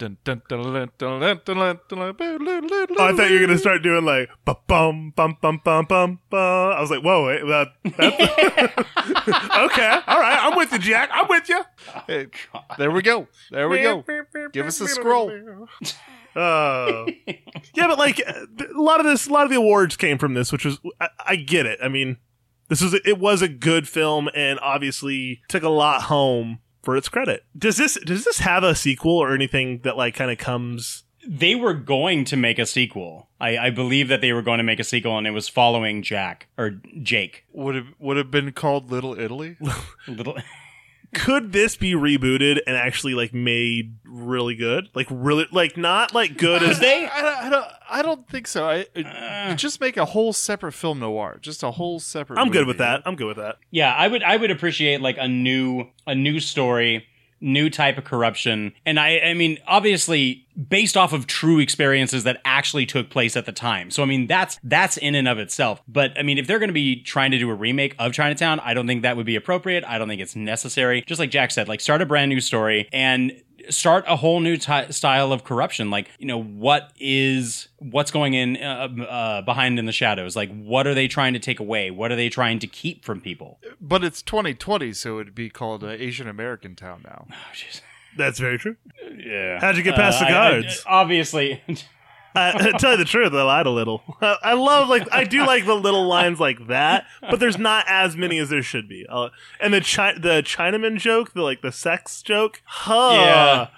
you 3.30 3.40
were 3.40 3.46
gonna 3.46 3.58
start 3.58 3.82
doing 3.82 4.04
like 4.04 4.28
bum 4.44 4.56
bum 4.66 5.12
bum 5.16 5.60
bum 5.64 5.86
bum 5.86 5.86
bum. 5.86 6.18
I 6.32 6.80
was 6.80 6.90
like, 6.90 7.02
whoa, 7.02 7.26
wait, 7.26 7.42
that, 7.46 7.68
that 7.96 8.86
okay, 9.70 10.00
all 10.06 10.20
right, 10.20 10.38
I'm 10.40 10.56
with 10.56 10.72
you, 10.72 10.78
Jack. 10.78 11.10
I'm 11.12 11.28
with 11.28 11.48
you. 11.48 11.62
Hey, 12.06 12.26
there 12.78 12.90
we 12.90 13.02
go. 13.02 13.28
There 13.50 13.68
we 13.68 13.82
go. 13.82 14.04
Give 14.52 14.66
us 14.66 14.80
a 14.80 14.88
scroll. 14.88 15.30
Oh, 16.34 17.06
yeah, 17.26 17.86
but 17.86 17.98
like 17.98 18.18
a 18.20 18.46
lot 18.74 19.00
of 19.00 19.06
this, 19.06 19.26
a 19.26 19.32
lot 19.32 19.44
of 19.44 19.50
the 19.50 19.56
awards 19.56 19.96
came 19.96 20.18
from 20.18 20.34
this, 20.34 20.52
which 20.52 20.64
was 20.64 20.78
I, 21.00 21.08
I 21.26 21.36
get 21.36 21.66
it. 21.66 21.78
I 21.82 21.88
mean, 21.88 22.18
this 22.68 22.80
was 22.80 22.94
it 22.94 23.18
was 23.18 23.42
a 23.42 23.48
good 23.48 23.88
film, 23.88 24.28
and 24.34 24.58
obviously 24.60 25.42
took 25.48 25.62
a 25.62 25.68
lot 25.68 26.02
home 26.02 26.60
for 26.82 26.96
its 26.96 27.08
credit. 27.08 27.44
Does 27.56 27.76
this 27.76 27.98
does 28.04 28.24
this 28.24 28.38
have 28.38 28.64
a 28.64 28.74
sequel 28.74 29.16
or 29.18 29.34
anything 29.34 29.80
that 29.84 29.96
like 29.96 30.14
kind 30.14 30.30
of 30.30 30.38
comes? 30.38 31.04
They 31.28 31.54
were 31.54 31.74
going 31.74 32.24
to 32.26 32.36
make 32.36 32.58
a 32.58 32.66
sequel. 32.66 33.28
I, 33.40 33.56
I 33.56 33.70
believe 33.70 34.08
that 34.08 34.20
they 34.20 34.32
were 34.32 34.42
going 34.42 34.58
to 34.58 34.64
make 34.64 34.80
a 34.80 34.84
sequel, 34.84 35.16
and 35.16 35.26
it 35.26 35.30
was 35.30 35.48
following 35.48 36.02
Jack 36.02 36.48
or 36.58 36.80
Jake. 37.02 37.44
Would 37.52 37.76
have 37.76 37.86
would 37.98 38.16
have 38.16 38.30
been 38.30 38.52
called 38.52 38.90
Little 38.90 39.18
Italy. 39.18 39.56
Little. 40.08 40.36
Could 41.14 41.52
this 41.52 41.76
be 41.76 41.92
rebooted 41.92 42.60
and 42.66 42.76
actually 42.76 43.14
like 43.14 43.34
made 43.34 43.96
really 44.04 44.54
good? 44.54 44.88
Like 44.94 45.06
really, 45.10 45.46
like 45.52 45.76
not 45.76 46.14
like 46.14 46.38
good 46.38 46.62
as 46.62 46.78
they? 46.80 47.06
I 47.06 47.22
don't, 47.22 47.36
I 47.36 47.50
don't, 47.50 47.66
I 47.90 48.02
don't 48.02 48.28
think 48.28 48.46
so. 48.46 48.68
I 48.68 48.86
uh, 48.98 49.54
just 49.54 49.80
make 49.80 49.96
a 49.96 50.06
whole 50.06 50.32
separate 50.32 50.72
film 50.72 51.00
noir. 51.00 51.38
Just 51.40 51.62
a 51.62 51.70
whole 51.70 52.00
separate. 52.00 52.38
I'm 52.38 52.50
good 52.50 52.66
with 52.66 52.78
that. 52.78 53.02
I'm 53.04 53.16
good 53.16 53.26
with 53.26 53.36
that. 53.36 53.58
Yeah, 53.70 53.94
I 53.94 54.08
would 54.08 54.22
I 54.22 54.36
would 54.36 54.50
appreciate 54.50 55.00
like 55.00 55.18
a 55.18 55.28
new 55.28 55.88
a 56.06 56.14
new 56.14 56.40
story, 56.40 57.06
new 57.42 57.68
type 57.68 57.98
of 57.98 58.04
corruption. 58.04 58.72
And 58.86 58.98
I 58.98 59.18
I 59.20 59.34
mean, 59.34 59.58
obviously 59.66 60.46
based 60.68 60.96
off 60.96 61.12
of 61.12 61.26
true 61.26 61.58
experiences 61.58 62.24
that 62.24 62.40
actually 62.44 62.84
took 62.84 63.10
place 63.10 63.36
at 63.36 63.46
the 63.46 63.52
time. 63.52 63.90
So 63.90 64.02
I 64.02 64.06
mean, 64.06 64.26
that's 64.26 64.58
that's 64.62 64.96
in 64.96 65.14
and 65.14 65.26
of 65.28 65.38
itself. 65.38 65.82
But 65.88 66.18
I 66.18 66.22
mean, 66.22 66.38
if 66.38 66.46
they're 66.46 66.58
going 66.58 66.68
to 66.68 66.74
be 66.74 67.02
trying 67.02 67.30
to 67.32 67.38
do 67.38 67.50
a 67.50 67.54
remake 67.54 67.94
of 67.98 68.12
Chinatown, 68.12 68.60
I 68.60 68.74
don't 68.74 68.86
think 68.86 69.02
that 69.02 69.16
would 69.16 69.26
be 69.26 69.36
appropriate. 69.36 69.84
I 69.84 69.98
don't 69.98 70.08
think 70.08 70.20
it's 70.20 70.36
necessary. 70.36 71.02
Just 71.06 71.18
like 71.18 71.30
Jack 71.30 71.50
said, 71.50 71.68
like 71.68 71.80
start 71.80 72.02
a 72.02 72.06
brand 72.06 72.28
new 72.28 72.40
story 72.40 72.88
and 72.92 73.32
start 73.70 74.04
a 74.08 74.16
whole 74.16 74.40
new 74.40 74.56
ty 74.56 74.88
style 74.88 75.32
of 75.32 75.44
corruption 75.44 75.90
like 75.90 76.08
you 76.18 76.26
know 76.26 76.42
what 76.42 76.92
is 76.98 77.68
what's 77.78 78.10
going 78.10 78.34
in 78.34 78.56
uh, 78.56 78.88
uh, 79.08 79.42
behind 79.42 79.78
in 79.78 79.86
the 79.86 79.92
shadows 79.92 80.34
like 80.36 80.50
what 80.62 80.86
are 80.86 80.94
they 80.94 81.06
trying 81.08 81.32
to 81.32 81.38
take 81.38 81.60
away 81.60 81.90
what 81.90 82.10
are 82.12 82.16
they 82.16 82.28
trying 82.28 82.58
to 82.58 82.66
keep 82.66 83.04
from 83.04 83.20
people 83.20 83.58
But 83.80 84.04
it's 84.04 84.22
2020, 84.22 84.92
so 84.92 85.18
it'd 85.20 85.34
be 85.34 85.50
called 85.50 85.82
uh, 85.84 85.88
Asian 85.88 86.28
American 86.28 86.74
Town 86.76 87.02
now. 87.04 87.26
oh, 87.30 87.80
That's 88.16 88.38
very 88.38 88.58
true. 88.58 88.76
Yeah. 89.16 89.58
How'd 89.60 89.76
you 89.76 89.82
get 89.82 89.94
past 89.94 90.20
Uh, 90.22 90.26
the 90.26 90.30
I- 90.32 90.46
I- 90.48 90.50
guards? 90.60 90.82
obviously. 90.86 91.62
I, 92.34 92.72
tell 92.78 92.92
you 92.92 92.96
the 92.96 93.04
truth, 93.04 93.32
I 93.32 93.42
lied 93.42 93.66
a 93.66 93.70
little. 93.70 94.02
I 94.20 94.54
love 94.54 94.88
like 94.88 95.08
I 95.12 95.24
do 95.24 95.46
like 95.46 95.66
the 95.66 95.74
little 95.74 96.06
lines 96.06 96.40
like 96.40 96.68
that, 96.68 97.06
but 97.20 97.40
there's 97.40 97.58
not 97.58 97.84
as 97.88 98.16
many 98.16 98.38
as 98.38 98.48
there 98.48 98.62
should 98.62 98.88
be. 98.88 99.06
Uh, 99.08 99.28
and 99.60 99.74
the 99.74 99.80
chi- 99.80 100.18
the 100.18 100.42
Chinaman 100.42 100.98
joke, 100.98 101.32
the 101.34 101.42
like 101.42 101.62
the 101.62 101.72
sex 101.72 102.22
joke, 102.22 102.62
huh? 102.64 103.10
Yeah. 103.14 103.68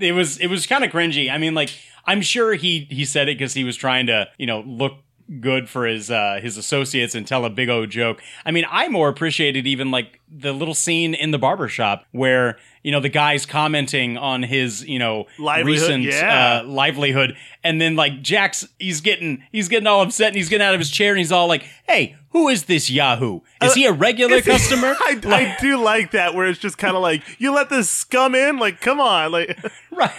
It 0.00 0.12
was 0.12 0.38
it 0.38 0.48
was 0.48 0.66
kind 0.66 0.84
of 0.84 0.90
cringy. 0.90 1.30
I 1.30 1.38
mean, 1.38 1.54
like 1.54 1.70
I'm 2.04 2.20
sure 2.20 2.54
he 2.54 2.86
he 2.90 3.04
said 3.04 3.28
it 3.28 3.38
because 3.38 3.54
he 3.54 3.64
was 3.64 3.76
trying 3.76 4.06
to 4.06 4.28
you 4.38 4.46
know 4.46 4.60
look 4.60 4.94
good 5.40 5.68
for 5.68 5.86
his 5.86 6.10
uh 6.10 6.38
his 6.40 6.56
associates 6.56 7.14
and 7.14 7.26
tell 7.26 7.44
a 7.44 7.50
big 7.50 7.68
old 7.68 7.90
joke. 7.90 8.22
I 8.44 8.50
mean, 8.50 8.64
I 8.70 8.88
more 8.88 9.08
appreciated 9.08 9.66
even 9.66 9.90
like 9.90 10.20
the 10.28 10.52
little 10.52 10.74
scene 10.74 11.14
in 11.14 11.30
the 11.30 11.38
barber 11.38 11.68
shop 11.68 12.04
where 12.12 12.58
you 12.82 12.92
know 12.92 13.00
the 13.00 13.08
guy's 13.08 13.46
commenting 13.46 14.16
on 14.16 14.42
his 14.42 14.86
you 14.86 14.98
know 14.98 15.26
Livelihood, 15.38 15.66
recent 15.66 16.04
yeah. 16.04 16.60
uh, 16.62 16.66
livelihood, 16.66 17.36
and 17.64 17.80
then 17.80 17.96
like 17.96 18.22
Jack's 18.22 18.66
he's 18.78 19.00
getting 19.00 19.42
he's 19.50 19.68
getting 19.68 19.86
all 19.86 20.02
upset 20.02 20.28
and 20.28 20.36
he's 20.36 20.48
getting 20.48 20.64
out 20.64 20.74
of 20.74 20.80
his 20.80 20.90
chair 20.90 21.10
and 21.10 21.18
he's 21.18 21.32
all 21.32 21.48
like, 21.48 21.64
"Hey, 21.88 22.16
who 22.30 22.48
is 22.48 22.64
this 22.64 22.90
Yahoo? 22.90 23.40
Is 23.62 23.74
he 23.74 23.86
a 23.86 23.92
regular 24.06 24.36
Is 24.36 24.44
he- 24.44 24.50
customer?" 24.50 24.94
I, 25.00 25.20
I 25.24 25.56
do 25.60 25.78
like 25.78 26.12
that 26.12 26.34
where 26.34 26.46
it's 26.46 26.60
just 26.60 26.78
kind 26.78 26.94
of 26.94 27.02
like 27.02 27.22
you 27.40 27.52
let 27.52 27.70
this 27.70 27.90
scum 27.90 28.34
in, 28.34 28.58
like 28.58 28.80
come 28.80 29.00
on, 29.00 29.32
like 29.32 29.58
right. 29.90 30.12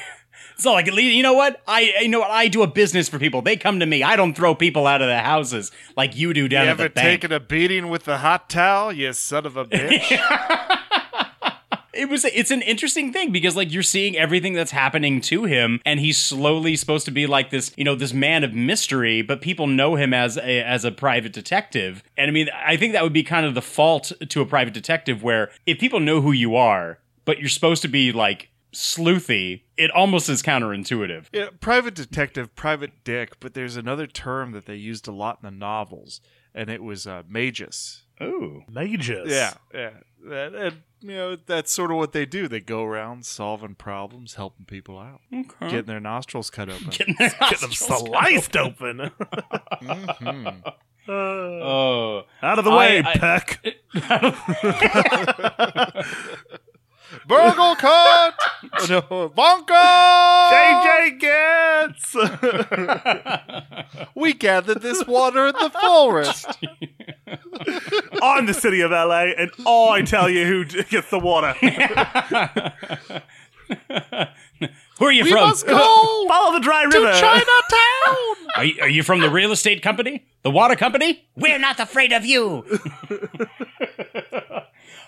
So 0.60 0.74
like, 0.74 0.88
you 0.88 1.24
know 1.24 1.34
what? 1.34 1.62
I 1.68 1.94
you 2.02 2.08
know 2.10 2.20
what? 2.20 2.32
I 2.32 2.48
do 2.48 2.64
a 2.64 2.68
business 2.68 3.08
for 3.08 3.20
people. 3.20 3.42
They 3.42 3.58
come 3.58 3.80
to 3.80 3.86
me. 3.86 4.04
I 4.04 4.16
don't 4.16 4.34
throw 4.34 4.56
people 4.56 4.88
out 4.88 5.02
of 5.02 5.08
their 5.08 5.22
houses 5.22 5.72
like 5.96 6.16
you 6.16 6.34
do 6.34 6.44
You 6.44 6.48
down 6.48 6.68
at 6.68 6.72
ever 6.72 6.84
the 6.84 6.90
bank. 6.90 7.06
Ever 7.06 7.12
taken 7.14 7.32
a 7.32 7.40
beating 7.40 7.90
with 7.90 8.06
the 8.06 8.18
hot 8.18 8.50
towel, 8.50 8.92
you 8.92 9.14
son 9.14 9.46
of 9.46 9.56
a 9.56 9.66
bitch? 9.66 10.74
it 11.98 12.10
was 12.10 12.24
it's 12.26 12.52
an 12.52 12.62
interesting 12.62 13.12
thing 13.12 13.32
because 13.32 13.56
like 13.56 13.72
you're 13.72 13.84
seeing 13.84 14.16
everything 14.16 14.54
that's 14.54 14.72
happening 14.72 15.20
to 15.20 15.46
him 15.46 15.82
and 15.86 16.00
he's 16.00 16.18
slowly 16.18 16.76
supposed 16.76 17.06
to 17.06 17.12
be 17.12 17.26
like 17.26 17.50
this 17.50 17.72
you 17.76 17.84
know 17.84 17.96
this 17.96 18.14
man 18.14 18.44
of 18.44 18.54
mystery 18.54 19.22
but 19.22 19.42
people 19.42 19.68
know 19.68 19.96
him 19.96 20.14
as 20.14 20.38
a 20.38 20.64
as 20.64 20.86
a 20.86 20.92
private 20.92 21.34
detective 21.34 22.04
and 22.16 22.30
i 22.30 22.32
mean 22.32 22.50
i 22.54 22.78
think 22.78 22.94
that 22.94 23.04
would 23.04 23.14
be 23.14 23.24
kind 23.24 23.46
of 23.46 23.56
the 23.56 23.62
fault 23.62 24.12
to 24.30 24.42
a 24.42 24.46
private 24.46 24.74
detective 24.74 25.24
where 25.24 25.50
if 25.66 25.80
people 25.80 26.00
know 26.00 26.22
who 26.22 26.32
you 26.32 26.56
are 26.56 27.00
but 27.26 27.40
you're 27.40 27.50
supposed 27.50 27.82
to 27.82 27.88
be 27.88 28.12
like 28.12 28.50
sleuthy 28.78 29.64
it 29.76 29.90
almost 29.92 30.30
is 30.30 30.42
counterintuitive 30.44 31.26
Yeah, 31.34 31.48
private 31.60 31.96
detective, 31.96 32.56
private 32.56 33.04
dick, 33.04 33.40
but 33.40 33.54
there's 33.56 33.76
another 33.76 34.06
term 34.08 34.52
that 34.52 34.66
they 34.68 34.76
used 34.76 35.08
a 35.08 35.12
lot 35.12 35.40
in 35.42 35.46
the 35.48 35.52
novels, 35.58 36.22
and 36.54 36.70
it 36.70 36.84
was 36.84 37.08
uh, 37.08 37.24
magus. 37.28 38.04
Oh, 38.22 38.62
magus. 38.70 39.30
Yeah, 39.32 39.54
yeah. 39.74 39.90
That, 40.26 40.54
and, 40.56 40.82
you 41.02 41.16
know, 41.16 41.36
that's 41.46 41.72
sort 41.72 41.92
of 41.92 41.98
what 41.98 42.12
they 42.12 42.26
do. 42.26 42.48
They 42.48 42.60
go 42.60 42.84
around 42.84 43.26
solving 43.26 43.76
problems, 43.76 44.34
helping 44.36 44.66
people 44.66 44.98
out, 45.00 45.22
Okay. 45.34 45.70
getting 45.70 45.86
their 45.86 46.00
nostrils 46.00 46.50
cut 46.50 46.70
open. 46.70 46.90
Getting 46.90 47.16
their 47.18 47.34
get 47.50 47.60
them 47.60 47.72
sliced 47.72 48.58
open. 48.58 49.12
Mhm. 49.82 50.74
oh 51.08 52.24
Out 52.44 52.60
of 52.60 52.66
the 52.66 52.72
I- 52.72 52.78
way, 52.78 53.04
I- 53.06 53.18
Peck. 53.18 53.60
Burgle 57.26 57.76
cut! 57.76 58.37
No, 58.90 59.02
Bonka! 59.36 60.50
JJ 60.52 61.20
Gittes 61.22 62.16
we 64.16 64.34
gathered 64.34 64.82
this 64.82 65.06
water 65.08 65.48
in 65.48 65.54
the 65.54 65.70
forest. 65.70 66.48
on 68.22 68.46
the 68.46 68.54
city 68.54 68.82
of 68.82 68.92
LA, 68.92 69.26
and 69.38 69.52
oh, 69.66 69.90
I 69.90 70.02
tell 70.02 70.30
you 70.30 70.46
who 70.46 70.64
d- 70.66 70.84
gets 70.90 71.10
the 71.10 71.20
water. 71.20 71.54
who 75.00 75.06
are 75.06 75.12
you 75.12 75.24
we 75.24 75.32
from 75.32 75.42
must 75.50 75.66
go 75.68 75.78
Follow 76.28 76.54
the 76.54 76.60
dry 76.60 76.84
river. 76.84 76.92
to 76.94 77.00
river. 77.06 77.20
Chinatown. 77.20 78.48
Are 78.56 78.64
you, 78.66 78.82
are 78.82 78.90
you 78.90 79.04
from 79.04 79.20
the 79.22 79.30
real 79.30 79.52
estate 79.52 79.82
company? 79.82 80.26
The 80.44 80.52
water 80.52 80.76
company? 80.76 81.28
We're 81.36 81.60
not 81.60 81.80
afraid 81.80 82.12
of 82.14 82.26
you. 82.26 82.66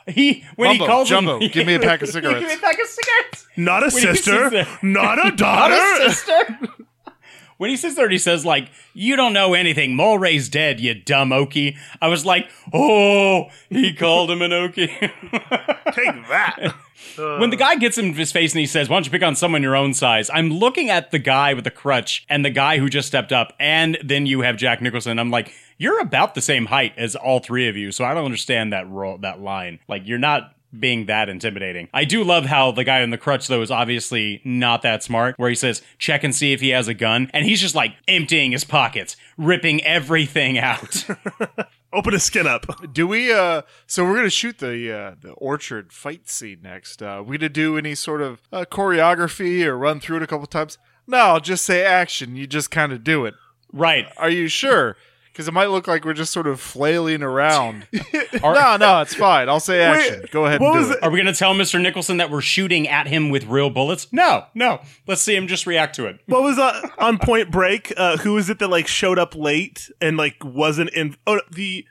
he 0.10 0.43
when 0.56 0.69
Mumbo, 0.69 0.84
he 0.84 0.88
calls 0.88 1.10
Jumbo, 1.10 1.39
him, 1.39 1.50
give 1.52 1.65
me 1.67 1.76
a 1.76 1.80
pack 1.80 2.02
of 2.02 2.10
cigarettes. 2.13 2.39
Give 2.39 2.50
me 2.50 2.56
a 2.56 2.58
pack 2.58 2.80
of 2.80 2.88
cigarettes. 2.88 3.48
Not 3.58 3.84
a 3.84 3.86
When 3.88 3.91
he 3.93 4.00
sits 4.00 4.24
sister, 4.26 4.50
there- 4.50 4.67
not 4.82 5.19
a 5.26 5.32
daughter. 5.36 5.76
Not 5.76 6.00
daughter. 6.00 6.06
a 6.06 6.10
sister. 6.12 6.60
when 7.58 7.69
he 7.69 7.76
sits 7.78 7.95
there 7.95 8.06
and 8.06 8.12
he 8.12 8.17
says 8.17 8.45
like, 8.45 8.69
"You 8.93 9.15
don't 9.15 9.34
know 9.34 9.54
anything. 9.54 9.91
Mulwray's 9.95 10.50
dead, 10.50 10.80
you 10.80 10.93
dumb 10.93 11.30
Okie." 11.32 11.78
I 12.02 12.08
was 12.08 12.26
like, 12.26 12.50
"Oh, 12.73 13.50
he 13.69 13.94
called 13.94 14.31
him 14.31 14.42
an 14.42 14.52
Okie." 14.52 14.88
Take 15.00 16.27
that. 16.29 16.73
When 17.20 17.50
the 17.50 17.58
uh. 17.58 17.60
guy 17.60 17.76
gets 17.76 17.98
in 17.98 18.13
his 18.13 18.32
face 18.32 18.54
and 18.54 18.60
he 18.60 18.65
says, 18.65 18.90
"Why 18.90 18.96
don't 18.96 19.06
you 19.06 19.12
pick 19.12 19.24
on 19.24 19.36
someone 19.36 19.63
your 19.63 19.76
own 19.76 19.94
size?" 19.94 20.30
I'm 20.34 20.50
looking 20.50 20.90
at 20.90 21.12
the 21.12 21.20
guy 21.20 21.54
with 21.54 21.63
the 21.63 21.72
crutch 21.72 22.26
and 22.30 22.44
the 22.44 22.50
guy 22.50 22.78
who 22.78 22.90
just 22.90 23.08
stepped 23.08 23.32
up, 23.32 23.54
and 23.60 23.98
then 24.04 24.26
you 24.26 24.42
have 24.42 24.58
Jack 24.58 24.82
Nicholson. 24.82 25.20
I'm 25.20 25.32
like, 25.32 25.54
you're 25.78 26.00
about 26.00 26.36
the 26.36 26.42
same 26.42 26.65
height 26.67 26.94
as 26.98 27.15
all 27.15 27.40
three 27.40 27.67
of 27.67 27.78
you, 27.78 27.92
so 27.92 28.04
I 28.04 28.13
don't 28.13 28.26
understand 28.26 28.74
that 28.74 28.90
role, 28.90 29.17
that 29.20 29.42
line. 29.42 29.80
Like, 29.88 30.06
you're 30.06 30.17
not 30.17 30.54
being 30.78 31.08
that 31.08 31.30
intimidating. 31.30 31.90
I 31.94 32.06
do 32.06 32.24
love 32.24 32.46
how 32.46 32.72
the 32.72 32.84
guy 32.84 33.02
in 33.02 33.10
the 33.10 33.17
crutch 33.17 33.48
though 33.48 33.62
is 33.62 33.72
obviously 33.72 34.42
not 34.44 34.82
that 34.84 35.02
smart 35.04 35.34
where 35.38 35.50
he 35.50 35.56
says 35.56 35.82
check 35.98 36.24
and 36.24 36.36
see 36.36 36.54
if 36.54 36.62
he 36.62 36.70
has 36.70 36.88
a 36.88 36.94
gun 36.94 37.30
and 37.34 37.46
he's 37.46 37.60
just 37.60 37.76
like 37.76 37.96
emptying 38.08 38.52
his 38.52 38.63
pockets, 38.63 39.17
ripping 39.38 39.84
everything 39.84 40.60
out. 40.60 41.06
Open 41.92 42.13
his 42.13 42.23
skin 42.23 42.46
up. 42.48 42.65
Do 42.94 43.08
we? 43.08 43.33
uh 43.33 43.63
So 43.87 44.04
we're 44.06 44.15
gonna 44.15 44.29
shoot 44.29 44.60
the 44.60 44.92
uh 44.92 45.15
the 45.19 45.31
orchard 45.31 45.92
fight 45.92 46.29
scene 46.29 46.60
next. 46.62 47.02
Uh 47.02 47.23
We 47.25 47.37
gonna 47.37 47.50
do 47.50 47.77
any 47.77 47.96
sort 47.96 48.21
of 48.21 48.42
uh, 48.52 48.65
choreography 48.69 49.65
or 49.65 49.77
run 49.77 50.00
through 50.00 50.17
it 50.17 50.23
a 50.23 50.27
couple 50.27 50.46
times? 50.48 50.77
No, 51.08 51.17
I'll 51.17 51.40
just 51.40 51.65
say 51.65 51.83
action. 51.83 52.35
You 52.35 52.46
just 52.46 52.69
kind 52.69 52.92
of 52.92 53.04
do 53.04 53.25
it. 53.25 53.33
Right. 53.73 54.06
Are 54.17 54.29
you 54.29 54.48
sure? 54.48 54.96
Because 55.40 55.48
it 55.48 55.54
might 55.54 55.69
look 55.69 55.87
like 55.87 56.04
we're 56.04 56.12
just 56.12 56.33
sort 56.33 56.48
of 56.48 56.60
flailing 56.60 57.23
around. 57.23 57.87
no, 57.94 58.75
no, 58.75 59.00
it's 59.00 59.15
fine. 59.15 59.48
I'll 59.48 59.62
say 59.62 59.79
action. 59.79 60.25
Go 60.31 60.46
ahead 60.46 60.60
and 60.60 60.73
do 60.73 60.92
it. 60.92 61.02
Are 61.02 61.10
we 61.10 61.15
going 61.15 61.33
to 61.33 61.40
tell 61.40 61.54
Mr. 61.54 61.81
Nicholson 61.81 62.17
that 62.17 62.29
we're 62.29 62.42
shooting 62.42 62.90
at 62.90 63.08
him 63.08 63.29
with 63.29 63.46
real 63.46 63.69
bullets? 63.69 64.12
No, 64.12 64.48
no. 64.54 64.81
Let's 65.08 65.21
see 65.21 65.37
him 65.37 65.48
just 65.48 65.65
react 65.65 65.96
to 65.96 66.08
it. 66.08 66.19
What 66.25 66.44
was 66.44 66.60
uh, 66.60 66.90
on 66.98 67.19
Point 67.19 67.52
Break? 67.52 67.94
Uh, 67.96 68.17
who 68.17 68.33
was 68.33 68.50
it 68.50 68.60
that 68.60 68.67
like 68.67 68.87
showed 68.87 69.17
up 69.17 69.33
late 69.33 69.90
and 70.02 70.17
like 70.17 70.44
wasn't 70.44 70.90
in? 70.90 71.15
Oh, 71.25 71.40
the 71.50 71.85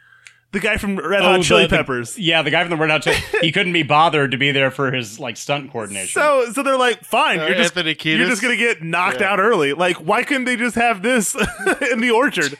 the 0.53 0.61
guy 0.61 0.77
from 0.79 0.97
Red 0.97 1.23
Hot 1.23 1.41
Oh, 1.41 1.43
Chili 1.43 1.63
the- 1.63 1.69
the- 1.69 1.77
Peppers. 1.77 2.19
yeah, 2.19 2.41
the 2.43 2.51
guy 2.51 2.63
from 2.63 2.71
the 2.71 2.77
Red 2.77 2.91
Hot 2.91 3.03
Chili. 3.03 3.17
he 3.43 3.53
couldn't 3.53 3.73
be 3.75 3.83
bothered 3.83 4.31
to 4.31 4.37
be 4.39 4.51
there 4.51 4.71
for 4.71 4.91
his 4.93 5.19
like 5.21 5.37
stunt 5.37 5.71
coordination. 5.73 6.21
So, 6.21 6.47
so 6.53 6.63
they're 6.63 6.77
like, 6.79 7.05
fine, 7.05 7.39
Uh, 7.41 7.47
you're 7.47 7.57
just 7.57 7.77
Anthony 7.77 7.95
Kiedis? 7.95 8.19
you're 8.19 8.29
just 8.29 8.41
gonna 8.43 8.57
get 8.57 8.83
knocked 8.83 9.21
Yeah. 9.21 9.33
out 9.33 9.41
early. 9.41 9.73
Like, 9.75 9.97
why 9.97 10.23
couldn't 10.23 10.45
they 10.45 10.57
just 10.57 10.75
have 10.77 11.03
this 11.03 11.35
in 11.93 12.01
the 12.01 12.11
orchard? 12.11 12.57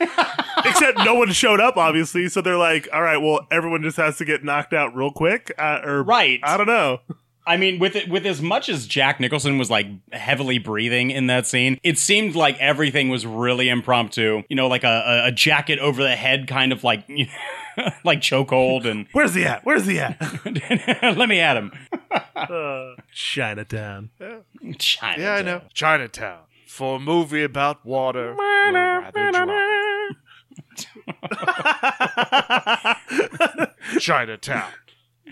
Except 0.65 0.97
no 0.99 1.15
one 1.15 1.31
showed 1.31 1.59
up, 1.61 1.77
obviously. 1.77 2.27
So 2.29 2.41
they're 2.41 2.57
like, 2.57 2.87
all 2.93 3.01
right, 3.01 3.17
well, 3.17 3.47
everyone 3.49 3.81
just 3.81 3.97
has 3.97 4.17
to 4.17 4.25
get 4.25 4.43
knocked 4.43 4.73
out 4.73 4.95
real 4.95 5.11
quick, 5.11 5.51
uh, 5.57 5.79
or 5.83 6.03
Right. 6.03 6.39
I 6.43 6.57
don't 6.57 6.67
know. 6.67 6.99
I 7.47 7.57
mean, 7.57 7.79
with 7.79 7.95
it, 7.95 8.07
with 8.09 8.27
as 8.27 8.43
much 8.43 8.69
as 8.69 8.85
Jack 8.85 9.19
Nicholson 9.19 9.57
was 9.57 9.71
like 9.71 9.87
heavily 10.11 10.59
breathing 10.59 11.09
in 11.09 11.25
that 11.27 11.47
scene, 11.47 11.79
it 11.81 11.97
seemed 11.97 12.35
like 12.35 12.55
everything 12.59 13.09
was 13.09 13.25
really 13.25 13.69
impromptu. 13.69 14.43
You 14.49 14.55
know, 14.55 14.67
like 14.67 14.83
a, 14.83 15.23
a, 15.23 15.27
a 15.29 15.31
jacket 15.31 15.79
over 15.79 16.03
the 16.03 16.15
head, 16.15 16.47
kind 16.47 16.71
of 16.71 16.83
like 16.83 17.09
like 18.03 18.19
chokehold, 18.21 18.85
and 18.85 19.07
Where's 19.13 19.33
he 19.33 19.43
at? 19.45 19.65
Where's 19.65 19.85
he 19.85 19.99
at? 19.99 20.17
let 21.17 21.29
me 21.29 21.39
at 21.39 21.57
him. 21.57 21.71
uh, 22.35 22.93
Chinatown. 23.13 24.09
China. 24.77 25.21
Yeah, 25.21 25.33
I 25.33 25.41
know. 25.41 25.61
Chinatown 25.73 26.41
for 26.67 26.97
a 26.97 26.99
movie 26.99 27.43
about 27.43 27.85
water. 27.85 28.35
we're 28.37 28.71
rather 28.71 29.31
dry. 29.31 30.09
Chinatown 33.99 34.71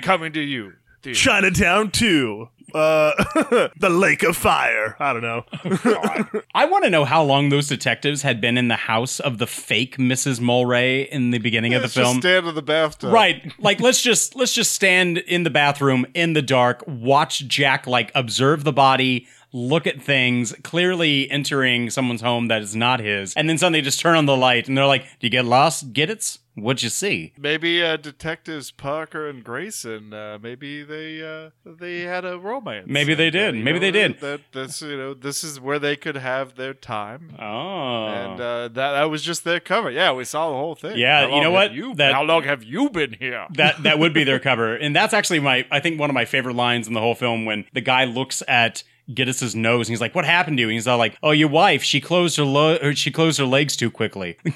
coming 0.01 0.33
to 0.33 0.41
you. 0.41 0.73
theater. 1.01 1.19
Chinatown 1.19 1.91
Two. 1.91 2.49
Uh, 2.73 3.11
the 3.77 3.89
Lake 3.89 4.23
of 4.23 4.35
Fire. 4.35 4.95
I 4.99 5.13
don't 5.13 5.21
know. 5.21 5.45
I 6.53 6.65
want 6.65 6.83
to 6.83 6.89
know 6.89 7.05
how 7.05 7.23
long 7.23 7.49
those 7.49 7.67
detectives 7.67 8.23
had 8.23 8.41
been 8.41 8.57
in 8.57 8.67
the 8.67 8.75
house 8.75 9.19
of 9.19 9.37
the 9.37 9.47
fake 9.47 9.97
Mrs. 9.97 10.39
Mulwray 10.39 11.07
in 11.07 11.31
the 11.31 11.39
beginning 11.39 11.73
of 11.73 11.81
the 11.81 11.85
Let's 11.85 11.93
just 11.93 12.05
film. 12.11 12.21
stand 12.21 12.47
in 12.47 12.55
the 12.55 12.61
bathtub. 12.61 13.13
Right. 13.13 13.53
Like 13.59 13.79
let's 13.79 14.01
just 14.01 14.35
let's 14.35 14.53
just 14.53 14.71
stand 14.73 15.17
in 15.19 15.43
the 15.43 15.49
bathroom 15.49 16.05
in 16.13 16.33
the 16.33 16.41
dark, 16.41 16.83
watch 16.87 17.47
Jack 17.47 17.87
like 17.87 18.11
observe 18.13 18.63
the 18.63 18.73
body, 18.73 19.27
look 19.53 19.87
at 19.87 20.01
things, 20.01 20.53
clearly 20.63 21.29
entering 21.31 21.89
someone's 21.89 22.21
home 22.21 22.47
that 22.49 22.61
is 22.61 22.75
not 22.75 22.99
his, 22.99 23.33
and 23.35 23.49
then 23.49 23.57
suddenly 23.57 23.81
just 23.81 23.99
turn 23.99 24.15
on 24.17 24.25
the 24.25 24.35
light 24.37 24.67
and 24.67 24.77
they're 24.77 24.85
like, 24.85 25.03
"Do 25.19 25.27
you 25.27 25.29
get 25.29 25.45
lost? 25.45 25.93
Get 25.93 26.09
it? 26.09 26.37
What'd 26.57 26.83
you 26.83 26.89
see?" 26.89 27.33
Maybe 27.37 27.83
uh, 27.83 27.97
detectives 27.97 28.71
Parker 28.71 29.27
and 29.29 29.43
Grayson. 29.43 30.13
Uh, 30.13 30.37
maybe 30.41 30.83
they 30.83 31.21
uh, 31.21 31.51
they 31.65 32.01
had 32.01 32.25
a 32.25 32.37
romance. 32.39 32.87
Maybe 32.89 33.13
they 33.13 33.29
did. 33.29 33.55
you 33.55 33.63
Maybe 33.63 33.79
know, 33.79 33.85
they 33.85 33.91
did. 33.91 34.19
That 34.21 34.41
this 34.51 34.81
you 34.81 34.97
know 34.97 35.13
this 35.13 35.43
is 35.43 35.59
where 35.59 35.79
they 35.79 35.95
could 35.95 36.17
have 36.17 36.55
their 36.55 36.73
time. 36.73 37.35
Oh. 37.39 38.07
And 38.07 38.41
uh, 38.41 38.67
that 38.69 38.91
that 38.91 39.03
was 39.05 39.21
just 39.23 39.43
their 39.43 39.59
cover. 39.59 39.91
Yeah, 39.91 40.11
we 40.13 40.23
saw 40.25 40.49
the 40.49 40.55
whole 40.55 40.75
thing. 40.75 40.97
Yeah, 40.97 41.27
you 41.33 41.41
know 41.41 41.51
what? 41.51 41.73
You, 41.73 41.93
That- 41.95 42.13
how 42.13 42.23
long 42.23 42.43
have 42.43 42.63
you 42.63 42.89
been 42.89 43.13
here? 43.13 43.45
that 43.55 43.83
that 43.83 43.99
would 43.99 44.13
be 44.13 44.23
their 44.23 44.39
cover, 44.49 44.75
and 44.75 44.95
that's 44.95 45.13
actually 45.13 45.39
my 45.39 45.65
I 45.71 45.79
think 45.79 45.99
one 45.99 46.09
of 46.09 46.13
my 46.13 46.25
favorite 46.25 46.55
lines 46.55 46.87
in 46.87 46.93
the 46.93 47.01
whole 47.01 47.15
film 47.15 47.45
when 47.45 47.65
the 47.73 47.81
guy 47.81 48.05
looks 48.05 48.41
at 48.47 48.83
Gittes's 49.13 49.55
nose 49.55 49.87
and 49.87 49.93
he's 49.93 50.01
like, 50.01 50.15
"What 50.15 50.25
happened 50.25 50.57
to 50.57 50.61
you?" 50.61 50.67
And 50.67 50.73
he's 50.73 50.87
all 50.87 50.97
like, 50.97 51.17
"Oh, 51.23 51.31
your 51.31 51.47
wife. 51.49 51.83
She 51.83 52.01
closed 52.01 52.35
her 52.37 52.43
lo- 52.43 52.91
she 52.93 53.11
closed 53.11 53.37
her 53.39 53.45
legs 53.45 53.75
too 53.75 53.91
quickly." 53.91 54.37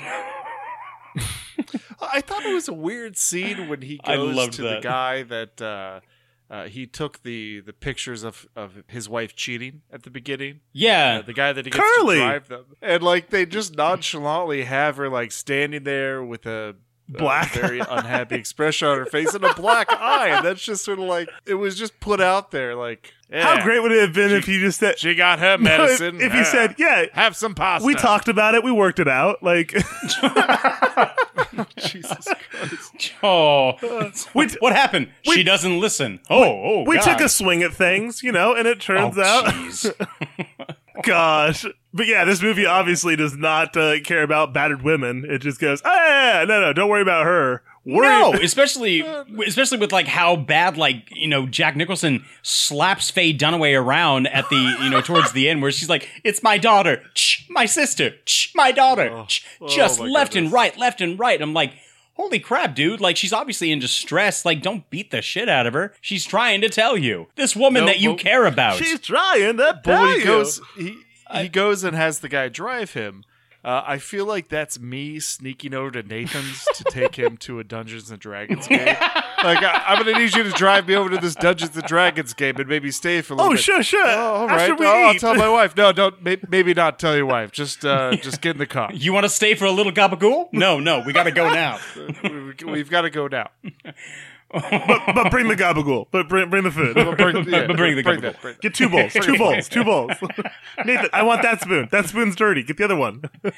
I 2.02 2.22
thought 2.22 2.46
it 2.46 2.54
was 2.54 2.68
a 2.68 2.74
weird 2.74 3.18
scene 3.18 3.68
when 3.68 3.82
he 3.82 3.98
goes 4.06 4.50
to 4.56 4.62
the 4.62 4.80
guy 4.82 5.24
that 5.24 5.62
uh, 5.62 6.00
uh, 6.50 6.68
he 6.68 6.86
took 6.86 7.24
the 7.24 7.62
the 7.62 7.74
pictures 7.74 8.24
of 8.24 8.46
of 8.56 8.84
his 8.88 9.08
wife 9.08 9.36
cheating 9.36 9.82
at 9.92 10.04
the 10.04 10.10
beginning. 10.10 10.60
Yeah. 10.74 11.20
Uh, 11.20 11.22
the 11.22 11.34
guy 11.34 11.54
that 11.54 11.66
he 11.66 11.72
gets 11.72 11.84
Curly. 11.84 12.16
to 12.16 12.22
drive 12.22 12.48
them, 12.50 12.66
and 12.82 13.02
like 13.02 13.30
they 13.30 13.46
just 13.46 13.76
nonchalantly 13.76 14.64
have 14.64 14.98
her 14.98 15.10
like 15.10 15.32
standing 15.32 15.84
there 15.84 16.24
with 16.24 16.46
a. 16.46 16.76
a 17.14 17.18
Black 17.18 17.52
very 17.54 17.80
unhappy 17.80 18.36
expression 18.36 18.88
on 18.88 18.98
her 18.98 19.06
face 19.06 19.34
and 19.34 19.44
a 19.44 19.54
black 19.54 19.92
eye, 19.92 20.30
and 20.30 20.46
that's 20.46 20.64
just 20.64 20.86
sort 20.86 21.00
of 21.00 21.06
like 21.06 21.30
it 21.46 21.56
was 21.56 21.78
just 21.78 22.00
put 22.00 22.22
out 22.22 22.52
there. 22.52 22.76
Like, 22.76 23.14
How 23.34 23.62
great 23.64 23.82
would 23.82 23.92
it 23.92 24.02
have 24.02 24.14
been 24.14 24.32
if 24.32 24.48
you 24.48 24.60
just 24.60 24.80
said 24.80 25.00
she 25.00 25.16
got 25.16 25.40
her 25.40 25.58
No, 25.58 25.74
if- 25.74 25.80
medicine. 26.00 26.22
if, 26.22 26.32
he 26.32 26.40
Yeah. 26.40 26.44
said, 26.44 26.76
"Yeah, 26.78 27.06
have 27.14 27.36
some 27.36 27.56
pasta." 27.56 27.86
we 27.86 27.96
talked 27.96 28.28
about 28.28 28.56
it, 28.56 28.64
we 28.64 28.72
worked 28.72 29.00
it 29.00 29.08
out." 29.08 29.42
Like, 29.44 29.72
Jesus 31.78 32.28
Christ. 32.50 33.14
oh, 33.24 33.74
what 34.60 34.74
happened? 34.74 35.10
she 35.24 35.44
doesn't 35.44 35.80
listen. 35.80 36.20
Oh, 36.30 36.44
oh, 36.44 36.84
we 36.88 36.98
God. 36.98 37.04
took 37.04 37.22
a 37.22 37.30
swing 37.30 37.64
at 37.64 37.74
things, 37.74 38.24
you 38.24 38.32
know, 38.32 38.54
and 38.56 38.68
it 38.68 38.80
turns 38.80 39.18
Oh, 39.18 39.22
out, 39.22 39.46
jeez. 39.46 39.94
Gosh. 41.04 41.66
But 41.94 42.08
yeah, 42.08 42.24
this 42.26 42.42
movie 42.42 42.66
obviously 42.66 43.16
does 43.16 43.36
not 43.36 43.76
uh, 43.76 44.00
care 44.02 44.24
about 44.24 44.54
battered 44.54 44.82
women. 44.82 45.26
It 45.28 45.40
just 45.40 45.60
goes, 45.60 45.82
"Oh, 45.84 45.92
yeah, 45.92 46.40
yeah, 46.40 46.46
no, 46.46 46.62
no, 46.62 46.74
don't 46.74 46.90
worry 46.90 47.02
about 47.02 47.26
her." 47.26 47.64
Worry 47.84 48.08
No, 48.08 48.34
especially 48.34 49.02
especially 49.48 49.80
with 49.80 49.92
like 49.92 50.08
how 50.08 50.36
bad 50.36 50.78
like 50.78 51.10
you 51.12 51.28
know 51.28 51.48
Jack 51.48 51.76
Nicholson 51.76 52.24
slaps 52.44 53.10
Faye 53.10 53.34
Dunaway 53.34 53.80
around 53.80 54.28
at 54.28 54.48
the 54.50 54.78
you 54.84 54.90
know 54.90 55.02
towards 55.02 55.32
the 55.32 55.50
end 55.50 55.62
where 55.62 55.72
she's 55.72 55.90
like, 55.90 56.08
"It's 56.24 56.44
my 56.44 56.58
daughter, 56.60 57.02
Shh, 57.16 57.50
my 57.50 57.66
sister, 57.66 58.12
Shh, 58.26 58.54
my 58.54 58.72
daughter," 58.72 59.26
Shh, 59.28 59.44
just 59.68 60.00
oh 60.00 60.04
left 60.04 60.36
and 60.36 60.52
right, 60.52 60.78
left 60.78 61.02
and 61.02 61.20
right. 61.20 61.42
I'm 61.42 61.54
like. 61.54 61.74
Holy 62.22 62.40
crap, 62.40 62.76
dude. 62.76 63.02
Like, 63.02 63.18
she's 63.18 63.34
obviously 63.34 63.72
in 63.72 63.80
distress. 63.80 64.46
Like, 64.46 64.62
don't 64.62 64.88
beat 64.92 65.10
the 65.10 65.24
shit 65.24 65.50
out 65.50 65.66
of 65.66 65.74
her. 65.74 65.92
She's 66.02 66.24
trying 66.24 66.62
to 66.62 66.70
tell 66.70 66.96
you. 66.96 67.26
This 67.36 67.56
woman 67.56 67.82
No, 67.82 67.88
that 67.88 68.00
you 68.00 68.16
care 68.16 68.46
about. 68.46 68.76
She's 68.78 69.00
trying 69.00 69.58
to 69.58 69.80
But 69.84 69.84
tell 69.84 70.02
when 70.04 70.12
he 70.14 70.20
you. 70.20 70.26
goes, 70.26 70.62
he 70.78 70.98
he 71.34 71.50
goes 71.50 71.84
and 71.84 71.96
has 71.96 72.20
the 72.20 72.30
guy 72.30 72.48
drive 72.48 72.94
him. 72.94 73.24
Uh, 73.64 73.84
I 73.86 74.00
feel 74.00 74.26
like 74.26 74.50
that's 74.50 74.80
me 74.80 75.20
sneaking 75.20 75.76
over 75.76 75.92
to 75.92 76.02
Nathan's 76.02 76.66
to 76.76 76.84
take 76.86 77.14
him 77.16 77.38
to 77.38 77.60
a 77.60 77.64
Dungeons 77.64 78.10
and 78.10 78.20
Dragons 78.20 78.68
game. 78.68 78.86
like 78.88 78.98
I, 79.64 79.84
I'm 79.88 80.00
gonna 80.04 80.18
need 80.18 80.36
you 80.36 80.42
to 80.42 80.50
drive 80.50 80.88
me 80.88 80.96
over 80.96 81.12
to 81.12 81.18
this 81.20 81.36
Dungeons 81.36 81.76
and 81.76 81.86
Dragons 81.86 82.34
game 82.34 82.56
and 82.58 82.68
maybe 82.68 82.90
stay 82.90 83.22
for 83.22 83.34
a 83.34 83.38
little 83.38 83.52
Oh, 83.52 83.54
bit. 83.56 83.62
sure, 83.64 83.84
sure. 83.84 84.04
Oh, 84.08 84.20
all 84.34 84.50
After 84.50 84.72
right. 84.72 84.80
we 84.80 84.86
Oh, 84.88 84.90
I'll 84.90 85.14
tell 85.14 85.36
my 85.36 85.48
wife. 85.48 85.78
No, 85.78 85.92
don't. 85.92 86.24
May, 86.24 86.38
maybe 86.50 86.74
not 86.74 86.98
tell 86.98 87.16
your 87.16 87.28
wife. 87.28 87.52
Just 87.52 87.86
uh, 87.86 88.16
just 88.22 88.42
get 88.42 88.52
in 88.52 88.58
the 88.58 88.66
car. 88.66 88.90
you 88.94 89.14
want 89.14 89.26
to 89.26 89.30
stay 89.30 89.54
for 89.54 89.66
a 89.66 89.72
little 89.72 89.92
gabagool? 89.92 90.50
No, 90.52 90.80
no, 90.80 91.02
we 91.06 91.14
gotta 91.14 91.32
go 91.32 91.48
now. 91.54 91.78
We- 92.24 92.72
We've 92.72 92.90
got 92.90 93.02
to 93.02 93.10
go 93.10 93.28
now. 93.28 93.50
But, 94.54 95.02
but 95.16 95.32
bring 95.32 95.48
the 95.48 95.56
gabagool. 95.56 96.08
But 96.12 96.28
bring, 96.28 96.50
bring 96.50 96.64
the 96.64 96.72
food. 96.72 96.96
But 96.96 97.18
bring- 97.18 97.48
yeah, 97.48 97.68
But 97.68 97.78
bring 97.78 97.96
the 97.96 98.04
bring 98.04 98.22
gabagool. 98.22 98.42
that, 98.42 98.62
Get 98.62 98.74
two 98.76 98.90
bowls. 98.90 99.14
Two 99.14 99.38
bowls. 99.38 99.70
Two 99.70 99.84
bowls. 99.84 100.12
Nathan, 100.86 101.10
I 101.14 101.24
want 101.24 101.42
that 101.44 101.62
spoon. 101.62 101.88
That 101.92 102.08
spoon's 102.08 102.36
dirty. 102.36 102.64
Get 102.64 102.78
the 102.78 102.84
other 102.86 102.96
one. 102.96 103.24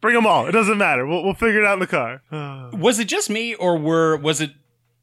bring 0.00 0.14
them 0.14 0.26
all. 0.26 0.46
It 0.46 0.52
doesn't 0.52 0.78
matter. 0.78 1.06
We'll, 1.06 1.22
we'll 1.24 1.34
figure 1.34 1.60
it 1.60 1.66
out 1.66 1.74
in 1.74 1.80
the 1.80 1.86
car. 1.86 2.22
was 2.72 2.98
it 2.98 3.06
just 3.08 3.30
me 3.30 3.54
or 3.54 3.78
were 3.78 4.16
was 4.16 4.40
it 4.40 4.50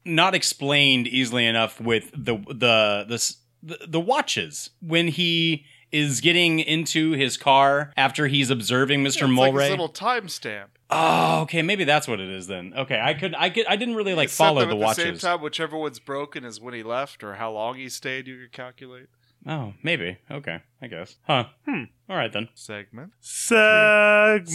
not 0.04 0.34
explained 0.34 1.06
easily 1.08 1.46
enough 1.46 1.80
with 1.80 2.10
the 2.12 2.36
the 2.48 3.04
the 3.08 3.34
the, 3.62 3.78
the 3.86 4.00
watches 4.00 4.70
when 4.80 5.08
he 5.08 5.64
is 5.92 6.20
getting 6.20 6.60
into 6.60 7.12
his 7.12 7.36
car 7.36 7.92
after 7.96 8.26
he's 8.26 8.50
observing 8.50 9.02
Mr. 9.02 9.06
It's 9.06 9.22
like 9.22 9.30
Mulwray? 9.30 9.58
this 9.58 9.70
little 9.70 9.88
timestamp. 9.88 10.66
oh, 10.90 11.40
okay, 11.42 11.62
maybe 11.62 11.84
that's 11.84 12.06
what 12.08 12.20
it 12.20 12.28
is 12.28 12.46
then. 12.46 12.72
Okay, 12.76 13.00
I 13.00 13.14
could 13.14 13.34
I 13.36 13.50
could 13.50 13.66
I 13.66 13.76
didn't 13.76 13.94
really 13.96 14.14
like 14.14 14.28
follow 14.28 14.60
them 14.60 14.78
the 14.78 14.86
at 14.86 14.96
the 14.96 15.02
same 15.02 15.18
time, 15.18 15.40
whichever 15.42 15.76
one's 15.76 15.98
broken 15.98 16.44
is 16.44 16.60
when 16.60 16.74
he 16.74 16.82
left, 16.82 17.22
or 17.24 17.34
how 17.34 17.52
long 17.52 17.76
he 17.76 17.88
stayed. 17.88 18.26
You 18.26 18.38
could 18.40 18.52
calculate. 18.52 19.06
Oh, 19.46 19.72
maybe. 19.82 20.18
Okay, 20.30 20.60
I 20.82 20.86
guess. 20.86 21.16
Huh. 21.22 21.46
Hmm. 21.66 21.84
All 22.10 22.16
right 22.16 22.30
then. 22.32 22.48
Segment. 22.54 23.12
Segment. 23.20 24.50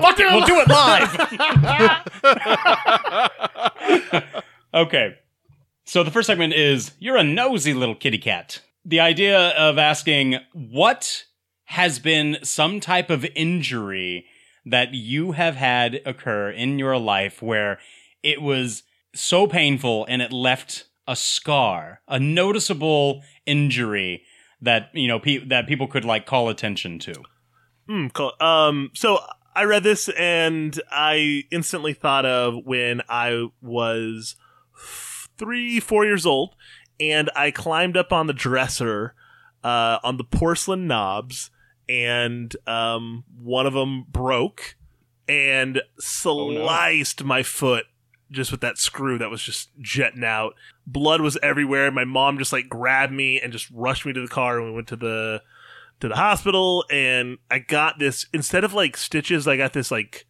Fuck 0.00 0.20
it, 0.20 0.26
we'll 0.30 0.46
do 0.46 0.60
it 0.60 0.68
live. 0.68 1.12
okay. 4.74 5.18
So 5.86 6.02
the 6.02 6.10
first 6.10 6.26
segment 6.26 6.52
is 6.52 6.92
You're 6.98 7.16
a 7.16 7.24
nosy 7.24 7.72
little 7.72 7.94
kitty 7.94 8.18
cat. 8.18 8.60
The 8.84 9.00
idea 9.00 9.50
of 9.50 9.78
asking 9.78 10.36
what 10.52 11.24
has 11.66 11.98
been 11.98 12.38
some 12.42 12.80
type 12.80 13.08
of 13.08 13.24
injury 13.36 14.26
that 14.64 14.94
you 14.94 15.32
have 15.32 15.54
had 15.54 16.00
occur 16.04 16.50
in 16.50 16.78
your 16.78 16.98
life 16.98 17.40
where 17.40 17.78
it 18.22 18.42
was 18.42 18.82
so 19.14 19.46
painful 19.46 20.04
and 20.08 20.20
it 20.20 20.32
left 20.32 20.86
a 21.06 21.14
scar, 21.14 22.00
a 22.08 22.18
noticeable 22.18 23.22
injury 23.46 24.22
that, 24.60 24.90
you 24.92 25.06
know, 25.06 25.20
pe- 25.20 25.44
that 25.46 25.68
people 25.68 25.86
could 25.86 26.04
like 26.04 26.26
call 26.26 26.48
attention 26.48 26.98
to. 26.98 27.14
Mm, 27.88 28.12
cool. 28.12 28.32
Um, 28.40 28.90
so 28.94 29.20
I 29.54 29.64
read 29.64 29.84
this 29.84 30.08
and 30.08 30.80
I 30.90 31.44
instantly 31.52 31.92
thought 31.92 32.26
of 32.26 32.64
when 32.64 33.02
I 33.08 33.46
was 33.62 34.34
three, 35.38 35.80
four 35.80 36.04
years 36.04 36.26
old, 36.26 36.54
and 36.98 37.30
I 37.36 37.50
climbed 37.50 37.96
up 37.96 38.12
on 38.12 38.26
the 38.26 38.32
dresser 38.32 39.14
uh, 39.62 39.98
on 40.04 40.16
the 40.16 40.24
porcelain 40.24 40.86
knobs, 40.86 41.50
and 41.88 42.54
um, 42.66 43.24
one 43.40 43.66
of 43.66 43.74
them 43.74 44.04
broke 44.08 44.76
and 45.28 45.82
sliced 45.98 47.24
my 47.24 47.42
foot 47.42 47.86
just 48.30 48.50
with 48.50 48.60
that 48.60 48.78
screw 48.78 49.18
that 49.18 49.30
was 49.30 49.42
just 49.42 49.70
jetting 49.80 50.24
out. 50.24 50.54
Blood 50.86 51.20
was 51.20 51.38
everywhere. 51.42 51.90
My 51.90 52.04
mom 52.04 52.38
just 52.38 52.52
like 52.52 52.68
grabbed 52.68 53.12
me 53.12 53.40
and 53.40 53.52
just 53.52 53.70
rushed 53.70 54.06
me 54.06 54.12
to 54.12 54.20
the 54.20 54.28
car, 54.28 54.58
and 54.58 54.68
we 54.68 54.74
went 54.74 54.88
to 54.88 54.96
the 54.96 55.42
to 56.00 56.08
the 56.08 56.16
hospital. 56.16 56.84
And 56.90 57.38
I 57.50 57.58
got 57.58 57.98
this 57.98 58.26
instead 58.32 58.64
of 58.64 58.74
like 58.74 58.96
stitches, 58.96 59.46
I 59.48 59.56
got 59.56 59.72
this 59.72 59.90
like 59.90 60.26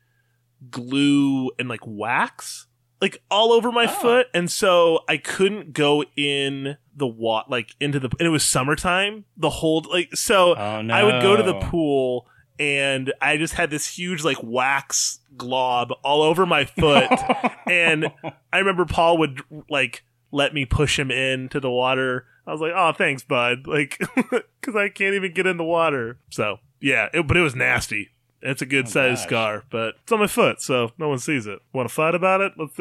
glue 0.71 1.51
and 1.59 1.69
like 1.69 1.81
wax 1.85 2.66
like 3.01 3.23
all 3.31 3.53
over 3.53 3.71
my 3.71 3.85
oh. 3.85 4.01
foot 4.01 4.27
and 4.33 4.51
so 4.51 5.01
i 5.09 5.17
couldn't 5.17 5.73
go 5.73 6.05
in 6.17 6.77
the 6.95 7.07
wat 7.07 7.51
like 7.51 7.75
into 7.81 8.01
the 8.01 8.09
and 8.19 8.27
it 8.27 8.31
was 8.31 8.45
summertime 8.45 9.25
the 9.37 9.51
whole 9.51 9.85
like 9.91 10.15
so 10.17 10.55
oh, 10.57 10.89
i 10.91 11.03
would 11.03 11.23
go 11.23 11.37
to 11.37 11.43
the 11.43 11.59
pool 11.61 12.27
and 12.59 13.13
i 13.21 13.37
just 13.37 13.55
had 13.55 13.71
this 13.71 13.87
huge 13.99 14.25
like 14.25 14.39
wax 14.43 15.21
glob 15.37 15.93
all 16.03 16.23
over 16.23 16.47
my 16.47 16.65
foot. 16.65 17.11
And 17.69 18.13
i 18.53 18.59
remember 18.59 18.85
paul 18.85 19.19
would 19.19 19.41
like 19.69 20.05
let 20.31 20.55
me 20.55 20.65
push 20.65 20.99
him 20.99 21.11
into 21.11 21.59
the 21.59 21.71
water. 21.71 22.27
I 22.47 22.53
was 22.53 22.61
like 22.61 22.73
oh 22.75 22.93
thanks 22.93 23.25
bud. 23.25 23.67
Like 23.67 23.99
because 24.61 24.77
i 24.77 24.89
can't 24.89 25.15
even 25.15 25.35
get 25.35 25.47
in 25.47 25.57
the 25.57 25.65
water. 25.65 26.19
So 26.31 26.59
yeah 26.81 27.09
it, 27.13 27.27
but 27.27 27.37
it 27.37 27.41
was 27.41 27.57
nasty 27.57 28.11
it's 28.43 28.62
a 28.62 28.66
good 28.66 28.89
sized 28.89 29.22
gosh. 29.22 29.28
scar, 29.28 29.64
but 29.70 29.95
it's 30.03 30.12
on 30.12 30.20
my 30.20 30.26
foot, 30.26 30.61
so 30.61 30.93
no 30.99 31.09
one 31.09 31.18
sees 31.18 31.47
it. 31.47 31.61
Want 31.72 31.89
to 31.89 31.95
fight 31.95 32.14
about 32.14 32.41
it? 32.41 32.53
Let's. 32.57 32.76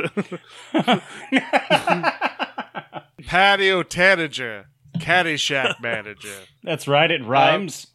Patio 3.26 3.84
tanager, 3.84 4.68
Caddyshack 5.00 5.80
manager. 5.82 6.38
That's 6.64 6.88
right, 6.88 7.10
it 7.10 7.24
rhymes. 7.24 7.88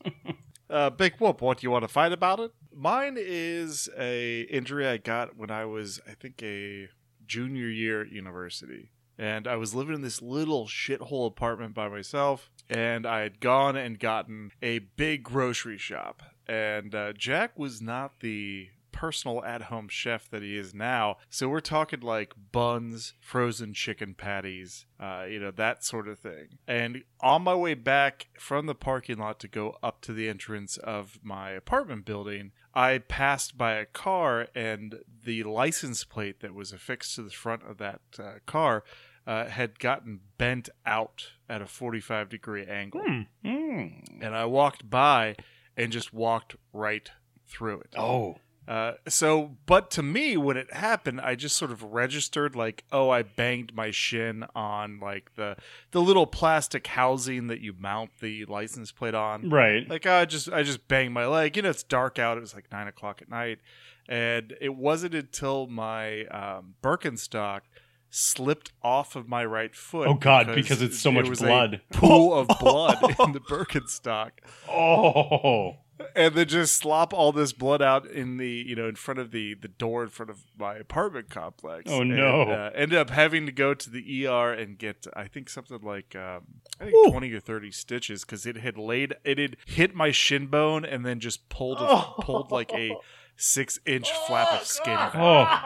Uh, 0.68 0.90
Big 0.90 1.14
Whoop, 1.18 1.40
what 1.40 1.58
do 1.58 1.66
you 1.66 1.70
want 1.70 1.82
to 1.82 1.88
fight 1.88 2.12
about 2.12 2.40
it? 2.40 2.52
Mine 2.74 3.16
is 3.18 3.88
a 3.98 4.42
injury 4.42 4.86
I 4.86 4.96
got 4.96 5.36
when 5.36 5.50
I 5.50 5.64
was, 5.64 6.00
I 6.08 6.12
think, 6.12 6.42
a 6.42 6.88
junior 7.26 7.68
year 7.68 8.02
at 8.02 8.12
university, 8.12 8.90
and 9.18 9.46
I 9.46 9.56
was 9.56 9.74
living 9.74 9.94
in 9.94 10.02
this 10.02 10.22
little 10.22 10.66
shithole 10.66 11.26
apartment 11.26 11.74
by 11.74 11.88
myself, 11.88 12.50
and 12.68 13.06
I 13.06 13.20
had 13.20 13.40
gone 13.40 13.76
and 13.76 13.98
gotten 13.98 14.52
a 14.62 14.78
big 14.78 15.22
grocery 15.24 15.78
shop, 15.78 16.22
and 16.50 16.94
uh, 16.96 17.12
Jack 17.12 17.56
was 17.56 17.80
not 17.80 18.18
the 18.20 18.70
personal 18.90 19.42
at-home 19.44 19.88
chef 19.88 20.28
that 20.30 20.42
he 20.42 20.56
is 20.56 20.74
now. 20.74 21.16
So 21.30 21.48
we're 21.48 21.60
talking 21.60 22.00
like 22.00 22.34
buns 22.50 23.14
frozen 23.20 23.72
chicken 23.72 24.14
patties 24.14 24.84
uh, 24.98 25.26
you 25.30 25.38
know 25.38 25.52
that 25.52 25.84
sort 25.84 26.08
of 26.08 26.18
thing. 26.18 26.58
And 26.66 27.04
on 27.20 27.42
my 27.42 27.54
way 27.54 27.74
back 27.74 28.28
from 28.38 28.66
the 28.66 28.74
parking 28.74 29.18
lot 29.18 29.38
to 29.40 29.48
go 29.48 29.78
up 29.80 30.00
to 30.02 30.12
the 30.12 30.28
entrance 30.28 30.76
of 30.76 31.20
my 31.22 31.50
apartment 31.50 32.04
building 32.04 32.50
i 32.74 32.98
passed 32.98 33.56
by 33.56 33.74
a 33.74 33.86
car 33.86 34.48
and 34.54 34.96
the 35.24 35.42
license 35.44 36.04
plate 36.04 36.40
that 36.40 36.54
was 36.54 36.72
affixed 36.72 37.14
to 37.14 37.22
the 37.22 37.30
front 37.30 37.62
of 37.68 37.78
that 37.78 38.00
uh, 38.18 38.32
car 38.46 38.84
uh, 39.26 39.46
had 39.46 39.78
gotten 39.78 40.20
bent 40.38 40.68
out 40.84 41.28
at 41.48 41.62
a 41.62 41.66
45 41.66 42.28
degree 42.28 42.66
angle. 42.66 43.02
And 44.20 44.34
i 44.34 44.44
walked 44.44 44.90
by 44.90 45.36
and 45.80 45.92
just 45.92 46.12
walked 46.12 46.56
right 46.72 47.10
through 47.48 47.80
it 47.80 47.94
Oh. 47.96 48.36
uh, 48.68 48.92
so, 49.08 49.56
but 49.66 49.90
to 49.92 50.02
me, 50.02 50.36
when 50.36 50.56
it 50.56 50.72
happened, 50.72 51.20
I 51.20 51.34
just 51.34 51.56
sort 51.56 51.72
of 51.72 51.82
registered 51.82 52.54
like, 52.54 52.84
oh, 52.92 53.10
I 53.10 53.22
banged 53.22 53.74
my 53.74 53.90
shin 53.90 54.44
on 54.54 55.00
like 55.00 55.34
the 55.34 55.56
the 55.90 56.00
little 56.00 56.26
plastic 56.26 56.86
housing 56.86 57.48
that 57.48 57.60
you 57.60 57.74
mount 57.76 58.10
the 58.20 58.44
license 58.44 58.92
plate 58.92 59.14
on. 59.14 59.50
Right. 59.50 59.88
Like 59.88 60.06
I 60.06 60.24
just 60.26 60.48
I 60.52 60.62
just 60.62 60.86
banged 60.86 61.12
my 61.12 61.26
leg. 61.26 61.56
You 61.56 61.62
know, 61.62 61.70
it's 61.70 61.82
dark 61.82 62.18
out. 62.20 62.36
It 62.36 62.40
was 62.40 62.54
like 62.54 62.70
nine 62.70 62.86
o'clock 62.86 63.20
at 63.22 63.28
night, 63.28 63.58
and 64.08 64.54
it 64.60 64.76
wasn't 64.76 65.14
until 65.14 65.66
my 65.66 66.26
um, 66.26 66.74
Birkenstock 66.82 67.62
slipped 68.10 68.72
off 68.82 69.14
of 69.16 69.28
my 69.28 69.44
right 69.44 69.74
foot. 69.74 70.08
Oh, 70.08 70.14
God, 70.14 70.52
because 70.54 70.82
it's 70.82 70.98
so 70.98 71.10
much 71.12 71.26
blood. 71.38 71.80
pool 71.92 72.34
of 72.34 72.48
blood 72.60 73.02
in 73.02 73.32
the 73.32 73.40
Birkenstock 73.40 74.30
Oh. 74.68 75.76
and 76.16 76.34
then 76.34 76.48
just 76.48 76.76
slop 76.76 77.12
all 77.12 77.30
this 77.30 77.52
blood 77.52 77.82
out 77.82 78.06
in 78.06 78.38
the 78.38 78.48
you 78.48 78.74
know 78.74 78.88
in 78.88 78.94
front 78.96 79.20
of 79.20 79.32
the 79.32 79.54
the 79.54 79.68
door 79.68 80.02
in 80.02 80.08
front 80.08 80.30
of 80.30 80.38
my 80.58 80.76
apartment 80.76 81.28
complex. 81.30 81.90
Oh, 81.90 82.00
And, 82.00 82.16
no. 82.16 82.42
uh, 82.42 82.70
ended 82.74 82.98
up 82.98 83.10
having 83.10 83.44
to 83.46 83.52
go 83.52 83.74
to 83.74 83.90
the 83.90 84.26
ER 84.26 84.52
and 84.52 84.78
get 84.78 85.06
I 85.14 85.28
think 85.28 85.48
something 85.50 85.80
like 85.82 86.16
um, 86.16 86.42
I 86.80 86.84
think 86.86 87.10
twenty 87.12 87.30
or 87.32 87.40
thirty 87.40 87.70
stitches 87.70 88.24
because 88.24 88.46
it 88.46 88.56
had 88.56 88.76
laid 88.78 89.14
it 89.24 89.38
had 89.38 89.56
hit 89.66 89.94
my 89.94 90.10
shin 90.10 90.46
bone 90.46 90.84
and 90.84 91.04
then 91.04 91.20
just 91.20 91.48
pulled 91.50 91.78
a, 91.80 92.02
pulled 92.22 92.50
like 92.50 92.72
a 92.72 92.96
six 93.42 93.80
inch 93.86 94.10
flap 94.26 94.52
of 94.52 94.66
skin. 94.66 94.98
Oh. 95.14 95.62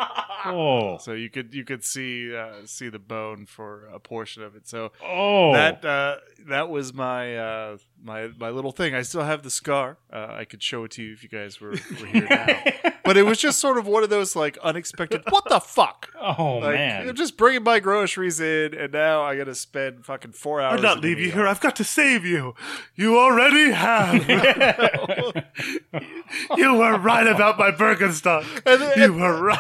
Oh. 0.47 0.99
So 0.99 1.13
you 1.13 1.29
could 1.31 1.55
you 1.55 1.65
could 1.65 1.83
see 1.83 2.35
uh, 2.37 2.67
see 2.67 2.89
the 2.89 2.99
bone 2.99 3.47
for 3.47 3.87
a 3.93 3.99
portion 3.99 4.43
of 4.43 4.55
it. 4.57 4.69
So 4.69 4.93
Oh. 5.03 5.53
that 5.55 5.85
uh, 5.85 6.17
that 6.49 6.69
was 6.69 6.93
my 6.95 7.37
uh, 7.37 7.77
my 8.03 8.29
my 8.39 8.51
little 8.51 8.73
thing. 8.73 8.95
I 8.95 9.03
still 9.03 9.25
have 9.25 9.43
the 9.43 9.51
scar. 9.51 9.97
Uh, 10.13 10.29
I 10.31 10.45
could 10.45 10.63
show 10.63 10.85
it 10.85 10.93
to 10.93 11.03
you 11.03 11.13
if 11.13 11.23
you 11.23 11.29
guys 11.29 11.61
were, 11.61 11.71
were 11.71 12.07
here 12.07 12.27
now. 12.29 12.91
but 13.05 13.17
it 13.17 13.23
was 13.25 13.39
just 13.39 13.61
sort 13.61 13.79
of 13.79 13.87
one 13.87 14.03
of 14.03 14.11
those 14.11 14.35
like 14.35 14.57
unexpected. 14.63 15.23
What 15.29 15.45
the 15.49 15.61
fuck? 15.61 16.11
Oh 16.21 16.59
Like, 16.59 16.75
man. 16.75 17.09
I'm 17.09 17.15
just 17.17 17.37
bringing 17.37 17.63
my 17.65 17.81
groceries 17.81 18.41
in, 18.41 18.75
and 18.75 18.93
now 18.93 19.23
I 19.23 19.37
got 19.37 19.45
to 19.45 19.55
spend 19.55 20.05
fucking 20.05 20.33
four 20.33 20.61
hours. 20.61 20.79
I'd 20.81 20.83
not 20.83 20.97
in 20.97 21.03
the 21.03 21.09
leave 21.09 21.19
you 21.21 21.29
ER. 21.31 21.35
here. 21.35 21.47
I've 21.47 21.61
got 21.61 21.77
to 21.77 21.85
save 21.85 22.25
you. 22.25 22.55
You 22.95 23.19
already 23.19 23.71
have. 23.73 24.29
you 26.57 26.75
were 26.75 26.99
right 26.99 27.27
about 27.27 27.59
my 27.59 27.71
Birkenstock. 27.71 28.45
And 28.67 28.81
then- 28.83 28.99
you 28.99 29.13
were 29.19 29.43
right. 29.43 29.59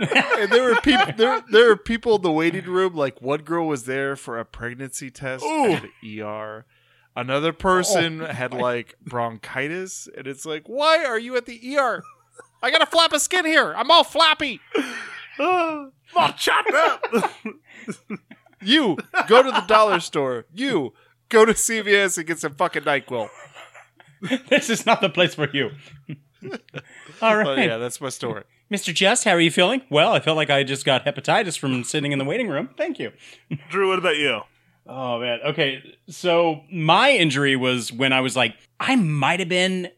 and 0.38 0.50
there 0.52 0.62
were 0.62 0.76
people 0.80 1.12
there 1.16 1.42
there 1.50 1.68
were 1.70 1.76
people 1.76 2.14
in 2.14 2.22
the 2.22 2.30
waiting 2.30 2.66
room 2.66 2.94
like 2.94 3.20
one 3.20 3.40
girl 3.42 3.66
was 3.66 3.82
there 3.82 4.14
for 4.14 4.38
a 4.38 4.44
pregnancy 4.44 5.10
test 5.10 5.44
Ooh. 5.44 5.72
at 5.72 5.82
the 6.00 6.22
ER 6.22 6.64
another 7.16 7.52
person 7.52 8.20
had 8.20 8.54
like 8.54 8.94
bronchitis 9.04 10.08
and 10.16 10.28
it's 10.28 10.46
like 10.46 10.62
why 10.68 11.04
are 11.04 11.18
you 11.18 11.36
at 11.36 11.46
the 11.46 11.76
ER 11.76 12.04
I 12.62 12.70
got 12.70 12.82
a 12.82 12.86
flap 12.86 13.12
of 13.12 13.20
skin 13.20 13.44
here 13.44 13.74
I'm 13.74 13.90
all 13.90 14.04
flappy 14.04 14.60
Oh, 15.40 15.92
chopped 16.36 16.72
up. 16.74 17.04
you 18.60 18.98
go 19.28 19.42
to 19.42 19.50
the 19.50 19.64
dollar 19.68 20.00
store 20.00 20.46
you 20.52 20.94
go 21.28 21.44
to 21.44 21.52
CVS 21.52 22.18
and 22.18 22.26
get 22.26 22.40
some 22.40 22.54
fucking 22.54 22.82
NyQuil 22.82 23.28
this 24.48 24.68
is 24.68 24.84
not 24.84 25.00
the 25.00 25.08
place 25.08 25.36
for 25.36 25.48
you. 25.50 25.70
All 26.42 26.50
oh, 27.22 27.34
right. 27.36 27.44
but 27.44 27.58
yeah 27.58 27.76
that's 27.76 28.00
my 28.00 28.08
story 28.08 28.44
Mr. 28.70 28.92
Jess, 28.92 29.24
how 29.24 29.30
are 29.30 29.40
you 29.40 29.50
feeling? 29.50 29.80
Well, 29.88 30.12
I 30.12 30.20
felt 30.20 30.36
like 30.36 30.50
I 30.50 30.62
just 30.62 30.84
got 30.84 31.06
hepatitis 31.06 31.58
from 31.58 31.84
sitting 31.84 32.12
in 32.12 32.18
the 32.18 32.24
waiting 32.26 32.48
room. 32.48 32.68
Thank 32.76 32.98
you. 32.98 33.12
Drew, 33.70 33.88
what 33.88 33.98
about 33.98 34.16
you? 34.16 34.42
Oh 34.86 35.20
man. 35.20 35.40
Okay. 35.44 35.82
So 36.08 36.62
my 36.72 37.12
injury 37.12 37.56
was 37.56 37.92
when 37.92 38.12
I 38.12 38.20
was 38.20 38.36
like, 38.36 38.54
I 38.80 38.96
might 38.96 39.40
have 39.40 39.48
been 39.48 39.90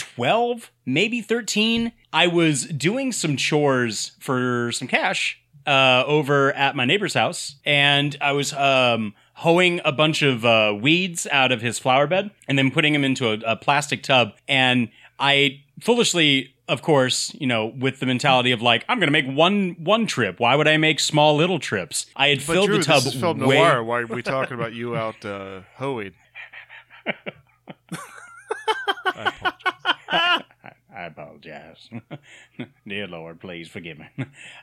12, 0.00 0.70
maybe 0.86 1.20
13. 1.20 1.92
I 2.12 2.26
was 2.26 2.64
doing 2.64 3.12
some 3.12 3.36
chores 3.36 4.12
for 4.18 4.72
some 4.72 4.88
cash 4.88 5.40
uh, 5.66 6.04
over 6.06 6.52
at 6.54 6.74
my 6.74 6.84
neighbor's 6.84 7.14
house, 7.14 7.56
and 7.64 8.16
I 8.20 8.32
was 8.32 8.52
um, 8.54 9.14
hoeing 9.34 9.80
a 9.84 9.92
bunch 9.92 10.22
of 10.22 10.44
uh, 10.44 10.74
weeds 10.80 11.26
out 11.30 11.52
of 11.52 11.60
his 11.60 11.78
flower 11.78 12.06
bed 12.06 12.30
and 12.48 12.58
then 12.58 12.70
putting 12.70 12.92
them 12.92 13.04
into 13.04 13.28
a, 13.28 13.38
a 13.46 13.56
plastic 13.56 14.02
tub. 14.02 14.32
And 14.48 14.88
I 15.18 15.62
foolishly, 15.80 16.54
of 16.66 16.82
course, 16.82 17.34
you 17.34 17.46
know, 17.46 17.66
with 17.66 18.00
the 18.00 18.06
mentality 18.06 18.52
of 18.52 18.62
like, 18.62 18.84
I'm 18.88 18.98
going 18.98 19.08
to 19.08 19.12
make 19.12 19.26
one 19.26 19.76
one 19.78 20.06
trip. 20.06 20.40
Why 20.40 20.56
would 20.56 20.66
I 20.66 20.76
make 20.78 20.98
small 20.98 21.36
little 21.36 21.58
trips? 21.58 22.06
I 22.16 22.28
had 22.28 22.38
but 22.38 22.54
filled 22.54 22.66
Drew, 22.68 22.78
the 22.78 22.84
tub 22.84 23.02
this 23.02 23.14
is 23.14 23.20
film 23.20 23.38
way. 23.38 23.56
noir 23.56 23.84
why 23.84 24.00
are 24.00 24.06
we 24.06 24.22
talking 24.22 24.54
about 24.54 24.72
you 24.72 24.96
out 24.96 25.24
uh, 25.24 25.60
hoeing 25.76 26.12
I 30.92 31.04
apologize. 31.04 31.88
Dear 32.86 33.06
Lord, 33.06 33.40
please 33.40 33.68
forgive 33.68 33.98
me. 33.98 34.06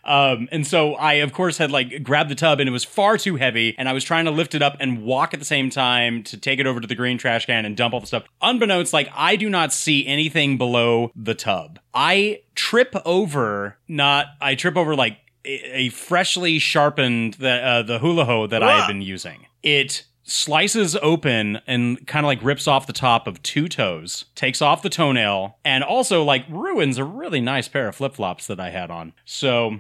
Um, 0.04 0.50
and 0.52 0.68
so 0.68 0.96
I, 0.96 1.14
of 1.14 1.32
course, 1.32 1.58
had 1.58 1.72
like 1.72 2.04
grabbed 2.04 2.30
the 2.30 2.36
tub 2.36 2.60
and 2.60 2.68
it 2.68 2.72
was 2.72 2.84
far 2.84 3.18
too 3.18 3.38
heavy. 3.38 3.76
And 3.78 3.88
I 3.88 3.94
was 3.94 4.04
trying 4.04 4.26
to 4.26 4.32
lift 4.32 4.54
it 4.54 4.62
up 4.62 4.76
and 4.80 5.04
walk 5.04 5.34
at 5.34 5.40
the 5.40 5.46
same 5.46 5.70
time 5.70 6.24
to 6.24 6.38
take 6.38 6.60
it 6.60 6.68
over 6.68 6.80
to 6.80 6.88
the 6.88 6.96
green 6.96 7.18
trash 7.18 7.46
can 7.46 7.66
and 7.66 7.78
dump 7.78 7.94
all 7.94 8.02
the 8.02 8.08
stuff. 8.08 8.24
Unbeknownst, 8.42 8.92
like 8.94 9.10
I 9.16 9.36
do 9.36 9.50
not 9.50 9.72
see 9.72 10.06
anything 10.06 10.58
below 10.58 11.12
the 11.16 11.34
tub. 11.34 11.80
I 11.94 12.42
trip 12.56 12.94
over, 13.06 13.78
not, 13.88 14.28
I 14.42 14.56
trip 14.56 14.76
over 14.76 14.96
like 14.96 15.18
a 15.46 15.90
freshly 15.90 16.60
sharpened 16.60 17.36
the, 17.36 17.52
uh, 17.52 17.82
the 17.84 18.00
hula 18.00 18.26
hoe 18.26 18.48
that 18.48 18.62
I 18.62 18.82
had 18.82 18.88
been 18.88 19.02
using. 19.02 19.46
It 19.64 20.04
slices 20.28 20.96
open 21.02 21.62
and 21.66 22.06
kind 22.06 22.26
of 22.26 22.28
like 22.28 22.44
rips 22.44 22.68
off 22.68 22.86
the 22.86 22.94
top 22.94 23.28
of 23.28 23.42
two 23.42 23.68
toes, 23.68 24.26
takes 24.36 24.62
off 24.62 24.82
the 24.82 24.90
toenail, 24.90 25.58
and 25.66 25.84
also 25.84 26.24
like 26.24 26.46
ruins 26.50 26.98
a 26.98 27.04
really 27.04 27.42
nice 27.42 27.68
pair 27.68 27.88
of 27.88 27.96
flip 27.96 28.14
flops 28.14 28.46
that 28.48 28.60
I 28.60 28.70
had 28.70 28.92
on. 28.92 29.14
So, 29.26 29.78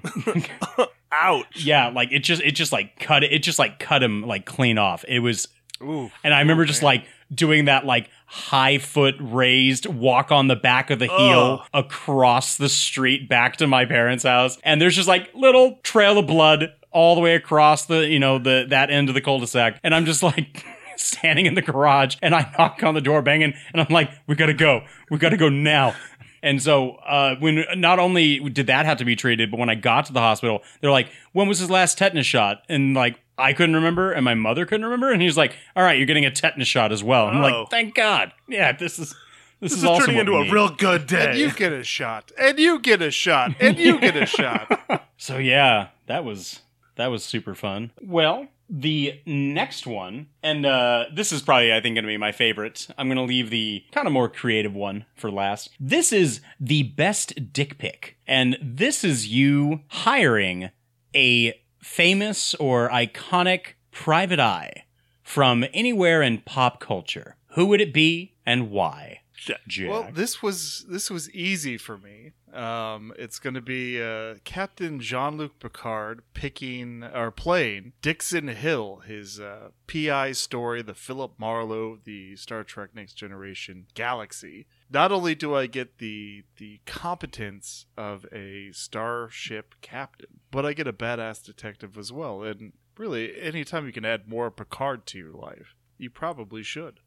ouch. 1.11 1.63
Yeah, 1.63 1.89
like 1.89 2.11
it 2.11 2.19
just 2.19 2.41
it 2.41 2.51
just 2.51 2.71
like 2.71 2.97
cut 2.99 3.23
it. 3.23 3.31
It 3.31 3.43
just 3.43 3.59
like 3.59 3.77
cut 3.77 4.01
him 4.01 4.23
like 4.23 4.45
clean 4.45 4.77
off. 4.77 5.03
It 5.07 5.19
was, 5.19 5.49
Ooh. 5.81 6.09
and 6.23 6.33
I 6.33 6.39
remember 6.39 6.65
just 6.65 6.81
like 6.81 7.05
doing 7.33 7.65
that 7.65 7.85
like 7.85 8.09
high 8.25 8.77
foot 8.77 9.15
raised 9.19 9.85
walk 9.85 10.31
on 10.31 10.47
the 10.47 10.55
back 10.55 10.89
of 10.89 10.99
the 10.99 11.07
heel 11.07 11.65
across 11.73 12.57
the 12.57 12.69
street 12.69 13.27
back 13.27 13.57
to 13.57 13.67
my 13.67 13.85
parents' 13.85 14.23
house, 14.23 14.57
and 14.63 14.81
there's 14.81 14.95
just 14.95 15.09
like 15.09 15.29
little 15.35 15.79
trail 15.83 16.17
of 16.17 16.25
blood 16.25 16.73
all 16.91 17.15
the 17.15 17.21
way 17.21 17.35
across 17.35 17.85
the 17.85 18.07
you 18.07 18.19
know 18.19 18.39
the 18.39 18.65
that 18.69 18.89
end 18.89 19.09
of 19.09 19.15
the 19.15 19.21
cul-de-sac, 19.21 19.79
and 19.83 19.93
I'm 19.95 20.05
just 20.05 20.23
like. 20.23 20.65
Standing 20.99 21.45
in 21.45 21.53
the 21.53 21.61
garage, 21.61 22.15
and 22.23 22.33
I 22.33 22.51
knock 22.57 22.81
on 22.81 22.95
the 22.95 23.01
door, 23.01 23.21
banging, 23.21 23.53
and 23.71 23.79
I'm 23.81 23.87
like, 23.93 24.09
"We 24.25 24.33
gotta 24.33 24.55
go, 24.55 24.81
we 25.11 25.19
gotta 25.19 25.37
go 25.37 25.47
now." 25.47 25.93
And 26.41 26.59
so, 26.59 26.93
uh, 27.05 27.35
when 27.35 27.65
not 27.75 27.99
only 27.99 28.39
did 28.39 28.65
that 28.65 28.87
have 28.87 28.97
to 28.97 29.05
be 29.05 29.15
treated, 29.15 29.51
but 29.51 29.59
when 29.59 29.69
I 29.69 29.75
got 29.75 30.07
to 30.07 30.13
the 30.13 30.21
hospital, 30.21 30.63
they're 30.81 30.89
like, 30.89 31.09
"When 31.33 31.47
was 31.47 31.59
his 31.59 31.69
last 31.69 31.99
tetanus 31.99 32.25
shot?" 32.25 32.63
And 32.67 32.95
like, 32.95 33.19
I 33.37 33.53
couldn't 33.53 33.75
remember, 33.75 34.11
and 34.11 34.25
my 34.25 34.33
mother 34.33 34.65
couldn't 34.65 34.85
remember, 34.85 35.11
and 35.11 35.21
he's 35.21 35.37
like, 35.37 35.55
"All 35.75 35.83
right, 35.83 35.99
you're 35.99 36.07
getting 36.07 36.25
a 36.25 36.31
tetanus 36.31 36.67
shot 36.67 36.91
as 36.91 37.03
well." 37.03 37.27
I'm 37.27 37.37
Oh. 37.37 37.41
like, 37.41 37.69
"Thank 37.69 37.93
God!" 37.93 38.31
Yeah, 38.47 38.71
this 38.71 38.97
is 38.97 39.09
this, 39.09 39.15
This 39.59 39.71
is, 39.73 39.77
is 39.79 39.83
also 39.85 39.99
turning 40.07 40.15
what 40.15 40.21
into 40.21 40.31
we 40.31 40.39
a 40.39 40.43
need. 40.45 40.51
real 40.53 40.69
good 40.69 41.05
day. 41.05 41.29
And 41.29 41.37
you 41.37 41.51
get 41.51 41.73
a 41.73 41.83
shot. 41.83 42.31
And 42.39 42.57
you 42.57 42.79
get 42.79 43.03
a 43.03 43.11
shot. 43.11 43.51
And 43.59 43.77
you 43.77 43.99
get 43.99 44.15
a 44.17 44.25
shot. 44.25 45.03
So 45.19 45.37
yeah, 45.37 45.89
that 46.07 46.23
was 46.25 46.61
that 46.97 47.07
was 47.07 47.23
super 47.23 47.55
fun. 47.55 47.91
Well, 48.01 48.47
the 48.69 49.21
next 49.25 49.87
one, 49.87 50.27
and 50.43 50.65
uh, 50.65 51.05
this 51.13 51.31
is 51.31 51.41
probably 51.41 51.73
I 51.73 51.79
think 51.79 51.95
going 51.95 52.03
to 52.03 52.07
be 52.07 52.17
my 52.17 52.31
favorite. 52.31 52.87
I'm 52.97 53.07
going 53.07 53.17
to 53.17 53.23
leave 53.23 53.49
the 53.49 53.85
kind 53.91 54.07
of 54.07 54.13
more 54.13 54.29
creative 54.29 54.75
one 54.75 55.05
for 55.15 55.31
last. 55.31 55.69
This 55.79 56.11
is 56.11 56.41
the 56.59 56.83
best 56.83 57.53
dick 57.53 57.77
pic, 57.77 58.17
and 58.27 58.57
this 58.61 59.03
is 59.03 59.27
you 59.27 59.81
hiring 59.87 60.69
a 61.15 61.59
famous 61.81 62.53
or 62.55 62.89
iconic 62.89 63.73
private 63.91 64.39
eye 64.39 64.85
from 65.23 65.65
anywhere 65.73 66.21
in 66.21 66.39
pop 66.39 66.79
culture. 66.79 67.35
Who 67.51 67.67
would 67.67 67.81
it 67.81 67.93
be 67.93 68.35
and 68.45 68.69
why? 68.69 69.21
Jack. 69.37 69.89
Well, 69.89 70.09
this 70.11 70.41
was 70.41 70.85
this 70.89 71.09
was 71.09 71.29
easy 71.31 71.77
for 71.77 71.97
me. 71.97 72.31
Um, 72.53 73.13
it's 73.17 73.39
going 73.39 73.53
to 73.53 73.61
be 73.61 74.01
uh, 74.01 74.35
Captain 74.43 74.99
Jean 74.99 75.37
Luc 75.37 75.59
Picard 75.59 76.23
picking 76.33 77.03
or 77.03 77.29
playing 77.29 77.93
Dixon 78.01 78.47
Hill, 78.47 79.03
his 79.05 79.39
uh, 79.39 79.69
PI 79.87 80.31
story, 80.31 80.81
the 80.81 80.95
Philip 80.95 81.33
Marlowe, 81.37 81.99
the 82.03 82.35
Star 82.35 82.63
Trek 82.63 82.95
Next 82.95 83.13
Generation 83.13 83.85
galaxy. 83.93 84.65
Not 84.89 85.11
only 85.11 85.35
do 85.35 85.53
I 85.55 85.67
get 85.67 85.99
the 85.99 86.43
the 86.57 86.79
competence 86.85 87.85
of 87.95 88.25
a 88.33 88.71
starship 88.71 89.75
captain, 89.81 90.39
but 90.49 90.65
I 90.65 90.73
get 90.73 90.87
a 90.87 90.93
badass 90.93 91.43
detective 91.43 91.97
as 91.97 92.11
well. 92.11 92.41
And 92.41 92.73
really, 92.97 93.39
anytime 93.39 93.85
you 93.85 93.93
can 93.93 94.05
add 94.05 94.27
more 94.27 94.49
Picard 94.49 95.05
to 95.07 95.19
your 95.19 95.33
life, 95.33 95.75
you 95.97 96.09
probably 96.09 96.63
should. 96.63 97.01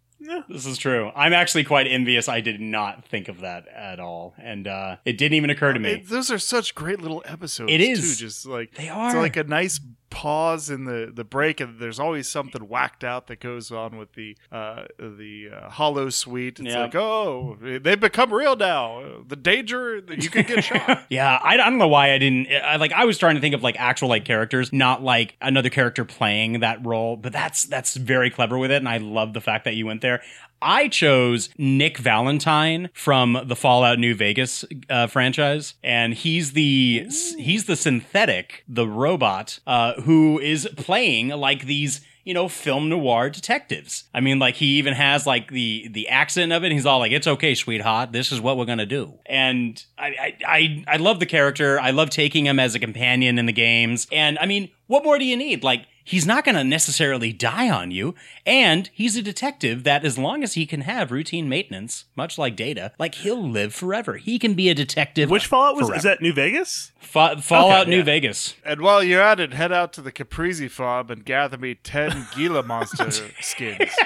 This 0.49 0.67
is 0.67 0.77
true. 0.79 1.11
I'm 1.15 1.33
actually 1.33 1.65
quite 1.65 1.87
envious. 1.87 2.29
I 2.29 2.41
did 2.41 2.61
not 2.61 3.05
think 3.05 3.29
of 3.29 3.41
that 3.41 3.67
at 3.69 3.99
all, 4.01 4.35
and 4.39 4.67
uh, 4.69 4.97
it 5.05 5.17
didn't 5.19 5.35
even 5.35 5.51
occur 5.51 5.73
to 5.73 5.81
me. 5.81 5.91
It- 5.93 6.09
those 6.09 6.31
are 6.31 6.39
such 6.39 6.75
great 6.75 7.01
little 7.01 7.23
episodes. 7.27 7.73
It 7.73 7.81
is. 7.81 8.19
too. 8.19 8.27
just 8.27 8.47
like 8.47 8.75
They 8.75 8.85
It's 8.85 8.93
are. 8.93 9.17
like 9.17 9.37
a 9.37 9.45
nice 9.45 9.81
pause 10.11 10.69
in 10.71 10.85
the 10.85 11.11
the 11.15 11.25
break, 11.25 11.61
and 11.61 11.79
there's 11.79 11.99
always 12.01 12.29
something 12.29 12.69
whacked 12.69 13.05
out 13.05 13.29
that 13.29 13.41
goes 13.41 13.71
on 13.71 13.97
with 13.97 14.13
the 14.15 14.37
uh, 14.53 14.85
the 14.99 15.49
uh, 15.55 15.71
holosuite. 15.71 16.59
It's 16.61 16.75
Yeah. 16.75 16.83
like, 16.83 16.95
oh, 16.95 17.57
they've 17.61 17.99
become 17.99 18.33
real 18.33 18.57
now. 18.57 19.23
The 19.27 19.37
danger 19.37 20.01
that 20.01 20.23
you 20.23 20.31
could 20.31 20.47
get 20.47 20.65
shot. 20.65 21.05
Yeah, 21.11 21.39
I, 21.43 21.55
I 21.55 21.57
don't 21.57 21.79
know 21.79 21.89
why 21.89 22.13
I 22.13 22.19
didn't. 22.19 22.49
I, 22.53 22.77
like, 22.77 22.93
I 22.93 23.05
was 23.05 23.19
trying 23.19 23.35
to 23.37 23.41
think 23.41 23.55
of 23.55 23.63
like 23.63 23.77
actual 23.79 24.09
like 24.09 24.25
characters, 24.25 24.73
not 24.73 25.03
like 25.03 25.37
another 25.41 25.71
character 25.71 26.05
playing 26.05 26.61
that 26.61 26.85
role. 26.85 27.17
But 27.17 27.33
that's 27.33 27.65
that's 27.65 27.97
very 27.97 28.31
clever 28.31 28.59
with 28.59 28.71
it, 28.71 28.77
and 28.77 28.89
I 28.89 28.99
love 28.99 29.33
the 29.33 29.41
fact 29.41 29.65
that 29.65 29.75
you 29.75 29.87
went 29.87 30.03
there. 30.03 30.23
I 30.63 30.89
chose 30.89 31.49
Nick 31.59 31.99
Valentine 31.99 32.91
from 32.93 33.39
the 33.45 33.57
Fallout 33.57 33.99
New 33.99 34.15
Vegas 34.15 34.65
uh, 34.89 35.07
franchise, 35.07 35.75
and 35.83 36.15
he's 36.15 36.53
the 36.53 37.07
he's 37.39 37.65
the 37.65 37.77
synthetic, 37.77 38.65
the 38.69 38.87
robot 38.87 39.61
uh, 39.67 40.01
who 40.03 40.39
is 40.39 40.69
playing 40.77 41.29
like 41.29 41.67
these 41.67 42.01
you 42.25 42.35
know 42.35 42.49
film 42.49 42.89
noir 42.89 43.31
detectives. 43.31 44.05
I 44.15 44.21
mean, 44.21 44.39
like 44.39 44.57
he 44.57 44.79
even 44.79 44.95
has 44.95 45.27
like 45.27 45.51
the 45.51 45.89
the 45.91 46.09
accent 46.09 46.53
of 46.53 46.65
it. 46.65 46.73
He's 46.73 46.87
all 46.87 46.99
like, 46.99 47.13
"It's 47.13 47.27
okay, 47.27 47.55
sweetheart. 47.55 48.13
This 48.13 48.31
is 48.31 48.41
what 48.41 48.57
we're 48.57 48.67
gonna 48.67 48.87
do." 48.87 49.19
And 49.27 49.83
I 49.99 50.07
I 50.07 50.37
I, 50.47 50.85
I 50.89 50.97
love 50.97 51.21
the 51.21 51.27
character. 51.27 51.81
I 51.81 51.91
love 51.91 52.11
taking 52.11 52.47
him 52.47 52.59
as 52.59 52.75
a 52.75 52.79
companion 52.79 53.39
in 53.39 53.47
the 53.47 53.53
games. 53.53 54.07
And 54.13 54.39
I 54.39 54.47
mean, 54.47 54.71
what 54.87 55.05
more 55.05 55.19
do 55.19 55.25
you 55.25 55.37
need? 55.37 55.65
Like 55.65 55.87
he's 56.11 56.27
not 56.27 56.45
going 56.45 56.57
to 56.57 56.65
necessarily 56.65 57.33
die 57.33 57.71
on 57.71 57.93
you. 57.93 58.15
And 58.45 58.91
he's 58.93 59.17
a 59.17 59.23
detective 59.23 59.85
that, 59.85 60.05
as 60.05 60.19
long 60.19 60.43
as 60.43 60.55
he 60.55 60.67
can 60.67 60.81
have 60.81 61.13
routine 61.13 61.49
maintenance, 61.49 62.07
much 62.17 62.37
like 62.37 62.57
Data, 62.57 62.93
like 62.99 63.15
he'll 63.15 63.49
live 63.49 63.73
forever. 63.73 64.17
He 64.17 64.39
can 64.39 64.55
be 64.55 64.69
a 64.69 64.75
detective. 64.75 65.31
Which 65.31 65.47
Fallout 65.47 65.77
was? 65.77 65.87
forever. 65.87 65.97
Is 65.99 66.03
that 66.03 66.21
New 66.21 66.33
Vegas? 66.33 66.91
Fa- 66.99 67.41
Fallout 67.41 67.83
Okay, 67.83 67.91
New 67.91 67.99
yeah. 67.99 68.03
Vegas? 68.05 68.55
and 68.65 68.81
while 68.81 69.03
you're 69.05 69.23
at 69.23 69.39
it, 69.41 69.53
head 69.55 69.71
out 69.73 69.93
to 69.95 70.03
the 70.03 70.11
Caprizi 70.13 70.69
farm 70.71 71.11
and 71.11 71.25
gather 71.25 71.57
me 71.57 71.77
ten 71.77 72.27
Gila 72.35 72.65
monster 72.65 73.11
skins. 73.41 73.91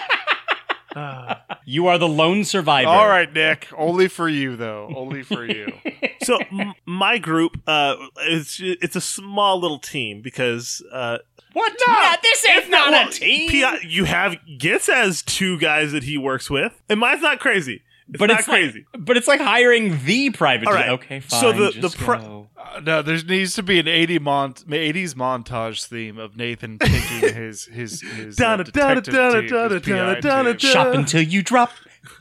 You 1.66 1.88
are 1.88 1.98
the 1.98 2.07
lone 2.09 2.44
survivor. 2.44 2.88
All 2.88 3.09
right, 3.09 3.32
Nick. 3.32 3.66
Only 3.76 4.07
for 4.07 4.28
you, 4.28 4.55
though. 4.55 4.92
Only 4.94 5.22
for 5.24 5.44
you. 5.44 5.72
so 6.22 6.38
m- 6.52 6.74
my 6.86 7.18
group, 7.18 7.57
uh, 7.66 7.96
it's 8.20 8.61
it's 8.62 8.94
a 8.94 9.00
small 9.00 9.59
little 9.61 9.80
team 9.80 10.20
because 10.22 10.82
uh, 10.92 11.18
What? 11.55 11.72
No, 11.86 12.12
this 12.22 12.48
ain't 12.48 12.70
not 12.70 12.90
well, 12.90 13.09
a 13.09 13.11
team. 13.11 13.50
P- 13.50 13.88
you 13.88 14.05
have 14.05 14.36
Gittes 14.59 14.92
has 14.92 15.22
two 15.22 15.59
guys 15.59 15.92
that 15.92 16.02
he 16.02 16.18
works 16.18 16.50
with, 16.50 16.82
and 16.88 17.00
mine's 17.00 17.22
not 17.22 17.40
crazy. 17.40 17.82
It's 18.09 18.18
but 18.18 18.26
not 18.26 18.40
it's 18.40 18.48
crazy. 18.48 18.84
Like, 18.92 19.05
but 19.05 19.16
it's 19.16 19.26
like 19.26 19.40
hiring 19.40 20.05
the 20.05 20.28
private. 20.30 20.68
All 20.68 20.74
right. 20.74 20.90
Okay, 20.90 21.20
fine. 21.20 21.40
So 21.40 21.52
the- 21.52 21.70
the 21.70 21.80
just 21.80 21.96
pri- 21.96 22.20
go. 22.20 22.48
Uh, 22.57 22.80
no, 22.80 23.02
there 23.02 23.22
needs 23.24 23.55
to 23.55 23.62
be 23.62 23.78
an 23.78 23.88
80 23.88 24.18
mon- 24.18 24.55
80s 24.55 25.14
montage 25.14 25.86
theme 25.86 26.18
of 26.18 26.36
Nathan 26.36 26.78
picking 26.78 27.00
his 27.34 27.64
his 27.66 28.00
his 28.00 28.40
uh, 28.40 28.57
detective 28.59 29.14
team, 29.14 29.70
his 29.70 29.82
PI 29.82 30.20
team. 30.20 30.59
Shop 30.59 30.94
until 30.94 31.22
you 31.22 31.42
drop. 31.42 31.72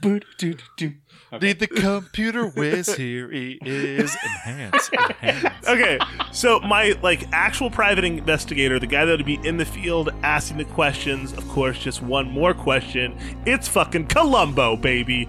Boot-a-doo-doo-doo. 0.01 0.93
Need 1.41 1.59
the 1.59 1.67
computer 1.67 2.47
whiz 2.47 2.95
here 2.95 3.31
he 3.31 3.57
is 3.65 4.15
enhance 4.23 4.89
enhance. 4.93 5.67
Okay, 5.67 5.97
so 6.31 6.59
my 6.59 6.95
like 7.01 7.27
actual 7.31 7.71
private 7.71 8.03
investigator, 8.03 8.79
the 8.79 8.88
guy 8.88 9.03
that 9.05 9.17
would 9.17 9.25
be 9.25 9.39
in 9.43 9.57
the 9.57 9.65
field 9.65 10.09
asking 10.21 10.57
the 10.57 10.65
questions, 10.65 11.34
of 11.34 11.47
course, 11.49 11.79
just 11.79 12.03
one 12.03 12.29
more 12.29 12.53
question. 12.53 13.17
It's 13.47 13.67
fucking 13.67 14.07
Columbo, 14.07 14.75
baby. 14.75 15.27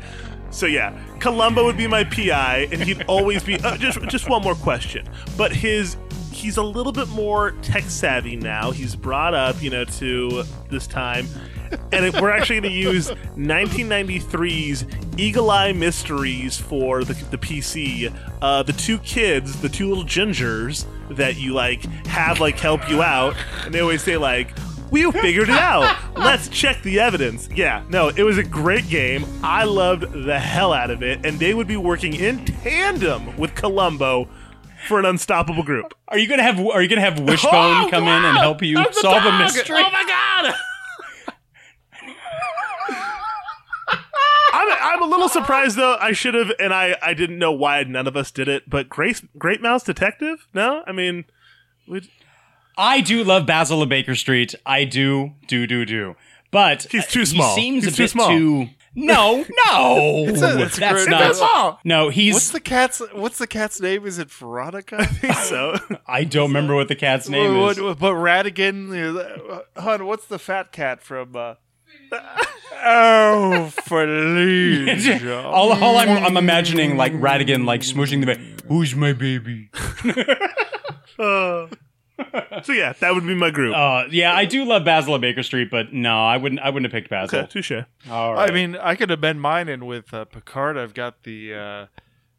So 0.50 0.66
yeah, 0.66 0.96
Columbo 1.20 1.64
would 1.64 1.76
be 1.76 1.86
my 1.86 2.04
PI, 2.04 2.68
and 2.70 2.82
he'd 2.82 3.02
always 3.04 3.42
be 3.42 3.58
uh, 3.60 3.76
just 3.76 4.00
just 4.02 4.28
one 4.28 4.42
more 4.42 4.54
question. 4.54 5.08
But 5.38 5.52
his 5.52 5.96
he's 6.32 6.56
a 6.58 6.62
little 6.62 6.92
bit 6.92 7.08
more 7.08 7.52
tech 7.62 7.84
savvy 7.84 8.36
now. 8.36 8.70
He's 8.70 8.94
brought 8.94 9.34
up, 9.34 9.62
you 9.62 9.70
know, 9.70 9.84
to 9.84 10.44
this 10.68 10.86
time. 10.86 11.26
And 11.92 12.04
it, 12.04 12.20
we're 12.20 12.30
actually 12.30 12.60
going 12.60 12.72
to 12.72 12.78
use 12.78 13.10
1993's 13.36 14.84
Eagle 15.16 15.50
Eye 15.50 15.72
Mysteries 15.72 16.58
for 16.58 17.04
the, 17.04 17.14
the 17.30 17.38
PC. 17.38 18.12
Uh, 18.42 18.62
the 18.62 18.72
two 18.72 18.98
kids, 18.98 19.60
the 19.60 19.68
two 19.68 19.88
little 19.88 20.04
gingers 20.04 20.86
that 21.10 21.36
you 21.36 21.52
like 21.54 21.84
have 22.06 22.40
like 22.40 22.58
help 22.58 22.88
you 22.88 23.02
out, 23.02 23.34
and 23.64 23.74
they 23.74 23.80
always 23.80 24.02
say 24.02 24.16
like, 24.16 24.50
"We 24.90 25.10
figured 25.12 25.48
it 25.48 25.56
out. 25.56 25.96
Let's 26.16 26.48
check 26.48 26.82
the 26.82 26.98
evidence." 27.00 27.48
Yeah, 27.54 27.84
no, 27.88 28.08
it 28.08 28.22
was 28.22 28.38
a 28.38 28.42
great 28.42 28.88
game. 28.88 29.24
I 29.42 29.64
loved 29.64 30.02
the 30.24 30.38
hell 30.38 30.72
out 30.72 30.90
of 30.90 31.02
it, 31.02 31.24
and 31.24 31.38
they 31.38 31.54
would 31.54 31.68
be 31.68 31.76
working 31.76 32.14
in 32.14 32.44
tandem 32.44 33.36
with 33.36 33.54
Columbo 33.54 34.28
for 34.88 34.98
an 34.98 35.04
unstoppable 35.06 35.62
group. 35.62 35.94
Are 36.08 36.18
you 36.18 36.28
gonna 36.28 36.42
have 36.42 36.58
Are 36.60 36.82
you 36.82 36.88
gonna 36.88 37.00
have 37.00 37.20
Wishbone 37.20 37.52
Oh, 37.52 37.88
come 37.90 38.04
in 38.04 38.24
and 38.24 38.38
help 38.38 38.62
you 38.62 38.76
That's 38.76 39.00
solve 39.00 39.24
a 39.24 39.38
mystery? 39.38 39.76
Oh 39.78 39.90
my 39.90 40.04
god! 40.06 40.54
I'm, 44.72 44.98
I'm 44.98 45.02
a 45.02 45.06
little 45.06 45.28
surprised 45.28 45.76
though. 45.76 45.96
I 46.00 46.12
should 46.12 46.34
have, 46.34 46.52
and 46.58 46.72
I, 46.72 46.96
I 47.02 47.14
didn't 47.14 47.38
know 47.38 47.52
why 47.52 47.82
none 47.84 48.06
of 48.06 48.16
us 48.16 48.30
did 48.30 48.48
it. 48.48 48.68
But 48.68 48.88
Grace, 48.88 49.22
Great 49.38 49.60
Mouse 49.62 49.82
Detective? 49.84 50.46
No, 50.54 50.82
I 50.86 50.92
mean, 50.92 51.24
we 51.88 52.08
I 52.76 53.00
do 53.00 53.22
love 53.24 53.46
Basil 53.46 53.82
of 53.82 53.88
Baker 53.88 54.14
Street. 54.14 54.54
I 54.66 54.84
do, 54.84 55.32
do, 55.46 55.66
do, 55.66 55.84
do. 55.84 56.16
But 56.50 56.86
He's 56.90 57.06
too 57.06 57.24
small. 57.26 57.54
He 57.56 57.60
seems 57.62 57.84
He's 57.84 57.94
a 57.94 57.96
too 57.96 58.02
bit 58.04 58.10
small. 58.10 58.28
too. 58.28 58.68
No, 58.96 59.44
no, 59.66 60.24
It's 60.28 60.40
a- 60.40 60.62
it's 60.62 60.78
that's 60.78 61.04
great- 61.04 61.10
not. 61.10 61.30
it's 61.30 61.40
a- 61.40 61.78
No, 61.82 62.10
he's. 62.10 62.34
What's 62.34 62.50
the 62.50 62.60
cat's 62.60 63.02
What's 63.12 63.38
the 63.38 63.48
cat's 63.48 63.80
name? 63.80 64.06
Is 64.06 64.18
it 64.20 64.30
Veronica? 64.30 64.98
I 65.00 65.06
think 65.06 65.34
so. 65.34 65.76
I 66.06 66.22
don't 66.22 66.46
remember 66.48 66.76
what 66.76 66.86
the 66.86 66.94
cat's 66.94 67.28
name 67.28 67.56
is. 67.56 67.76
But 67.76 67.96
Ratigan, 68.14 68.86
you 68.96 69.12
know, 69.14 69.62
uh, 69.74 69.80
hun, 69.80 70.06
what's 70.06 70.26
the 70.26 70.38
fat 70.38 70.70
cat 70.70 71.02
from 71.02 71.34
uh, 71.34 71.54
oh, 72.84 73.72
please. 73.86 75.24
all, 75.24 75.72
all 75.72 75.96
I'm, 75.96 76.24
I'm 76.24 76.36
imagining 76.36 76.96
like 76.96 77.12
Ratigan 77.12 77.64
like 77.64 77.80
smushing 77.80 78.20
the 78.20 78.26
baby. 78.26 78.54
Who's 78.68 78.94
my 78.94 79.12
baby? 79.12 79.70
Uh, 81.18 81.68
so 82.62 82.72
yeah, 82.72 82.92
that 83.00 83.14
would 83.14 83.26
be 83.26 83.34
my 83.34 83.50
group. 83.50 83.74
Uh, 83.74 84.04
yeah, 84.10 84.34
I 84.34 84.44
do 84.44 84.64
love 84.64 84.84
Basil 84.84 85.14
of 85.14 85.20
Baker 85.20 85.42
Street, 85.42 85.68
but 85.70 85.92
no, 85.92 86.24
I 86.24 86.36
wouldn't. 86.36 86.60
I 86.60 86.70
wouldn't 86.70 86.92
have 86.92 86.96
picked 86.98 87.10
Basil. 87.10 87.40
Okay, 87.40 87.48
touche. 87.48 87.72
All 88.10 88.34
right. 88.34 88.50
I 88.50 88.54
mean, 88.54 88.76
I 88.76 88.94
could 88.94 89.10
amend 89.10 89.40
mine 89.40 89.68
in 89.68 89.86
with 89.86 90.12
uh, 90.14 90.24
Picard. 90.24 90.76
I've 90.76 90.94
got 90.94 91.24
the 91.24 91.54
uh, 91.54 91.86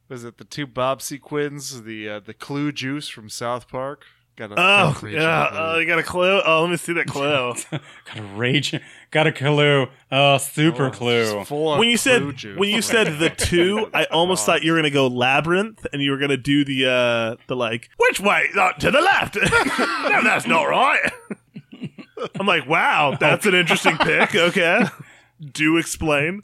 was 0.08 0.24
it 0.24 0.38
the 0.38 0.46
two 0.46 0.68
Bob 0.68 1.02
sequins, 1.02 1.84
the 1.84 2.10
uh, 2.10 2.20
the 2.20 2.34
Clue 2.34 2.72
juice 2.72 3.10
from 3.10 3.30
South 3.30 3.68
Park. 3.68 4.06
Got 4.38 4.52
a 4.52 4.56
Oh 4.56 4.58
got 4.58 5.04
a 5.04 5.12
yeah, 5.12 5.44
uh, 5.44 5.78
you 5.80 5.86
got 5.86 5.98
a 5.98 6.04
clue. 6.04 6.42
Oh, 6.46 6.62
let 6.64 6.70
me 6.70 6.76
see 6.76 6.92
that 6.94 7.08
clue. 7.08 7.54
got 7.72 8.18
a 8.18 8.22
rage. 8.36 8.76
Got 9.12 9.28
a 9.28 9.32
clue. 9.32 9.88
Oh, 10.12 10.38
super 10.40 10.90
clue. 10.90 11.46
when 11.78 11.90
you 11.90 11.96
said 11.96 12.22
when 12.58 12.70
you 12.70 12.82
said 12.82 13.18
the 13.20 13.30
two, 13.38 13.90
I 13.94 14.04
almost 14.06 14.46
thought 14.46 14.62
you 14.64 14.74
were 14.74 14.78
gonna 14.78 14.90
go 14.90 15.08
labyrinth, 15.08 15.88
and 15.94 16.02
you 16.02 16.12
were 16.12 16.18
gonna 16.18 16.36
do 16.36 16.66
the 16.66 16.86
uh 16.86 17.36
the 17.48 17.56
like 17.56 17.90
which 17.98 18.20
way 18.20 18.50
Uh, 18.58 18.74
to 18.74 18.92
the 18.92 19.00
left. 19.00 19.36
no, 19.42 20.22
that's 20.24 20.46
not 20.48 20.64
right. 20.64 21.12
I'm 22.40 22.46
like, 22.48 22.68
wow, 22.68 23.16
that's 23.20 23.46
an 23.46 23.56
interesting 23.56 23.98
pick. 23.98 24.36
Okay, 24.36 24.84
do 25.52 25.78
explain, 25.78 26.42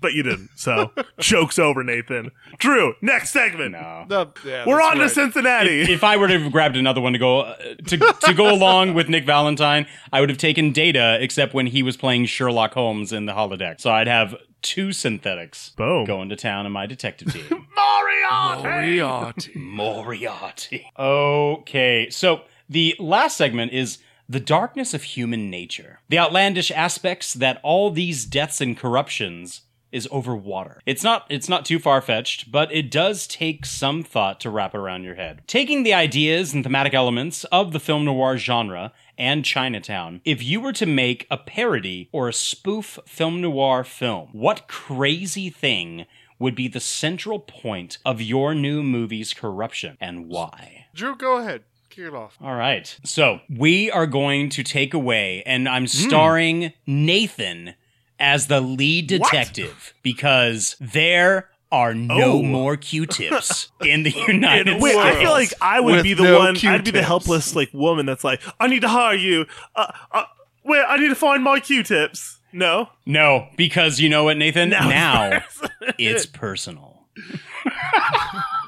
but 0.00 0.12
you 0.12 0.22
didn't. 0.22 0.50
So 0.56 0.92
joke's 1.18 1.58
over, 1.58 1.82
Nathan. 1.84 2.30
Drew, 2.58 2.94
next 3.02 3.30
segment. 3.32 3.72
No. 3.72 4.06
No, 4.08 4.32
yeah, 4.44 4.64
We're 4.66 4.76
that's 4.78 4.90
on 4.90 4.96
to 4.96 5.02
right. 5.02 5.10
Cincinnati. 5.10 5.80
If, 5.82 5.88
if 5.88 6.04
I 6.04 6.16
were 6.16 6.28
to 6.28 6.38
have 6.40 6.52
grabbed 6.52 6.76
another 6.76 7.00
one 7.00 7.12
to 7.12 7.18
go 7.18 7.40
uh, 7.40 7.56
to 7.86 7.96
to 7.98 8.34
go 8.34 8.52
along 8.52 8.94
with 8.94 9.08
Nick 9.08 9.24
Valentine, 9.26 9.86
I 10.12 10.20
would 10.20 10.28
have 10.30 10.38
taken 10.38 10.72
Data, 10.72 11.18
except 11.20 11.54
when 11.54 11.66
he 11.66 11.82
was 11.82 11.96
playing 11.96 12.26
Sherlock 12.26 12.74
Holmes 12.74 13.12
in 13.12 13.26
the 13.26 13.32
holodeck. 13.32 13.80
So 13.80 13.90
I'd 13.90 14.06
have 14.08 14.34
two 14.62 14.92
synthetics 14.92 15.70
Boom. 15.70 16.04
going 16.04 16.28
to 16.28 16.36
town 16.36 16.66
in 16.66 16.72
my 16.72 16.86
detective 16.86 17.32
team. 17.32 17.66
Moriarty. 17.76 18.62
Moriarty. 18.62 19.52
Moriarty. 19.58 20.86
Okay, 20.98 22.10
so 22.10 22.42
the 22.68 22.94
last 22.98 23.36
segment 23.36 23.72
is 23.72 23.98
the 24.30 24.38
darkness 24.38 24.94
of 24.94 25.02
human 25.02 25.50
nature. 25.50 25.98
The 26.08 26.18
outlandish 26.18 26.70
aspects 26.70 27.34
that 27.34 27.58
all 27.64 27.90
these 27.90 28.24
deaths 28.24 28.60
and 28.60 28.76
corruptions 28.76 29.62
is 29.90 30.06
over 30.12 30.36
water. 30.36 30.80
It's 30.86 31.02
not 31.02 31.26
it's 31.28 31.48
not 31.48 31.64
too 31.64 31.80
far-fetched, 31.80 32.52
but 32.52 32.72
it 32.72 32.92
does 32.92 33.26
take 33.26 33.66
some 33.66 34.04
thought 34.04 34.38
to 34.40 34.50
wrap 34.50 34.72
around 34.72 35.02
your 35.02 35.16
head. 35.16 35.42
Taking 35.48 35.82
the 35.82 35.94
ideas 35.94 36.54
and 36.54 36.62
thematic 36.62 36.94
elements 36.94 37.42
of 37.44 37.72
the 37.72 37.80
film 37.80 38.04
noir 38.04 38.38
genre 38.38 38.92
and 39.18 39.44
Chinatown, 39.44 40.20
if 40.24 40.44
you 40.44 40.60
were 40.60 40.74
to 40.74 40.86
make 40.86 41.26
a 41.28 41.36
parody 41.36 42.08
or 42.12 42.28
a 42.28 42.32
spoof 42.32 43.00
film 43.06 43.40
noir 43.40 43.82
film, 43.82 44.28
what 44.30 44.68
crazy 44.68 45.50
thing 45.50 46.06
would 46.38 46.54
be 46.54 46.68
the 46.68 46.78
central 46.78 47.40
point 47.40 47.98
of 48.04 48.22
your 48.22 48.54
new 48.54 48.84
movie's 48.84 49.34
corruption 49.34 49.98
and 50.00 50.28
why? 50.28 50.86
Drew, 50.94 51.16
go 51.16 51.38
ahead. 51.38 51.64
Kick 51.90 52.06
it 52.06 52.14
off. 52.14 52.36
All 52.40 52.54
right. 52.54 52.96
So 53.04 53.40
we 53.50 53.90
are 53.90 54.06
going 54.06 54.48
to 54.50 54.62
take 54.62 54.94
away, 54.94 55.42
and 55.44 55.68
I'm 55.68 55.86
starring 55.86 56.72
Nathan 56.86 57.74
as 58.18 58.46
the 58.46 58.60
lead 58.60 59.06
detective 59.08 59.92
because 60.02 60.76
there 60.80 61.48
are 61.72 61.94
no 61.94 62.32
Oh. 62.38 62.42
more 62.42 62.76
Q-tips 62.76 63.70
in 63.84 64.02
the 64.04 64.10
United 64.10 64.80
Wait, 64.82 64.92
States. 64.92 65.04
I 65.06 65.20
feel 65.20 65.30
like 65.30 65.52
I 65.60 65.80
would 65.80 65.94
With 65.96 66.02
be 66.04 66.14
the 66.14 66.24
no 66.24 66.38
one. 66.38 66.56
I'd 66.66 66.84
be 66.84 66.90
the 66.90 67.02
helpless 67.02 67.54
like 67.56 67.70
woman 67.72 68.06
that's 68.06 68.24
like, 68.24 68.40
I 68.58 68.66
need 68.66 68.80
to 68.82 68.88
hire 68.88 69.14
you. 69.16 69.46
Uh, 69.76 69.92
uh, 70.12 70.24
wait, 70.64 70.84
I 70.86 70.96
need 70.96 71.08
to 71.08 71.14
find 71.14 71.42
my 71.44 71.60
Q-tips. 71.60 72.38
No, 72.52 72.88
no, 73.06 73.46
because 73.56 74.00
you 74.00 74.08
know 74.08 74.24
what, 74.24 74.36
Nathan? 74.36 74.70
Now 74.70 74.88
Now, 74.88 75.30
it's 75.32 75.62
it's 75.98 76.26
personal. 76.26 77.06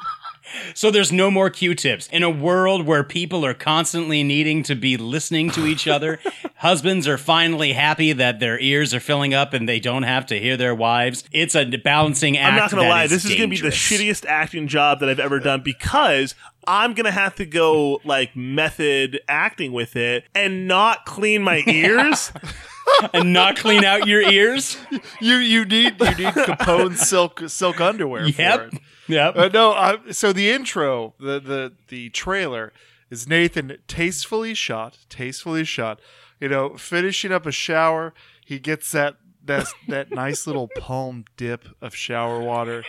So 0.74 0.90
there's 0.90 1.12
no 1.12 1.30
more 1.30 1.50
Q-tips. 1.50 2.08
In 2.12 2.22
a 2.22 2.30
world 2.30 2.86
where 2.86 3.04
people 3.04 3.44
are 3.44 3.54
constantly 3.54 4.22
needing 4.22 4.62
to 4.64 4.74
be 4.74 4.96
listening 4.96 5.50
to 5.52 5.66
each 5.66 5.86
other, 5.86 6.18
husbands 6.56 7.06
are 7.08 7.18
finally 7.18 7.72
happy 7.72 8.12
that 8.12 8.40
their 8.40 8.58
ears 8.58 8.94
are 8.94 9.00
filling 9.00 9.34
up 9.34 9.52
and 9.52 9.68
they 9.68 9.80
don't 9.80 10.04
have 10.04 10.26
to 10.26 10.38
hear 10.38 10.56
their 10.56 10.74
wives. 10.74 11.24
It's 11.32 11.54
a 11.54 11.64
balancing 11.64 12.36
act. 12.38 12.52
I'm 12.52 12.58
not 12.58 12.70
gonna 12.70 12.88
lie. 12.88 13.04
is 13.04 13.10
This 13.10 13.24
is 13.24 13.34
gonna 13.34 13.48
be 13.48 13.60
the 13.60 13.68
shittiest 13.68 14.26
acting 14.26 14.68
job 14.68 15.00
that 15.00 15.08
I've 15.08 15.20
ever 15.20 15.38
done 15.38 15.62
because 15.62 16.34
I'm 16.66 16.94
gonna 16.94 17.10
have 17.10 17.34
to 17.36 17.46
go 17.46 18.00
like 18.04 18.36
method 18.36 19.20
acting 19.28 19.72
with 19.72 19.96
it 19.96 20.24
and 20.34 20.68
not 20.68 21.04
clean 21.04 21.42
my 21.42 21.62
ears. 21.66 22.32
and 23.12 23.32
not 23.32 23.56
clean 23.56 23.84
out 23.84 24.06
your 24.06 24.22
ears. 24.22 24.76
You 25.20 25.36
you 25.36 25.64
need 25.64 25.94
you 26.00 26.14
need 26.14 26.34
Capone 26.34 26.96
silk 26.96 27.42
silk 27.48 27.80
underwear. 27.80 28.26
Yep. 28.26 28.72
It. 29.08 29.36
Uh, 29.36 29.48
no, 29.48 29.72
I, 29.72 29.98
so 30.10 30.32
the 30.32 30.50
intro, 30.50 31.14
the 31.18 31.40
the 31.40 31.72
the 31.88 32.10
trailer 32.10 32.72
is 33.10 33.28
Nathan 33.28 33.78
tastefully 33.88 34.54
shot, 34.54 34.98
tastefully 35.08 35.64
shot. 35.64 36.00
You 36.40 36.48
know, 36.48 36.76
finishing 36.76 37.30
up 37.32 37.46
a 37.46 37.52
shower, 37.52 38.14
he 38.44 38.58
gets 38.58 38.90
that 38.92 39.16
that 39.44 39.66
that 39.88 40.10
nice 40.10 40.46
little 40.46 40.68
palm 40.78 41.24
dip 41.36 41.66
of 41.80 41.94
shower 41.94 42.40
water, 42.40 42.84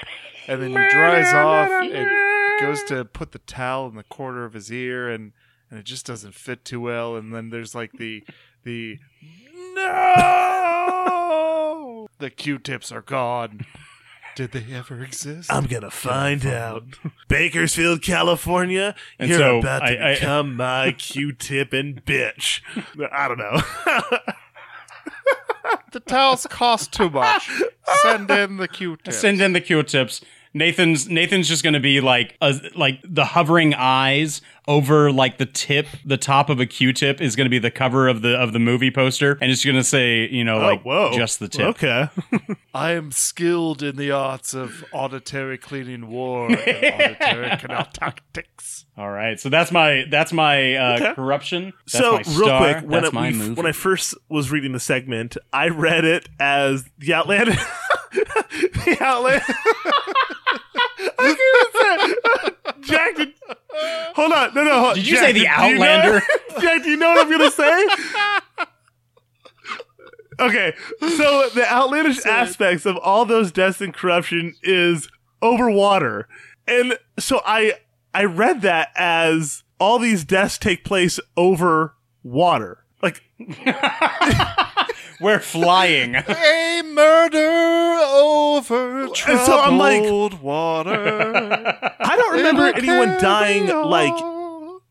and 0.47 0.61
then 0.61 0.69
he 0.69 0.89
dries 0.89 1.33
off 1.33 1.69
and 1.69 2.59
goes 2.59 2.83
to 2.83 3.03
put 3.05 3.31
the 3.31 3.39
towel 3.39 3.87
in 3.87 3.95
the 3.95 4.03
corner 4.03 4.45
of 4.45 4.53
his 4.53 4.71
ear, 4.71 5.09
and 5.09 5.33
and 5.69 5.79
it 5.79 5.85
just 5.85 6.05
doesn't 6.05 6.35
fit 6.35 6.63
too 6.63 6.79
well. 6.79 7.15
And 7.15 7.33
then 7.33 7.49
there's 7.49 7.73
like 7.73 7.93
the 7.93 8.23
the 8.63 8.99
no, 9.75 10.87
the 12.19 12.29
Q-tips 12.29 12.91
are 12.91 13.01
gone. 13.01 13.65
Did 14.35 14.51
they 14.51 14.65
ever 14.73 15.03
exist? 15.03 15.51
I'm 15.53 15.65
gonna 15.65 15.91
find 15.91 16.45
out. 16.45 16.83
Bakersfield, 17.27 18.01
California, 18.01 18.95
And 19.19 19.29
you're 19.29 19.37
so 19.39 19.59
about 19.59 19.79
to 19.79 19.85
I- 19.99 20.11
I- 20.11 20.13
become 20.15 20.55
my 20.57 20.91
Q-tip 20.97 21.71
and 21.73 22.03
bitch. 22.03 22.61
I 23.11 23.27
don't 23.27 23.37
know. 23.37 23.61
The 25.91 25.99
towels 25.99 26.47
cost 26.49 26.91
too 26.91 27.09
much. 27.09 27.47
Send 28.01 28.29
in 28.31 28.57
the 28.57 28.67
Q-tips. 28.67 29.17
Send 29.17 29.39
in 29.41 29.53
the 29.53 29.61
Q-tips. 29.61 30.21
Nathan's 30.55 31.09
Nathan's 31.09 31.47
just 31.47 31.63
gonna 31.63 31.79
be 31.79 31.99
like 32.01 32.37
a, 32.41 32.53
like 32.75 32.99
the 33.03 33.25
hovering 33.25 33.73
eyes 33.73 34.41
over 34.67 35.11
like 35.11 35.37
the 35.39 35.45
tip, 35.45 35.87
the 36.05 36.15
top 36.15 36.49
of 36.49 36.59
a 36.59 36.65
Q-tip 36.65 37.19
is 37.21 37.35
gonna 37.35 37.49
be 37.49 37.59
the 37.59 37.71
cover 37.71 38.07
of 38.07 38.21
the 38.21 38.35
of 38.39 38.53
the 38.53 38.59
movie 38.59 38.91
poster, 38.91 39.37
and 39.41 39.51
it's 39.51 39.65
gonna 39.65 39.83
say 39.83 40.27
you 40.29 40.43
know 40.43 40.57
Oh, 40.61 40.65
like 40.65 40.83
whoa. 40.83 41.11
just 41.13 41.39
the 41.39 41.47
tip. 41.47 41.69
Okay. 41.69 42.07
I 42.73 42.91
am 42.91 43.11
skilled 43.11 43.81
in 43.81 43.95
the 43.95 44.11
arts 44.11 44.53
of 44.53 44.85
auditory 44.93 45.57
cleaning 45.57 46.07
war 46.07 46.49
and 46.51 47.01
auditory 47.19 47.57
canal 47.59 47.87
tactics. 47.91 48.85
All 48.95 49.09
right, 49.09 49.39
so 49.39 49.49
that's 49.49 49.71
my 49.71 50.05
that's 50.11 50.31
my 50.31 50.75
uh, 50.75 50.95
Okay. 50.97 51.13
corruption. 51.15 51.73
That's 51.91 51.97
so 51.97 52.11
my 52.13 52.17
real 52.19 52.45
star. 52.47 52.59
quick, 52.59 52.83
when 52.83 53.01
that's 53.01 53.07
it, 53.07 53.13
my 53.13 53.31
movie. 53.31 53.53
when 53.55 53.65
I 53.65 53.71
first 53.71 54.13
was 54.29 54.51
reading 54.51 54.71
the 54.73 54.79
segment, 54.79 55.35
I 55.51 55.69
read 55.69 56.05
it 56.05 56.29
as 56.39 56.85
the 56.99 57.15
Outlander. 57.15 57.55
the 58.85 58.97
Outlander. 59.01 59.43
I 61.19 61.35
can't 61.37 61.73
say. 62.45 62.51
Jack, 62.81 63.15
did, 63.15 63.33
hold 64.15 64.31
on, 64.33 64.53
no, 64.53 64.63
no. 64.63 64.79
hold- 64.79 64.95
Did 64.95 65.07
you 65.07 65.15
Jack, 65.15 65.25
say 65.25 65.31
the 65.33 65.39
do 65.39 65.45
you 65.45 65.47
know- 65.47 65.85
Outlander? 65.85 66.21
Jack, 66.61 66.83
do 66.83 66.89
you 66.89 66.97
know 66.97 67.09
what 67.09 67.25
I'm 67.25 67.31
gonna 67.31 67.51
say? 67.51 67.87
Okay, 70.39 70.73
so 70.99 71.47
the 71.53 71.65
outlandish 71.71 72.25
aspects 72.25 72.85
of 72.87 72.97
all 72.97 73.23
those 73.25 73.51
deaths 73.51 73.81
and 73.81 73.93
corruption 73.93 74.55
is 74.63 75.07
over 75.43 75.69
water, 75.69 76.27
and 76.67 76.97
so 77.19 77.39
I 77.45 77.73
I 78.15 78.23
read 78.25 78.61
that 78.63 78.89
as 78.95 79.63
all 79.79 79.99
these 79.99 80.23
deaths 80.25 80.57
take 80.57 80.83
place 80.83 81.19
over 81.37 81.93
water. 82.23 82.79
Like 83.03 83.21
We're 85.23 85.39
flying. 85.39 86.15
A 86.27 86.81
murder 86.85 87.97
over 88.13 89.03
And 89.05 89.15
so 89.17 89.59
I'm 89.59 89.77
like- 89.77 90.01
troubled 90.03 90.41
water. 90.41 90.91
I 91.99 92.15
don't 92.15 92.33
remember 92.33 92.67
It'll 92.67 92.79
anyone 92.89 93.17
dying 93.21 93.71
on. 93.71 93.89
like 93.89 94.13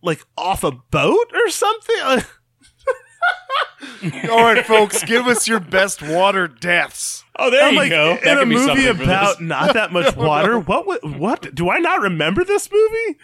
like 0.02 0.24
off 0.36 0.64
a 0.64 0.72
boat 0.72 1.30
or 1.34 1.48
something. 1.50 1.96
All 4.30 4.42
right, 4.42 4.66
folks, 4.66 5.04
give 5.04 5.26
us 5.28 5.46
your 5.46 5.60
best 5.60 6.02
water 6.02 6.48
deaths. 6.48 7.24
Oh, 7.38 7.50
there 7.50 7.62
I'm 7.62 7.74
you 7.74 7.78
like, 7.78 7.90
go. 7.90 8.18
That 8.24 8.38
in 8.38 8.42
a 8.42 8.46
be 8.46 8.54
movie 8.56 8.86
about 8.86 9.38
this. 9.38 9.46
not 9.46 9.74
that 9.74 9.92
much 9.92 10.16
water. 10.16 10.58
What? 10.58 11.04
What? 11.04 11.54
Do 11.54 11.70
I 11.70 11.78
not 11.78 12.00
remember 12.00 12.42
this 12.44 12.68
movie? 12.72 13.18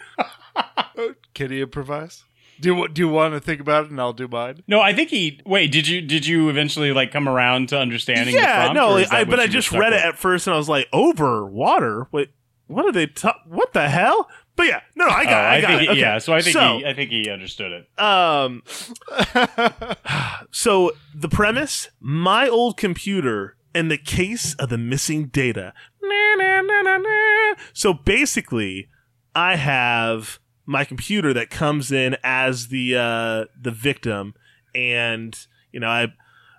Can 1.33 1.51
you 1.51 1.63
improvise? 1.63 2.23
Do 2.61 2.75
you, 2.75 2.87
do 2.89 3.01
you 3.01 3.07
want 3.07 3.33
to 3.33 3.39
think 3.39 3.61
about 3.61 3.85
it 3.85 3.91
and 3.91 3.99
I'll 3.99 4.13
do 4.13 4.27
mine? 4.27 4.63
No, 4.67 4.81
I 4.81 4.93
think 4.93 5.09
he. 5.09 5.39
Wait, 5.45 5.71
did 5.71 5.87
you 5.87 6.01
did 6.01 6.25
you 6.25 6.49
eventually 6.49 6.91
like 6.91 7.11
come 7.11 7.27
around 7.29 7.69
to 7.69 7.79
understanding? 7.79 8.35
the 8.35 8.41
yeah, 8.41 8.65
prompt, 8.71 8.75
no, 8.75 8.97
I, 9.17 9.23
but 9.23 9.39
I 9.39 9.47
just 9.47 9.71
read 9.71 9.93
it 9.93 10.01
at 10.03 10.17
first 10.17 10.47
and 10.47 10.53
I 10.53 10.57
was 10.57 10.67
like, 10.69 10.87
over 10.91 11.45
water. 11.45 12.07
Wait, 12.11 12.29
what 12.67 12.85
are 12.85 12.91
they? 12.91 13.07
What 13.47 13.73
the 13.73 13.87
hell? 13.89 14.29
But 14.55 14.67
yeah, 14.67 14.81
no, 14.95 15.05
no 15.05 15.11
I 15.11 15.23
got, 15.23 15.33
Oh, 15.33 15.47
I 15.47 15.61
got 15.61 15.67
think 15.67 15.81
it. 15.81 15.83
he- 15.83 15.89
Okay. 15.91 15.99
yeah. 16.01 16.17
So 16.17 16.33
I 16.33 16.41
think 16.41 16.53
So- 16.53 16.77
he, 16.79 16.85
I 16.85 16.93
think 16.93 17.11
he 17.11 17.29
understood 17.29 17.71
it. 17.71 17.99
Um, 17.99 18.61
so 20.51 20.91
the 21.15 21.29
premise: 21.29 21.89
my 21.99 22.47
old 22.47 22.77
computer 22.77 23.55
and 23.73 23.89
the 23.89 23.97
case 23.97 24.53
of 24.55 24.69
the 24.69 24.77
missing 24.77 25.27
data. 25.27 25.73
Na, 26.01 26.35
na, 26.35 26.61
na, 26.61 26.81
na, 26.81 26.97
na. 26.97 27.55
So 27.73 27.93
basically, 27.93 28.89
I 29.35 29.55
have 29.55 30.39
my 30.69 30.85
computer 30.85 31.33
that 31.33 31.49
comes 31.49 31.91
in 31.91 32.15
as 32.23 32.67
the 32.67 32.95
uh, 32.95 33.45
the 33.59 33.71
victim, 33.71 34.35
and 34.75 35.35
you 35.71 35.79
know, 35.79 35.87
I. 35.89 36.13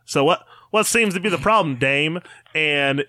So 0.05 0.25
what? 0.25 0.45
What 0.73 0.85
seems 0.87 1.15
to 1.15 1.21
be 1.21 1.29
the 1.29 1.39
problem, 1.39 1.77
Dame? 1.77 2.19
And 2.55 3.05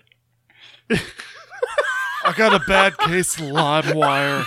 I 0.90 2.32
got 2.36 2.54
a 2.54 2.60
bad 2.66 2.96
case 2.98 3.36
of 3.38 3.46
LimeWire. 3.46 4.44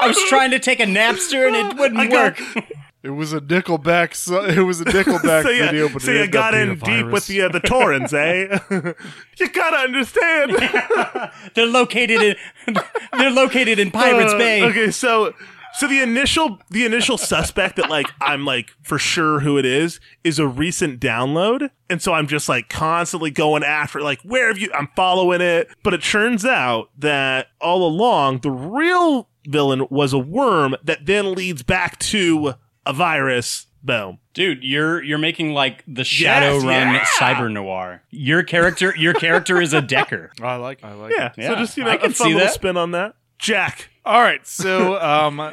I 0.00 0.06
was 0.08 0.18
trying 0.28 0.50
to 0.52 0.58
take 0.58 0.80
a 0.80 0.84
Napster 0.84 1.46
and 1.46 1.54
it 1.56 1.76
wouldn't 1.78 2.00
I 2.00 2.06
got- 2.06 2.38
work. 2.40 2.64
It 3.02 3.10
was 3.10 3.32
a 3.32 3.40
Nickelback. 3.40 4.14
So, 4.14 4.44
it 4.44 4.60
was 4.60 4.80
a 4.80 4.84
Nickelback 4.84 5.42
so 5.42 5.48
you, 5.50 5.64
video, 5.64 5.88
but 5.88 6.02
so 6.02 6.10
it 6.10 6.14
you 6.14 6.20
ended 6.20 6.32
got 6.32 6.54
up 6.54 6.58
being 6.58 6.70
in 6.70 7.04
deep 7.04 7.12
with 7.12 7.26
the 7.26 7.42
uh, 7.42 7.48
the 7.48 7.60
torrents, 7.60 8.12
eh? 8.12 8.58
you 9.38 9.48
gotta 9.50 9.76
understand. 9.78 10.52
They're 11.54 11.66
located 11.66 12.22
in 12.66 12.76
they're 13.18 13.30
located 13.30 13.78
in 13.78 13.90
Pirates 13.90 14.32
Uh, 14.32 14.38
Bay. 14.38 14.62
Okay, 14.62 14.90
so 14.90 15.34
so 15.74 15.88
the 15.88 16.00
initial 16.00 16.58
the 16.70 16.84
initial 16.84 17.18
suspect 17.18 17.76
that 17.76 17.90
like 17.90 18.06
I'm 18.20 18.44
like 18.44 18.70
for 18.82 18.98
sure 18.98 19.40
who 19.40 19.58
it 19.58 19.66
is 19.66 19.98
is 20.22 20.38
a 20.38 20.46
recent 20.46 21.00
download, 21.00 21.70
and 21.90 22.00
so 22.00 22.14
I'm 22.14 22.28
just 22.28 22.48
like 22.48 22.68
constantly 22.68 23.30
going 23.30 23.64
after 23.64 24.00
like 24.00 24.20
where 24.22 24.48
have 24.48 24.58
you? 24.58 24.70
I'm 24.74 24.88
following 24.94 25.40
it, 25.40 25.68
but 25.82 25.92
it 25.92 26.02
turns 26.02 26.44
out 26.44 26.90
that 26.98 27.48
all 27.60 27.84
along 27.86 28.40
the 28.40 28.50
real 28.50 29.28
villain 29.46 29.86
was 29.90 30.12
a 30.12 30.18
worm 30.18 30.76
that 30.84 31.06
then 31.06 31.34
leads 31.34 31.62
back 31.62 31.98
to 31.98 32.54
a 32.86 32.92
virus. 32.92 33.66
Boom. 33.82 34.18
Dude, 34.32 34.62
you're 34.62 35.02
you're 35.02 35.18
making 35.18 35.52
like 35.52 35.82
the 35.86 36.02
Shadowrun 36.02 36.94
yeah. 36.94 37.04
cyber 37.18 37.52
noir. 37.52 38.02
Your 38.10 38.42
character 38.42 38.94
your 38.96 39.14
character 39.14 39.60
is 39.60 39.72
a 39.72 39.82
Decker. 39.82 40.30
I 40.42 40.56
like. 40.56 40.84
I 40.84 40.92
like. 40.92 41.12
Yeah. 41.16 41.32
it. 41.36 41.46
So 41.46 41.54
just 41.56 41.76
you 41.76 41.84
know 41.84 41.90
I 41.90 41.96
can 41.96 42.12
fun 42.12 42.28
see 42.28 42.34
little 42.34 42.46
that. 42.46 42.54
spin 42.54 42.76
on 42.76 42.92
that. 42.92 43.16
Jack. 43.38 43.88
All 44.04 44.20
right. 44.20 44.46
So, 44.46 45.00
um, 45.00 45.52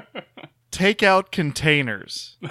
take 0.70 1.02
out 1.02 1.30
containers. 1.30 2.36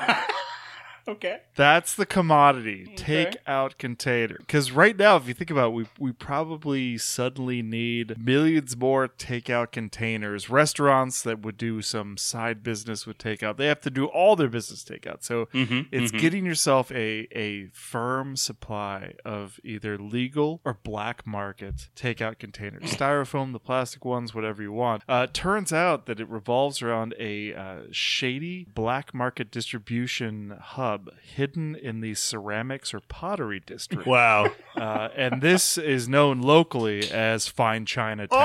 Okay. 1.07 1.39
That's 1.55 1.95
the 1.95 2.05
commodity. 2.05 2.93
Take 2.95 3.37
out 3.45 3.77
container. 3.77 4.37
Because 4.37 4.71
right 4.71 4.95
now, 4.95 5.17
if 5.17 5.27
you 5.27 5.33
think 5.33 5.51
about 5.51 5.67
it, 5.69 5.73
we, 5.73 5.85
we 5.99 6.11
probably 6.11 6.97
suddenly 6.97 7.61
need 7.61 8.17
millions 8.23 8.77
more 8.77 9.07
takeout 9.07 9.71
containers. 9.71 10.49
Restaurants 10.49 11.21
that 11.23 11.41
would 11.41 11.57
do 11.57 11.81
some 11.81 12.17
side 12.17 12.63
business 12.63 13.05
with 13.05 13.17
takeout, 13.17 13.57
they 13.57 13.65
have 13.67 13.81
to 13.81 13.89
do 13.89 14.05
all 14.05 14.35
their 14.35 14.47
business 14.47 14.83
takeout. 14.83 15.23
So 15.23 15.47
Mhm, 15.53 15.87
it's 15.91 16.11
mhm. 16.11 16.19
getting 16.19 16.45
yourself 16.45 16.91
a, 16.91 17.27
a 17.37 17.67
firm 17.73 18.35
supply 18.35 19.13
of 19.25 19.59
either 19.63 19.97
legal 19.97 20.61
or 20.63 20.77
black 20.83 21.25
market 21.27 21.89
takeout 21.95 22.39
containers. 22.39 22.83
Styrofoam, 22.95 23.51
the 23.51 23.59
plastic 23.59 24.05
ones, 24.05 24.33
whatever 24.33 24.61
you 24.61 24.71
want. 24.71 25.03
Uh, 25.09 25.27
turns 25.31 25.73
out 25.73 26.05
that 26.05 26.19
it 26.19 26.29
revolves 26.29 26.81
around 26.81 27.13
a 27.19 27.53
uh, 27.53 27.75
shady 27.91 28.67
black 28.73 29.13
market 29.13 29.51
distribution 29.51 30.57
hub 30.61 31.00
hidden 31.35 31.75
in 31.75 32.01
the 32.01 32.13
ceramics 32.15 32.93
or 32.93 32.99
pottery 33.01 33.59
district. 33.59 34.05
Wow. 34.07 34.51
Uh, 34.75 35.09
and 35.15 35.41
this 35.41 35.77
is 35.77 36.07
known 36.09 36.41
locally 36.41 37.09
as 37.11 37.47
Fine 37.47 37.85
Chinatown. 37.85 38.39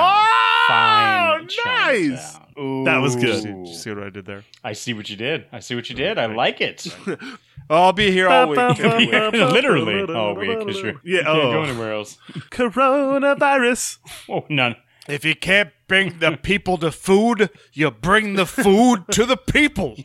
Fine. 0.67 1.41
Oh, 1.41 1.45
nice. 1.65 2.33
Chinatown. 2.33 2.83
That 2.85 2.97
was 3.01 3.15
good. 3.15 3.43
See, 3.43 3.73
see 3.75 3.89
what 3.91 4.03
I 4.03 4.09
did 4.09 4.25
there? 4.25 4.43
I 4.63 4.73
see 4.73 4.93
what 4.93 5.09
you 5.09 5.15
did. 5.15 5.45
I 5.51 5.59
see 5.59 5.75
what 5.75 5.89
you 5.89 5.95
did. 5.95 6.17
I 6.17 6.25
like 6.25 6.59
it. 6.61 6.87
I'll 7.69 7.93
be 7.93 8.11
here 8.11 8.29
all 8.29 8.47
week. 8.49 8.57
Literally 8.79 10.01
all 10.13 10.35
week. 10.35 10.57
'cause 10.59 10.77
you're- 10.81 10.97
Yeah, 11.03 11.17
you 11.19 11.23
can't 11.23 11.27
oh. 11.37 11.51
go 11.51 11.63
anywhere 11.63 11.93
else. 11.93 12.17
Coronavirus. 12.51 13.97
Oh, 14.29 14.45
none. 14.49 14.75
If 15.07 15.23
you 15.23 15.35
can't 15.35 15.69
bring 15.87 16.19
the 16.19 16.37
people 16.41 16.77
to 16.79 16.91
food, 16.91 17.49
you 17.71 17.89
bring 17.91 18.33
the 18.35 18.45
food 18.45 19.05
to 19.11 19.25
the 19.25 19.37
people. 19.37 19.95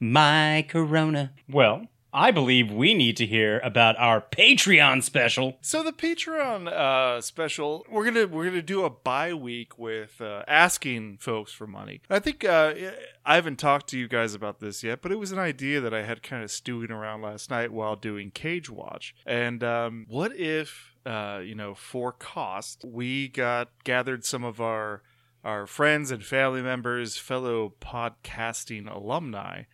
My 0.00 0.64
Corona. 0.68 1.32
Well, 1.48 1.86
I 2.12 2.30
believe 2.30 2.70
we 2.70 2.94
need 2.94 3.16
to 3.16 3.26
hear 3.26 3.58
about 3.64 3.98
our 3.98 4.20
Patreon 4.20 5.02
special. 5.02 5.58
So 5.60 5.82
the 5.82 5.92
Patreon 5.92 6.68
uh, 6.68 7.20
special, 7.20 7.84
we're 7.90 8.04
gonna 8.04 8.26
we're 8.26 8.44
gonna 8.44 8.62
do 8.62 8.84
a 8.84 8.90
bye 8.90 9.34
week 9.34 9.78
with 9.78 10.20
uh, 10.20 10.44
asking 10.46 11.18
folks 11.18 11.52
for 11.52 11.66
money. 11.66 12.02
I 12.08 12.20
think 12.20 12.44
uh, 12.44 12.74
I 13.26 13.34
haven't 13.34 13.58
talked 13.58 13.88
to 13.88 13.98
you 13.98 14.06
guys 14.06 14.32
about 14.32 14.60
this 14.60 14.84
yet, 14.84 15.02
but 15.02 15.10
it 15.10 15.18
was 15.18 15.32
an 15.32 15.40
idea 15.40 15.80
that 15.80 15.92
I 15.92 16.04
had 16.04 16.22
kind 16.22 16.44
of 16.44 16.52
stewing 16.52 16.92
around 16.92 17.22
last 17.22 17.50
night 17.50 17.72
while 17.72 17.96
doing 17.96 18.30
Cage 18.30 18.70
Watch. 18.70 19.14
And 19.26 19.64
um, 19.64 20.06
what 20.08 20.36
if 20.36 20.94
uh, 21.06 21.40
you 21.44 21.54
know, 21.54 21.74
for 21.74 22.12
cost, 22.12 22.84
we 22.84 23.28
got 23.28 23.70
gathered 23.84 24.24
some 24.24 24.44
of 24.44 24.60
our 24.60 25.02
our 25.44 25.66
friends 25.66 26.10
and 26.10 26.24
family 26.24 26.62
members, 26.62 27.18
fellow 27.18 27.74
podcasting 27.80 28.90
alumni, 28.90 29.64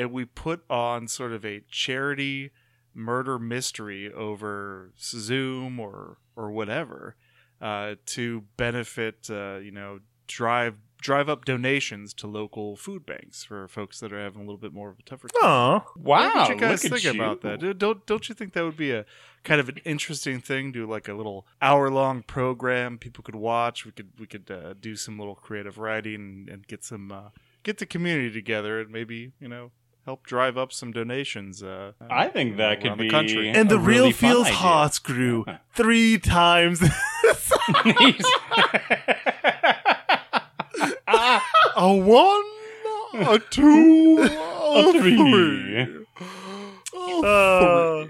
and 0.00 0.12
we 0.12 0.24
put 0.24 0.64
on 0.70 1.06
sort 1.08 1.32
of 1.32 1.44
a 1.44 1.60
charity 1.70 2.50
murder 2.94 3.38
mystery 3.38 4.10
over 4.12 4.92
Zoom 4.98 5.78
or 5.78 6.16
or 6.36 6.50
whatever 6.50 7.16
uh, 7.60 7.96
to 8.06 8.44
benefit 8.56 9.28
uh, 9.30 9.58
you 9.58 9.70
know 9.70 10.00
drive 10.26 10.76
drive 11.02 11.28
up 11.28 11.44
donations 11.44 12.12
to 12.14 12.26
local 12.26 12.76
food 12.76 13.04
banks 13.06 13.42
for 13.44 13.66
folks 13.68 14.00
that 14.00 14.12
are 14.12 14.20
having 14.20 14.42
a 14.42 14.44
little 14.44 14.58
bit 14.58 14.72
more 14.72 14.90
of 14.90 14.98
a 14.98 15.02
tougher 15.02 15.28
time. 15.28 15.40
Oh, 15.42 15.84
Wow, 15.96 16.28
What 16.28 16.34
would 16.34 16.48
you 16.54 16.60
guys 16.60 16.82
think 16.82 17.04
about 17.14 17.40
that? 17.42 17.78
Don't 17.78 18.06
don't 18.06 18.28
you 18.28 18.34
think 18.34 18.52
that 18.54 18.64
would 18.64 18.76
be 18.76 18.92
a 18.92 19.04
kind 19.44 19.60
of 19.60 19.68
an 19.68 19.78
interesting 19.84 20.40
thing? 20.40 20.72
Do 20.72 20.86
like 20.86 21.08
a 21.08 21.14
little 21.14 21.46
hour 21.60 21.90
long 21.90 22.22
program 22.22 22.96
people 22.98 23.22
could 23.22 23.34
watch. 23.34 23.84
We 23.84 23.92
could 23.92 24.12
we 24.18 24.26
could 24.26 24.50
uh, 24.50 24.74
do 24.80 24.96
some 24.96 25.18
little 25.18 25.34
creative 25.34 25.76
writing 25.78 26.14
and, 26.14 26.48
and 26.48 26.66
get 26.66 26.84
some 26.84 27.12
uh, 27.12 27.28
get 27.62 27.78
the 27.78 27.86
community 27.86 28.30
together 28.30 28.80
and 28.80 28.90
maybe 28.90 29.32
you 29.40 29.48
know 29.48 29.72
help 30.10 30.26
drive 30.26 30.58
up 30.58 30.72
some 30.72 30.90
donations. 30.90 31.62
Uh, 31.62 31.92
I 32.10 32.26
think 32.26 32.56
that 32.56 32.80
could 32.80 32.88
around 32.88 32.98
be 32.98 33.04
the 33.04 33.10
country. 33.10 33.48
And 33.48 33.68
the 33.68 33.78
real 33.78 34.00
really 34.00 34.12
fun 34.12 34.30
feels 34.30 34.46
idea. 34.46 34.58
hearts 34.58 34.98
grew 34.98 35.44
three 35.72 36.18
times. 36.18 36.82
a 36.82 36.88
one, 41.94 42.42
a 43.14 43.38
two, 43.50 44.18
a 44.20 44.92
three. 44.92 45.16
three. 45.16 45.86
Uh, 47.24 48.06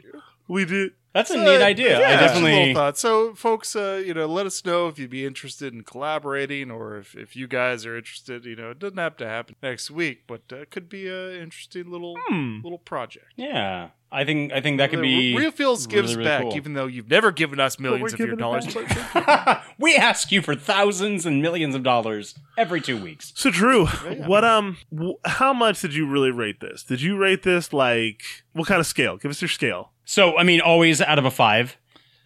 we 0.49 0.65
did. 0.65 0.93
That's 1.13 1.31
a 1.31 1.37
neat 1.37 1.61
idea. 1.61 1.97
I 1.97 2.01
Yeah, 2.01 2.11
just 2.13 2.23
a 2.23 2.27
definitely. 2.41 2.59
little 2.69 2.75
thought. 2.75 2.99
So, 2.99 3.35
folks, 3.35 3.75
uh, 3.75 4.01
you 4.07 4.15
know, 4.15 4.27
let 4.27 4.47
us 4.47 4.65
know 4.65 4.87
if 4.87 4.99
you'd 4.99 5.11
be 5.11 5.27
interested 5.27 5.73
in 5.75 5.83
collaborating, 5.83 6.71
or 6.71 6.99
if, 6.99 7.17
if 7.17 7.35
you 7.35 7.49
guys 7.49 7.85
are 7.85 7.97
interested. 7.97 8.45
You 8.45 8.55
know, 8.57 8.71
it 8.71 8.79
doesn't 8.79 8.99
have 8.99 9.17
to 9.17 9.27
happen 9.27 9.57
next 9.63 9.91
week, 9.91 10.23
but 10.29 10.43
uh, 10.53 10.57
it 10.59 10.71
could 10.71 10.89
be 10.89 11.09
an 11.09 11.33
interesting 11.35 11.91
little 11.91 12.17
Hmm. 12.29 12.61
little 12.63 12.79
project. 12.79 13.27
Yeah, 13.37 13.89
I 14.13 14.25
think 14.25 14.53
I 14.53 14.61
think 14.61 14.79
that 14.79 14.91
could 14.91 15.01
Uh, 15.01 15.03
be. 15.03 15.37
Real 15.37 15.51
Feels 15.51 15.87
really, 15.89 16.01
gives 16.03 16.15
really 16.17 16.29
back, 16.29 16.43
cool. 16.43 16.57
even 16.57 16.75
though 16.75 16.87
you've 16.87 17.11
never 17.11 17.33
given 17.33 17.59
us 17.59 17.79
millions 17.81 18.13
of 18.13 18.19
your 18.21 18.37
dollars. 18.37 18.67
we 19.79 19.97
ask 19.97 20.31
you 20.31 20.43
for 20.43 20.55
thousands 20.55 21.27
and 21.27 21.43
millions 21.43 21.75
of 21.75 21.83
dollars 21.83 22.35
every 22.57 22.81
two 22.81 22.97
weeks. 22.97 23.33
So 23.35 23.51
Drew, 23.51 23.87
what 23.87 24.45
um, 24.45 24.77
w- 24.95 25.17
how 25.25 25.53
much 25.53 25.81
did 25.81 25.95
you 25.95 26.07
really 26.07 26.31
rate 26.31 26.61
this? 26.61 26.83
Did 26.83 27.03
you 27.03 27.17
rate 27.17 27.43
this 27.43 27.73
like 27.73 28.23
what 28.53 28.67
kind 28.69 28.81
of 28.81 28.87
scale? 28.87 29.17
Give 29.17 29.31
us 29.31 29.41
your 29.43 29.49
scale. 29.49 29.93
So 30.11 30.37
I 30.37 30.43
mean, 30.43 30.61
always 30.61 31.01
out 31.01 31.21
of 31.21 31.25
a 31.25 31.31
five. 31.31 31.77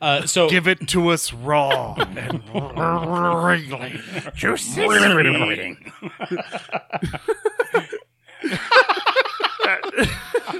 Uh, 0.00 0.26
so 0.26 0.48
Give 0.48 0.66
it 0.68 0.88
to 0.88 1.08
us 1.10 1.34
raw 1.34 1.94
and 1.98 2.42
wriggly. 3.44 4.00
juicy. 4.34 4.86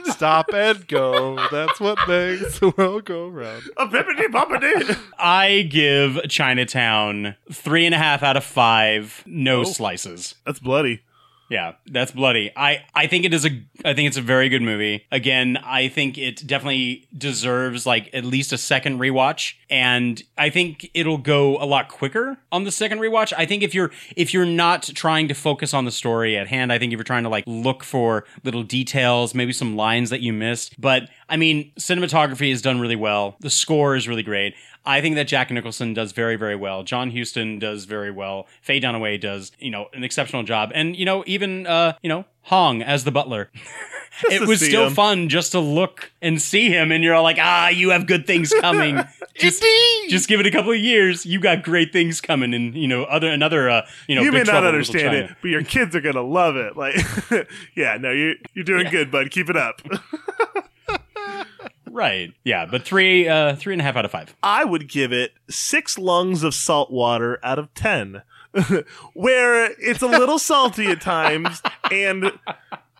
Stop 0.05 0.53
and 0.53 0.87
go. 0.89 1.37
That's 1.51 1.81
what 1.81 1.99
makes 2.09 2.59
the 2.59 2.72
world 2.77 3.05
go 3.05 3.29
round. 3.29 3.62
A 3.77 3.87
bippity 3.87 4.27
boppity. 4.27 4.99
I 5.18 5.62
give 5.70 6.20
Chinatown 6.29 7.37
three 7.53 7.87
and 7.87 7.95
a 7.95 7.99
half 7.99 8.22
out 8.22 8.37
of 8.37 8.45
five. 8.45 9.22
No 9.27 9.61
Oh. 9.61 9.64
slices. 9.64 10.35
That's 10.47 10.59
bloody. 10.59 11.01
Yeah, 11.51 11.74
that's 11.86 12.12
bloody. 12.12 12.51
I 12.57 12.84
I 12.95 13.07
think 13.07 13.24
it 13.24 13.34
is 13.34 13.45
a 13.45 13.51
I 13.84 13.95
think 13.95 14.09
it's 14.09 14.16
a 14.16 14.22
very 14.22 14.49
good 14.49 14.62
movie. 14.62 15.07
Again, 15.12 15.59
I 15.62 15.88
think 15.88 16.16
it 16.16 16.47
definitely 16.47 17.07
deserves 17.16 17.86
like 17.86 18.11
at 18.14 18.24
least 18.24 18.53
a 18.53 18.59
second 18.59 18.99
rewatch 18.99 19.55
and 19.68 20.22
I 20.38 20.51
think 20.51 20.90
it'll 20.95 21.18
go 21.18 21.59
a 21.59 21.66
lot 21.66 21.88
quicker 21.88 22.38
on 22.51 22.64
the 22.64 22.72
second 22.72 22.99
rewatch. 22.99 23.32
I 23.36 23.45
think 23.45 23.62
if 23.62 23.74
you're 23.74 23.90
if 24.16 24.32
you're 24.32 24.47
not 24.47 24.84
trying 24.95 25.28
to 25.28 25.34
focus 25.34 25.74
on 25.74 25.84
the 25.84 25.90
story 25.90 26.36
at 26.36 26.49
hand, 26.49 26.72
I 26.72 26.78
think 26.78 26.92
if 26.92 26.97
you're 26.97 27.05
trying 27.05 27.24
to 27.24 27.28
like 27.28 27.45
look 27.47 27.84
for 27.84 28.24
little 28.42 28.62
details, 28.62 29.34
maybe 29.34 29.53
some 29.53 29.76
lines 29.76 30.11
that 30.11 30.20
you 30.20 30.32
missed, 30.32 30.80
but 30.80 31.09
I 31.28 31.36
mean, 31.36 31.72
cinematography 31.78 32.51
is 32.51 32.62
done 32.62 32.80
really 32.80 32.97
well. 32.97 33.36
The 33.40 33.51
score 33.51 33.97
is 33.97 34.09
really 34.09 34.22
great. 34.22 34.55
I 34.87 35.01
think 35.01 35.14
that 35.16 35.28
Jack 35.28 35.51
Nicholson 35.51 35.95
does 35.95 36.12
very, 36.12 36.37
very 36.37 36.57
well. 36.57 36.82
John 36.82 37.11
Huston 37.11 37.59
does 37.59 37.85
very 37.87 38.11
well. 38.11 38.47
Faye 38.61 38.80
Dunaway 38.80 39.20
does, 39.20 39.53
you 39.59 39.70
know, 39.70 39.89
an 39.95 40.05
exceptional 40.05 40.43
job. 40.43 40.72
And, 40.74 40.95
you 40.95 41.05
know, 41.07 41.24
even, 41.26 41.66
uh, 41.66 41.95
you 42.03 42.09
know, 42.09 42.26
Hong 42.43 42.82
as 42.82 43.05
the 43.05 43.11
butler. 43.11 43.51
it 44.30 44.47
was 44.47 44.61
still 44.61 44.89
him. 44.89 44.95
fun 44.95 45.28
just 45.28 45.53
to 45.53 45.61
look 45.61 46.12
and 46.20 46.41
see 46.41 46.68
him, 46.68 46.93
and 46.93 47.03
you're 47.03 47.14
all 47.14 47.22
like, 47.22 47.39
ah, 47.41 47.68
you 47.68 47.91
have 47.91 48.07
good 48.07 48.26
things 48.26 48.53
coming. 48.61 48.97
just, 49.35 49.64
just 50.09 50.28
give 50.28 50.41
it 50.41 50.47
a 50.47 50.51
couple 50.51 50.72
of 50.72 50.78
years. 50.78 51.24
You 51.24 51.41
got 51.41 51.62
great 51.62 51.93
things 51.93 52.20
coming, 52.20 52.53
and 52.53 52.74
you 52.74 52.87
know, 52.87 53.05
other 53.05 53.28
another, 53.28 53.70
uh, 53.70 53.87
you 54.07 54.14
know, 54.14 54.22
you 54.22 54.30
may 54.30 54.39
not 54.39 54.47
Trouble 54.47 54.68
in 54.68 54.74
Little 54.74 54.95
understand 54.95 55.16
it, 55.16 55.37
but 55.41 55.49
your 55.49 55.64
kids 55.64 55.97
are 55.97 56.01
gonna 56.01 56.22
love 56.22 56.57
it. 56.57 56.76
Like, 56.76 56.97
yeah, 57.74 57.97
no, 57.97 58.11
you 58.11 58.35
you're 58.53 58.64
doing 58.64 58.91
good, 58.91 59.11
bud. 59.11 59.30
Keep 59.30 59.49
it 59.51 59.57
up. 59.57 59.80
Right? 61.95 62.34
Yeah, 62.42 62.66
but 62.66 62.82
three, 62.82 63.28
uh, 63.28 63.55
three 63.55 63.72
and 63.72 63.80
a 63.80 63.84
half 63.84 63.95
out 63.95 64.05
of 64.05 64.11
five. 64.11 64.34
I 64.42 64.64
would 64.64 64.88
give 64.88 65.12
it 65.12 65.30
six 65.49 65.97
lungs 65.97 66.42
of 66.42 66.53
salt 66.53 66.90
water 66.90 67.38
out 67.45 67.57
of 67.57 67.72
ten, 67.72 68.22
where 69.14 69.70
it's 69.78 70.03
a 70.03 70.09
little 70.09 70.40
salty 70.40 70.88
at 70.88 71.01
times 71.01 71.62
and 71.92 72.32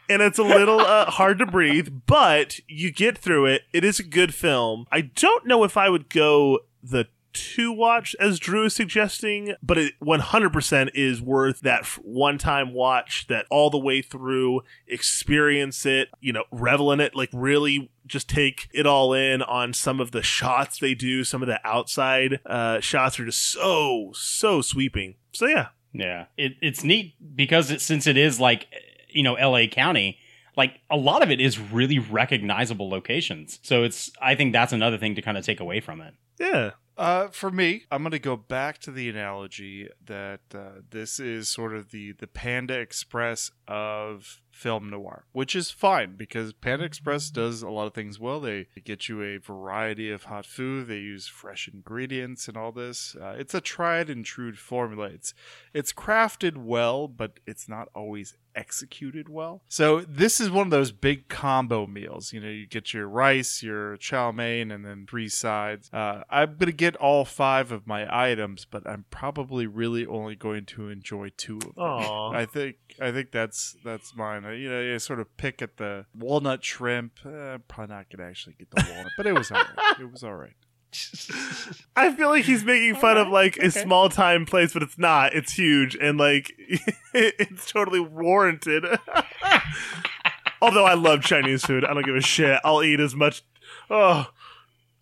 and 0.09 0.23
it's 0.23 0.39
a 0.39 0.45
little 0.45 0.79
uh, 0.81 1.11
hard 1.11 1.41
to 1.41 1.47
breathe, 1.47 1.89
but 2.07 2.61
you 2.69 2.93
get 2.93 3.19
through 3.19 3.47
it. 3.47 3.63
It 3.73 3.85
is 3.85 3.99
a 3.99 4.05
good 4.05 4.33
film. 4.33 4.87
I 4.93 5.01
don't 5.01 5.45
know 5.45 5.65
if 5.65 5.77
I 5.77 5.89
would 5.89 6.09
go 6.09 6.61
the 6.81 7.09
two 7.35 7.73
watch 7.73 8.17
as 8.19 8.39
Drew 8.39 8.65
is 8.65 8.75
suggesting, 8.75 9.55
but 9.63 9.77
it 9.77 9.95
100% 10.01 10.91
is 10.95 11.21
worth 11.21 11.61
that 11.61 11.85
one 12.03 12.39
time 12.39 12.73
watch 12.73 13.27
that 13.29 13.47
all 13.51 13.69
the 13.69 13.79
way 13.79 14.01
through, 14.01 14.63
experience 14.87 15.85
it, 15.85 16.09
you 16.21 16.33
know, 16.33 16.45
revel 16.51 16.91
in 16.93 17.01
it, 17.01 17.15
like 17.15 17.31
really 17.33 17.91
just 18.07 18.29
take 18.29 18.69
it 18.73 18.87
all 18.87 19.13
in 19.13 19.43
on 19.43 19.73
some 19.73 20.01
of 20.01 20.13
the 20.13 20.23
shots 20.23 20.79
they 20.79 20.95
do. 20.95 21.25
Some 21.25 21.43
of 21.43 21.49
the 21.49 21.61
outside 21.67 22.41
uh, 22.47 22.81
shots 22.81 23.21
are 23.21 23.27
just 23.27 23.43
so, 23.43 24.13
so 24.15 24.63
sweeping. 24.63 25.17
So, 25.33 25.47
yeah. 25.47 25.69
Yeah, 25.95 26.27
it, 26.37 26.57
it's 26.61 26.83
neat 26.83 27.15
because 27.37 27.71
it, 27.71 27.81
since 27.81 28.07
it 28.09 28.17
is 28.17 28.41
like 28.41 28.67
you 29.09 29.23
know 29.23 29.37
L.A. 29.37 29.69
County, 29.69 30.19
like 30.57 30.81
a 30.91 30.97
lot 30.97 31.23
of 31.23 31.31
it 31.31 31.41
is 31.41 31.59
really 31.59 32.01
recognizable 32.01 32.91
locations. 32.91 33.61
So 33.63 33.85
it's 33.85 34.11
I 34.21 34.35
think 34.35 34.53
that's 34.53 34.73
another 34.73 34.99
thing 34.99 35.15
to 35.15 35.23
kind 35.23 35.39
of 35.39 35.47
take 35.47 35.61
away 35.61 35.81
from 35.81 36.01
it. 36.01 36.15
Yeah. 36.39 36.73
Uh, 36.97 37.29
for 37.29 37.51
me, 37.51 37.85
I'm 37.91 38.03
going 38.03 38.13
to 38.13 38.19
go 38.19 38.37
back 38.37 38.79
to 38.79 38.93
the 38.93 39.09
analogy 39.09 39.89
that 40.05 40.41
uh, 40.55 40.83
this 40.91 41.19
is 41.19 41.49
sort 41.49 41.75
of 41.75 41.91
the 41.91 42.13
the 42.13 42.29
Panda 42.29 42.79
Express 42.79 43.51
of 43.67 44.41
film 44.55 44.89
noir, 44.89 45.25
which 45.33 45.57
is 45.57 45.71
fine 45.71 46.15
because 46.17 46.53
Panda 46.53 46.85
Express 46.85 47.29
does 47.29 47.63
a 47.63 47.69
lot 47.69 47.87
of 47.87 47.93
things 47.93 48.21
well. 48.21 48.41
They 48.41 48.69
get 48.85 49.09
you 49.09 49.23
a 49.23 49.39
variety 49.39 50.11
of 50.11 50.25
hot 50.25 50.47
food. 50.47 50.87
They 50.87 50.99
use 50.99 51.27
fresh 51.27 51.69
ingredients 51.73 52.47
and 52.47 52.57
all 52.57 52.73
this. 52.73 53.17
Uh, 53.21 53.35
it's 53.37 53.53
a 53.53 53.61
tried 53.61 54.09
and 54.09 54.25
true 54.25 54.55
formula. 54.55 55.07
It's 55.07 55.35
it's 55.73 55.93
crafted 55.93 56.57
well, 56.57 57.09
but 57.09 57.41
it's 57.47 57.69
not 57.69 57.89
always 57.95 58.37
executed 58.55 59.29
well. 59.29 59.63
So 59.69 60.01
this 60.03 60.41
is 60.41 60.51
one 60.51 60.69
of 60.69 60.71
those 60.71 60.93
big 60.93 61.29
combo 61.29 61.87
meals. 61.87 62.33
You 62.33 62.41
know, 62.41 62.49
you 62.49 62.67
get 62.67 62.95
your 62.95 63.09
rice, 63.09 63.63
your 63.63 63.97
chow 63.97 64.33
mein, 64.33 64.71
and 64.71 64.85
then 64.85 65.07
three 65.09 65.29
sides. 65.29 65.91
Uh, 65.93 66.23
I'm 66.31 66.57
gonna 66.57 66.73
get 66.73 66.97
all 66.97 67.25
five 67.25 67.73
of 67.73 67.87
my 67.87 68.07
items, 68.11 68.65
but 68.65 68.87
I'm 68.87 69.05
probably 69.11 69.67
really 69.67 70.07
only 70.07 70.37
going 70.37 70.65
to 70.67 70.89
enjoy 70.89 71.31
two 71.37 71.57
of 71.57 71.75
them. 71.75 71.85
Aw. 71.85 72.31
I 72.35 72.47
think 72.47 72.77
I 73.01 73.13
think 73.13 73.33
that's 73.33 73.77
that's 73.85 74.15
mine. 74.15 74.44
Uh, 74.45 74.51
You 74.51 74.69
know, 74.71 74.81
you 74.81 74.99
sort 74.99 75.21
of 75.21 75.35
pick 75.37 75.63
at 75.63 75.77
the 75.77 76.07
walnut 76.19 76.65
shrimp. 76.65 77.19
Uh, 77.25 77.59
probably 77.69 77.95
not 77.95 78.07
gonna 78.11 78.29
actually 78.29 78.55
get 78.59 78.71
the 78.71 78.85
walnut, 78.91 79.13
but 79.17 79.27
it 79.27 79.33
was 79.33 79.51
alright. 79.51 80.01
It 80.01 80.11
was 80.11 80.23
alright. 80.25 80.53
I 81.97 82.15
feel 82.15 82.29
like 82.29 82.45
he's 82.45 82.63
making 82.65 82.95
fun 82.97 83.17
of 83.17 83.27
like 83.29 83.57
a 83.57 83.71
small 83.71 84.09
time 84.09 84.47
place, 84.47 84.73
but 84.73 84.83
it's 84.83 84.97
not. 84.99 85.35
It's 85.35 85.53
huge 85.53 85.97
and 85.97 86.19
like 86.19 86.53
it's 87.15 87.71
totally 87.71 88.01
warranted. 88.01 88.85
Although 90.63 90.85
I 90.85 90.95
love 90.95 91.23
Chinese 91.23 91.65
food, 91.65 91.85
I 91.85 91.93
don't 91.95 92.07
give 92.07 92.15
a 92.15 92.21
shit. 92.21 92.61
I'll 92.65 92.83
eat 92.83 93.01
as 93.01 93.15
much. 93.15 93.43
Oh, 93.91 94.27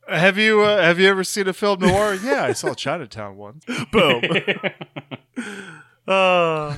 Have 0.08 0.38
you 0.38 0.62
uh, 0.62 0.82
have 0.82 0.98
you 0.98 1.08
ever 1.08 1.24
seen 1.24 1.46
a 1.46 1.52
film 1.52 1.80
noir? 1.80 2.14
yeah, 2.14 2.44
I 2.44 2.52
saw 2.52 2.72
Chinatown 2.74 3.36
once. 3.36 3.64
boom. 3.92 4.22
uh, 6.08 6.76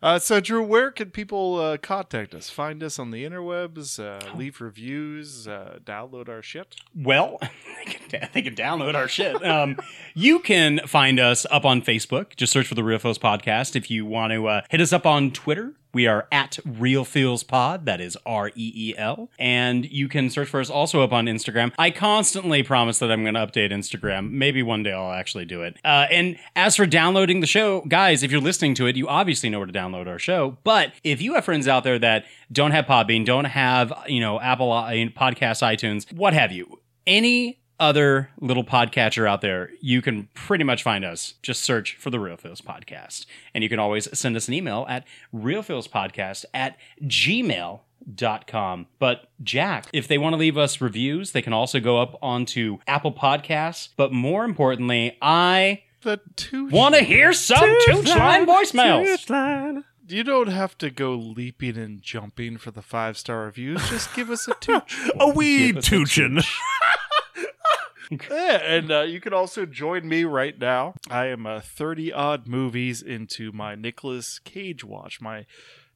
Uh, 0.00 0.18
so, 0.18 0.38
Drew, 0.38 0.62
where 0.62 0.92
can 0.92 1.10
people 1.10 1.56
uh, 1.56 1.76
contact 1.76 2.32
us? 2.34 2.48
Find 2.50 2.82
us 2.84 3.00
on 3.00 3.10
the 3.10 3.24
interwebs, 3.24 3.98
uh, 3.98 4.36
leave 4.36 4.60
reviews, 4.60 5.48
uh, 5.48 5.78
download 5.84 6.28
our 6.28 6.40
shit. 6.40 6.76
Well, 6.94 7.38
they 7.84 7.92
can, 7.92 8.28
they 8.32 8.42
can 8.42 8.54
download 8.54 8.94
our 8.94 9.08
shit. 9.08 9.44
Um, 9.44 9.76
you 10.14 10.38
can 10.38 10.80
find 10.86 11.18
us 11.18 11.46
up 11.50 11.64
on 11.64 11.82
Facebook. 11.82 12.36
Just 12.36 12.52
search 12.52 12.68
for 12.68 12.76
the 12.76 12.84
Reel 12.84 12.98
Podcast. 12.98 13.74
If 13.74 13.90
you 13.90 14.06
want 14.06 14.32
to 14.32 14.46
uh, 14.46 14.62
hit 14.70 14.80
us 14.80 14.92
up 14.92 15.04
on 15.04 15.32
Twitter, 15.32 15.74
we 15.98 16.06
are 16.06 16.28
at 16.30 16.60
Reel 16.64 17.04
Feels 17.04 17.42
Pod. 17.42 17.84
That 17.86 18.00
is 18.00 18.16
R 18.24 18.50
E 18.50 18.72
E 18.72 18.94
L. 18.96 19.32
And 19.36 19.84
you 19.84 20.06
can 20.06 20.30
search 20.30 20.46
for 20.46 20.60
us 20.60 20.70
also 20.70 21.02
up 21.02 21.12
on 21.12 21.26
Instagram. 21.26 21.72
I 21.76 21.90
constantly 21.90 22.62
promise 22.62 23.00
that 23.00 23.10
I'm 23.10 23.24
going 23.24 23.34
to 23.34 23.44
update 23.44 23.72
Instagram. 23.72 24.30
Maybe 24.30 24.62
one 24.62 24.84
day 24.84 24.92
I'll 24.92 25.10
actually 25.10 25.44
do 25.44 25.62
it. 25.62 25.76
Uh, 25.84 26.06
and 26.08 26.36
as 26.54 26.76
for 26.76 26.86
downloading 26.86 27.40
the 27.40 27.48
show, 27.48 27.80
guys, 27.80 28.22
if 28.22 28.30
you're 28.30 28.40
listening 28.40 28.74
to 28.74 28.86
it, 28.86 28.94
you 28.94 29.08
obviously 29.08 29.50
know 29.50 29.58
where 29.58 29.66
to 29.66 29.72
download 29.72 30.06
our 30.06 30.20
show. 30.20 30.56
But 30.62 30.92
if 31.02 31.20
you 31.20 31.34
have 31.34 31.44
friends 31.44 31.66
out 31.66 31.82
there 31.82 31.98
that 31.98 32.26
don't 32.52 32.70
have 32.70 32.84
Podbean, 32.86 33.24
don't 33.24 33.46
have 33.46 33.92
you 34.06 34.20
know 34.20 34.38
Apple 34.38 34.70
uh, 34.70 34.90
Podcast, 34.90 35.66
iTunes, 35.66 36.12
what 36.12 36.32
have 36.32 36.52
you, 36.52 36.78
any 37.08 37.57
other 37.80 38.30
little 38.40 38.64
podcatcher 38.64 39.28
out 39.28 39.40
there, 39.40 39.70
you 39.80 40.02
can 40.02 40.28
pretty 40.34 40.64
much 40.64 40.82
find 40.82 41.04
us. 41.04 41.34
Just 41.42 41.62
search 41.62 41.96
for 41.96 42.10
the 42.10 42.18
Reel 42.20 42.36
Feels 42.36 42.60
Podcast. 42.60 43.26
And 43.54 43.62
you 43.62 43.70
can 43.70 43.78
always 43.78 44.08
send 44.18 44.36
us 44.36 44.48
an 44.48 44.54
email 44.54 44.84
at 44.88 45.04
reelfeelspodcast 45.34 46.44
at 46.52 46.76
gmail.com. 47.02 48.86
But 48.98 49.28
Jack, 49.42 49.86
if 49.92 50.08
they 50.08 50.18
want 50.18 50.32
to 50.34 50.38
leave 50.38 50.56
us 50.58 50.80
reviews, 50.80 51.32
they 51.32 51.42
can 51.42 51.52
also 51.52 51.80
go 51.80 51.98
up 51.98 52.18
onto 52.22 52.78
Apple 52.86 53.12
Podcasts. 53.12 53.88
But 53.96 54.12
more 54.12 54.44
importantly, 54.44 55.16
I 55.22 55.82
The 56.02 56.20
two 56.36 56.66
want 56.68 56.94
to 56.94 57.02
hear 57.02 57.32
some 57.32 57.68
Tooch 57.86 58.08
Line 58.08 58.46
voicemails. 58.46 59.82
You 60.10 60.24
don't 60.24 60.48
have 60.48 60.78
to 60.78 60.88
go 60.88 61.14
leaping 61.14 61.76
and 61.76 62.00
jumping 62.00 62.56
for 62.56 62.70
the 62.70 62.80
five 62.80 63.18
star 63.18 63.44
reviews. 63.44 63.86
Just 63.90 64.14
give 64.14 64.30
us 64.30 64.48
a 64.48 64.54
tooch. 64.60 65.10
a 65.20 65.28
weed 65.28 65.76
us 65.78 65.88
toochin'. 65.88 66.42
Yeah, 68.30 68.56
and 68.64 68.90
uh, 68.90 69.00
you 69.02 69.20
can 69.20 69.32
also 69.34 69.66
join 69.66 70.08
me 70.08 70.24
right 70.24 70.58
now. 70.58 70.94
I 71.10 71.26
am 71.26 71.46
uh, 71.46 71.60
30 71.60 72.12
odd 72.12 72.46
movies 72.48 73.02
into 73.02 73.52
my 73.52 73.74
Nicolas 73.74 74.38
Cage 74.38 74.82
watch, 74.84 75.20
my 75.20 75.44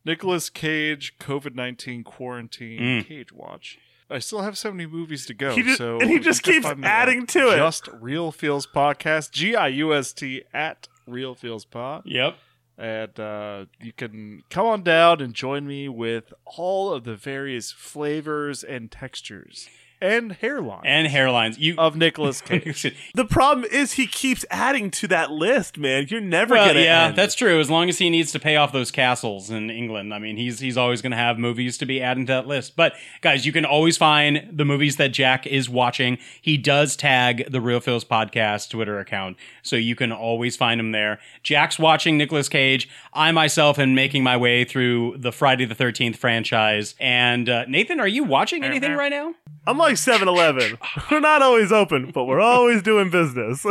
Nicolas 0.04 0.50
Cage 0.50 1.14
COVID 1.18 1.54
19 1.54 2.04
quarantine 2.04 2.80
Mm. 2.80 3.06
Cage 3.06 3.32
watch. 3.32 3.78
I 4.10 4.18
still 4.18 4.42
have 4.42 4.58
so 4.58 4.70
many 4.70 4.84
movies 4.86 5.24
to 5.26 5.34
go. 5.34 5.54
Just- 5.56 5.78
so 5.78 5.98
and 6.00 6.10
he 6.10 6.18
just 6.18 6.42
keeps 6.42 6.66
find 6.66 6.80
me 6.80 6.86
at 6.86 7.08
adding 7.08 7.26
to 7.28 7.50
it. 7.52 7.56
Just 7.56 7.88
Reel 7.88 8.30
Feels 8.30 8.66
Podcast, 8.66 9.30
G 9.30 9.56
I 9.56 9.68
U 9.68 9.94
S 9.94 10.12
T 10.12 10.42
at 10.52 10.88
Reel 11.06 11.34
Feels 11.34 11.64
Pod. 11.64 12.02
Yep. 12.04 12.34
And 12.76 13.20
uh, 13.20 13.64
you 13.80 13.92
can 13.92 14.42
come 14.50 14.66
on 14.66 14.82
down 14.82 15.20
and 15.20 15.32
join 15.34 15.66
me 15.66 15.88
with 15.88 16.32
all 16.44 16.92
of 16.92 17.04
the 17.04 17.14
various 17.16 17.70
flavors 17.70 18.62
and 18.64 18.90
textures 18.90 19.68
and 20.02 20.32
hairlines 20.40 20.80
And 20.84 21.06
hairlines. 21.08 21.58
You 21.58 21.76
of 21.78 21.96
Nicolas 21.96 22.40
Cage. 22.42 22.94
The 23.14 23.24
problem 23.24 23.64
is 23.70 23.92
he 23.92 24.06
keeps 24.06 24.44
adding 24.50 24.90
to 24.92 25.08
that 25.08 25.30
list, 25.30 25.78
man. 25.78 26.06
You're 26.08 26.20
never 26.20 26.54
well, 26.54 26.66
gonna 26.68 26.80
yeah, 26.80 27.06
end. 27.06 27.16
that's 27.16 27.34
true. 27.34 27.60
As 27.60 27.70
long 27.70 27.88
as 27.88 27.98
he 27.98 28.10
needs 28.10 28.32
to 28.32 28.40
pay 28.40 28.56
off 28.56 28.72
those 28.72 28.90
castles 28.90 29.50
in 29.50 29.70
England, 29.70 30.12
I 30.12 30.18
mean, 30.18 30.36
he's 30.36 30.58
he's 30.58 30.76
always 30.76 31.00
going 31.00 31.12
to 31.12 31.16
have 31.16 31.38
movies 31.38 31.78
to 31.78 31.86
be 31.86 32.02
adding 32.02 32.26
to 32.26 32.32
that 32.32 32.46
list. 32.46 32.74
But 32.76 32.94
guys, 33.20 33.46
you 33.46 33.52
can 33.52 33.64
always 33.64 33.96
find 33.96 34.48
the 34.50 34.64
movies 34.64 34.96
that 34.96 35.08
Jack 35.08 35.46
is 35.46 35.70
watching. 35.70 36.18
He 36.40 36.56
does 36.56 36.96
tag 36.96 37.50
the 37.50 37.60
Reel 37.60 37.80
Feels 37.80 38.04
podcast 38.04 38.70
Twitter 38.70 38.98
account, 38.98 39.36
so 39.62 39.76
you 39.76 39.94
can 39.94 40.10
always 40.10 40.56
find 40.56 40.80
him 40.80 40.92
there. 40.92 41.20
Jack's 41.42 41.78
watching 41.78 42.18
Nicolas 42.18 42.48
Cage. 42.48 42.88
I 43.12 43.30
myself 43.30 43.78
am 43.78 43.94
making 43.94 44.24
my 44.24 44.36
way 44.36 44.64
through 44.64 45.18
the 45.18 45.32
Friday 45.32 45.64
the 45.64 45.74
Thirteenth 45.74 46.16
franchise. 46.16 46.94
And 46.98 47.48
uh, 47.48 47.64
Nathan, 47.66 48.00
are 48.00 48.08
you 48.08 48.24
watching 48.24 48.64
anything 48.64 48.94
right 48.94 49.10
now? 49.10 49.34
I'm 49.66 49.78
like 49.78 49.91
7 49.96 50.28
Eleven. 50.28 50.78
We're 51.10 51.20
not 51.20 51.42
always 51.42 51.72
open, 51.72 52.10
but 52.12 52.24
we're 52.24 52.40
always 52.40 52.82
doing 52.82 53.10
business. 53.10 53.62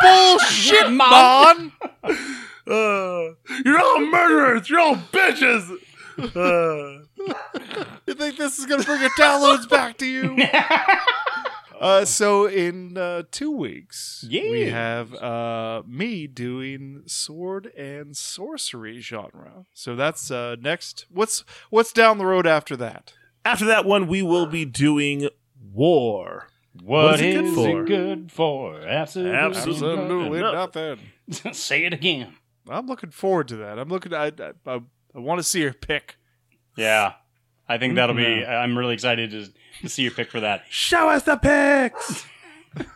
Bullshit, 0.00 0.90
Mon! 0.92 1.72
Uh, 2.66 3.30
you're 3.64 3.78
all 3.78 4.00
murderers! 4.06 4.68
You're 4.70 4.80
all 4.80 4.96
bitches! 4.96 5.70
Uh, 6.18 7.04
You 8.06 8.14
think 8.14 8.36
this 8.36 8.58
is 8.58 8.66
gonna 8.66 8.82
bring 8.84 9.00
your 9.00 9.10
downloads 9.10 9.68
back 9.68 9.98
to 9.98 10.06
you? 10.06 10.36
Uh, 11.80 12.04
so 12.04 12.44
in 12.46 12.98
uh, 12.98 13.22
two 13.30 13.50
weeks, 13.50 14.22
yeah. 14.28 14.50
we 14.50 14.68
have 14.68 15.14
uh, 15.14 15.82
me 15.86 16.26
doing 16.26 17.02
sword 17.06 17.66
and 17.74 18.14
sorcery 18.14 19.00
genre. 19.00 19.64
So 19.72 19.96
that's 19.96 20.30
uh, 20.30 20.56
next. 20.60 21.06
What's 21.10 21.42
what's 21.70 21.92
down 21.92 22.18
the 22.18 22.26
road 22.26 22.46
after 22.46 22.76
that? 22.76 23.14
After 23.46 23.64
that 23.64 23.86
one, 23.86 24.06
we 24.08 24.20
will 24.20 24.44
be 24.46 24.66
doing 24.66 25.30
war. 25.72 26.48
What 26.82 27.14
is 27.14 27.20
it 27.22 27.42
good 27.42 27.54
for? 27.54 27.84
good 27.84 28.30
for? 28.30 28.80
Absolutely, 28.82 29.36
Absolutely 29.36 30.40
nothing. 30.40 30.98
Say 31.52 31.86
it 31.86 31.94
again. 31.94 32.34
I'm 32.68 32.86
looking 32.86 33.10
forward 33.10 33.48
to 33.48 33.56
that. 33.56 33.78
I'm 33.78 33.88
looking. 33.88 34.12
I 34.12 34.26
I, 34.26 34.52
I, 34.66 34.80
I 35.14 35.18
want 35.18 35.38
to 35.38 35.44
see 35.44 35.62
her 35.62 35.72
pick. 35.72 36.16
Yeah, 36.76 37.14
I 37.66 37.78
think 37.78 37.94
that'll 37.94 38.14
be. 38.14 38.22
Mhm. 38.22 38.48
I'm 38.48 38.76
really 38.76 38.94
excited 38.94 39.30
to 39.30 39.48
see 39.88 40.02
your 40.02 40.12
pick 40.12 40.30
for 40.30 40.40
that. 40.40 40.64
Show 40.68 41.08
us 41.08 41.22
the 41.24 41.36
pics. 41.36 42.24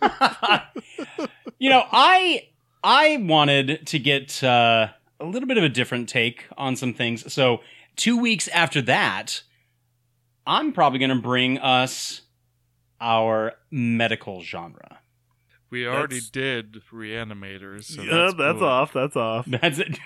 You 1.58 1.70
know, 1.70 1.84
I 1.90 2.48
I 2.82 3.16
wanted 3.18 3.86
to 3.86 3.98
get 3.98 4.42
uh, 4.44 4.88
a 5.18 5.24
little 5.24 5.48
bit 5.48 5.56
of 5.56 5.64
a 5.64 5.68
different 5.70 6.08
take 6.10 6.44
on 6.58 6.76
some 6.76 6.92
things. 6.92 7.32
So 7.32 7.60
two 7.96 8.18
weeks 8.18 8.48
after 8.48 8.82
that, 8.82 9.42
I'm 10.46 10.72
probably 10.72 10.98
going 10.98 11.10
to 11.16 11.22
bring 11.22 11.56
us 11.58 12.22
our 13.00 13.52
medical 13.70 14.42
genre. 14.42 14.98
We 15.70 15.86
already 15.86 16.16
That's- 16.16 16.28
did 16.30 16.82
reanimators. 16.92 17.84
So 17.84 18.02
yeah, 18.02 18.30
that's, 18.36 18.58
cool. 18.58 18.64
off. 18.68 18.92
That's 18.92 19.16
off. 19.16 19.46
That's 19.46 19.78
it. 19.78 19.98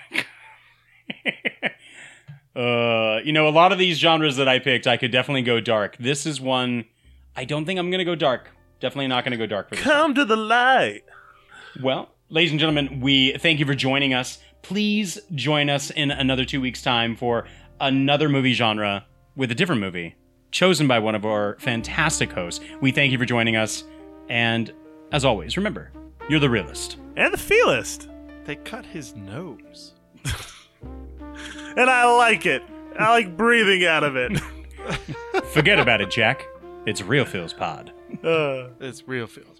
uh, 2.55 3.19
you 3.23 3.31
know, 3.31 3.47
a 3.47 3.51
lot 3.51 3.71
of 3.71 3.79
these 3.79 3.97
genres 3.97 4.37
that 4.37 4.47
I 4.47 4.59
picked, 4.59 4.87
I 4.87 4.97
could 4.97 5.11
definitely 5.11 5.43
go 5.43 5.59
dark. 5.59 5.97
This 5.97 6.25
is 6.25 6.41
one 6.41 6.85
I 7.35 7.45
don't 7.45 7.65
think 7.65 7.79
I'm 7.79 7.89
going 7.89 7.99
to 7.99 8.05
go 8.05 8.15
dark. 8.15 8.49
Definitely 8.79 9.07
not 9.07 9.23
going 9.23 9.31
to 9.31 9.37
go 9.37 9.45
dark 9.45 9.69
for 9.69 9.75
this. 9.75 9.83
Come 9.83 10.13
to 10.15 10.25
the 10.25 10.35
light. 10.35 11.03
Well, 11.81 12.09
ladies 12.29 12.51
and 12.51 12.59
gentlemen, 12.59 13.01
we 13.01 13.33
thank 13.37 13.59
you 13.59 13.65
for 13.65 13.75
joining 13.75 14.13
us. 14.13 14.39
Please 14.61 15.19
join 15.35 15.69
us 15.69 15.89
in 15.89 16.11
another 16.11 16.43
two 16.43 16.59
weeks' 16.59 16.81
time 16.81 17.15
for 17.15 17.45
another 17.79 18.27
movie 18.27 18.53
genre 18.53 19.05
with 19.35 19.51
a 19.51 19.55
different 19.55 19.79
movie 19.79 20.15
chosen 20.51 20.87
by 20.87 20.99
one 20.99 21.15
of 21.15 21.25
our 21.25 21.55
fantastic 21.59 22.31
hosts. 22.31 22.63
We 22.81 22.91
thank 22.91 23.11
you 23.11 23.17
for 23.17 23.25
joining 23.25 23.55
us. 23.55 23.83
And 24.29 24.73
as 25.11 25.23
always, 25.23 25.57
remember, 25.57 25.91
you're 26.27 26.39
the 26.39 26.49
realist. 26.49 26.97
And 27.15 27.33
the 27.33 27.37
feelist. 27.37 28.07
They 28.45 28.55
cut 28.57 28.85
his 28.85 29.15
nose. 29.15 29.93
And 31.77 31.89
I 31.89 32.05
like 32.15 32.45
it. 32.45 32.63
I 32.97 33.09
like 33.11 33.37
breathing 33.37 33.85
out 33.85 34.03
of 34.03 34.15
it. 34.15 34.37
Forget 35.53 35.79
about 35.79 36.01
it, 36.01 36.09
Jack. 36.11 36.45
It's 36.85 37.01
Reel 37.01 37.25
Feels 37.25 37.53
Pod. 37.53 37.91
Uh. 38.23 38.69
It's 38.79 39.07
real 39.07 39.27
feels. 39.27 39.58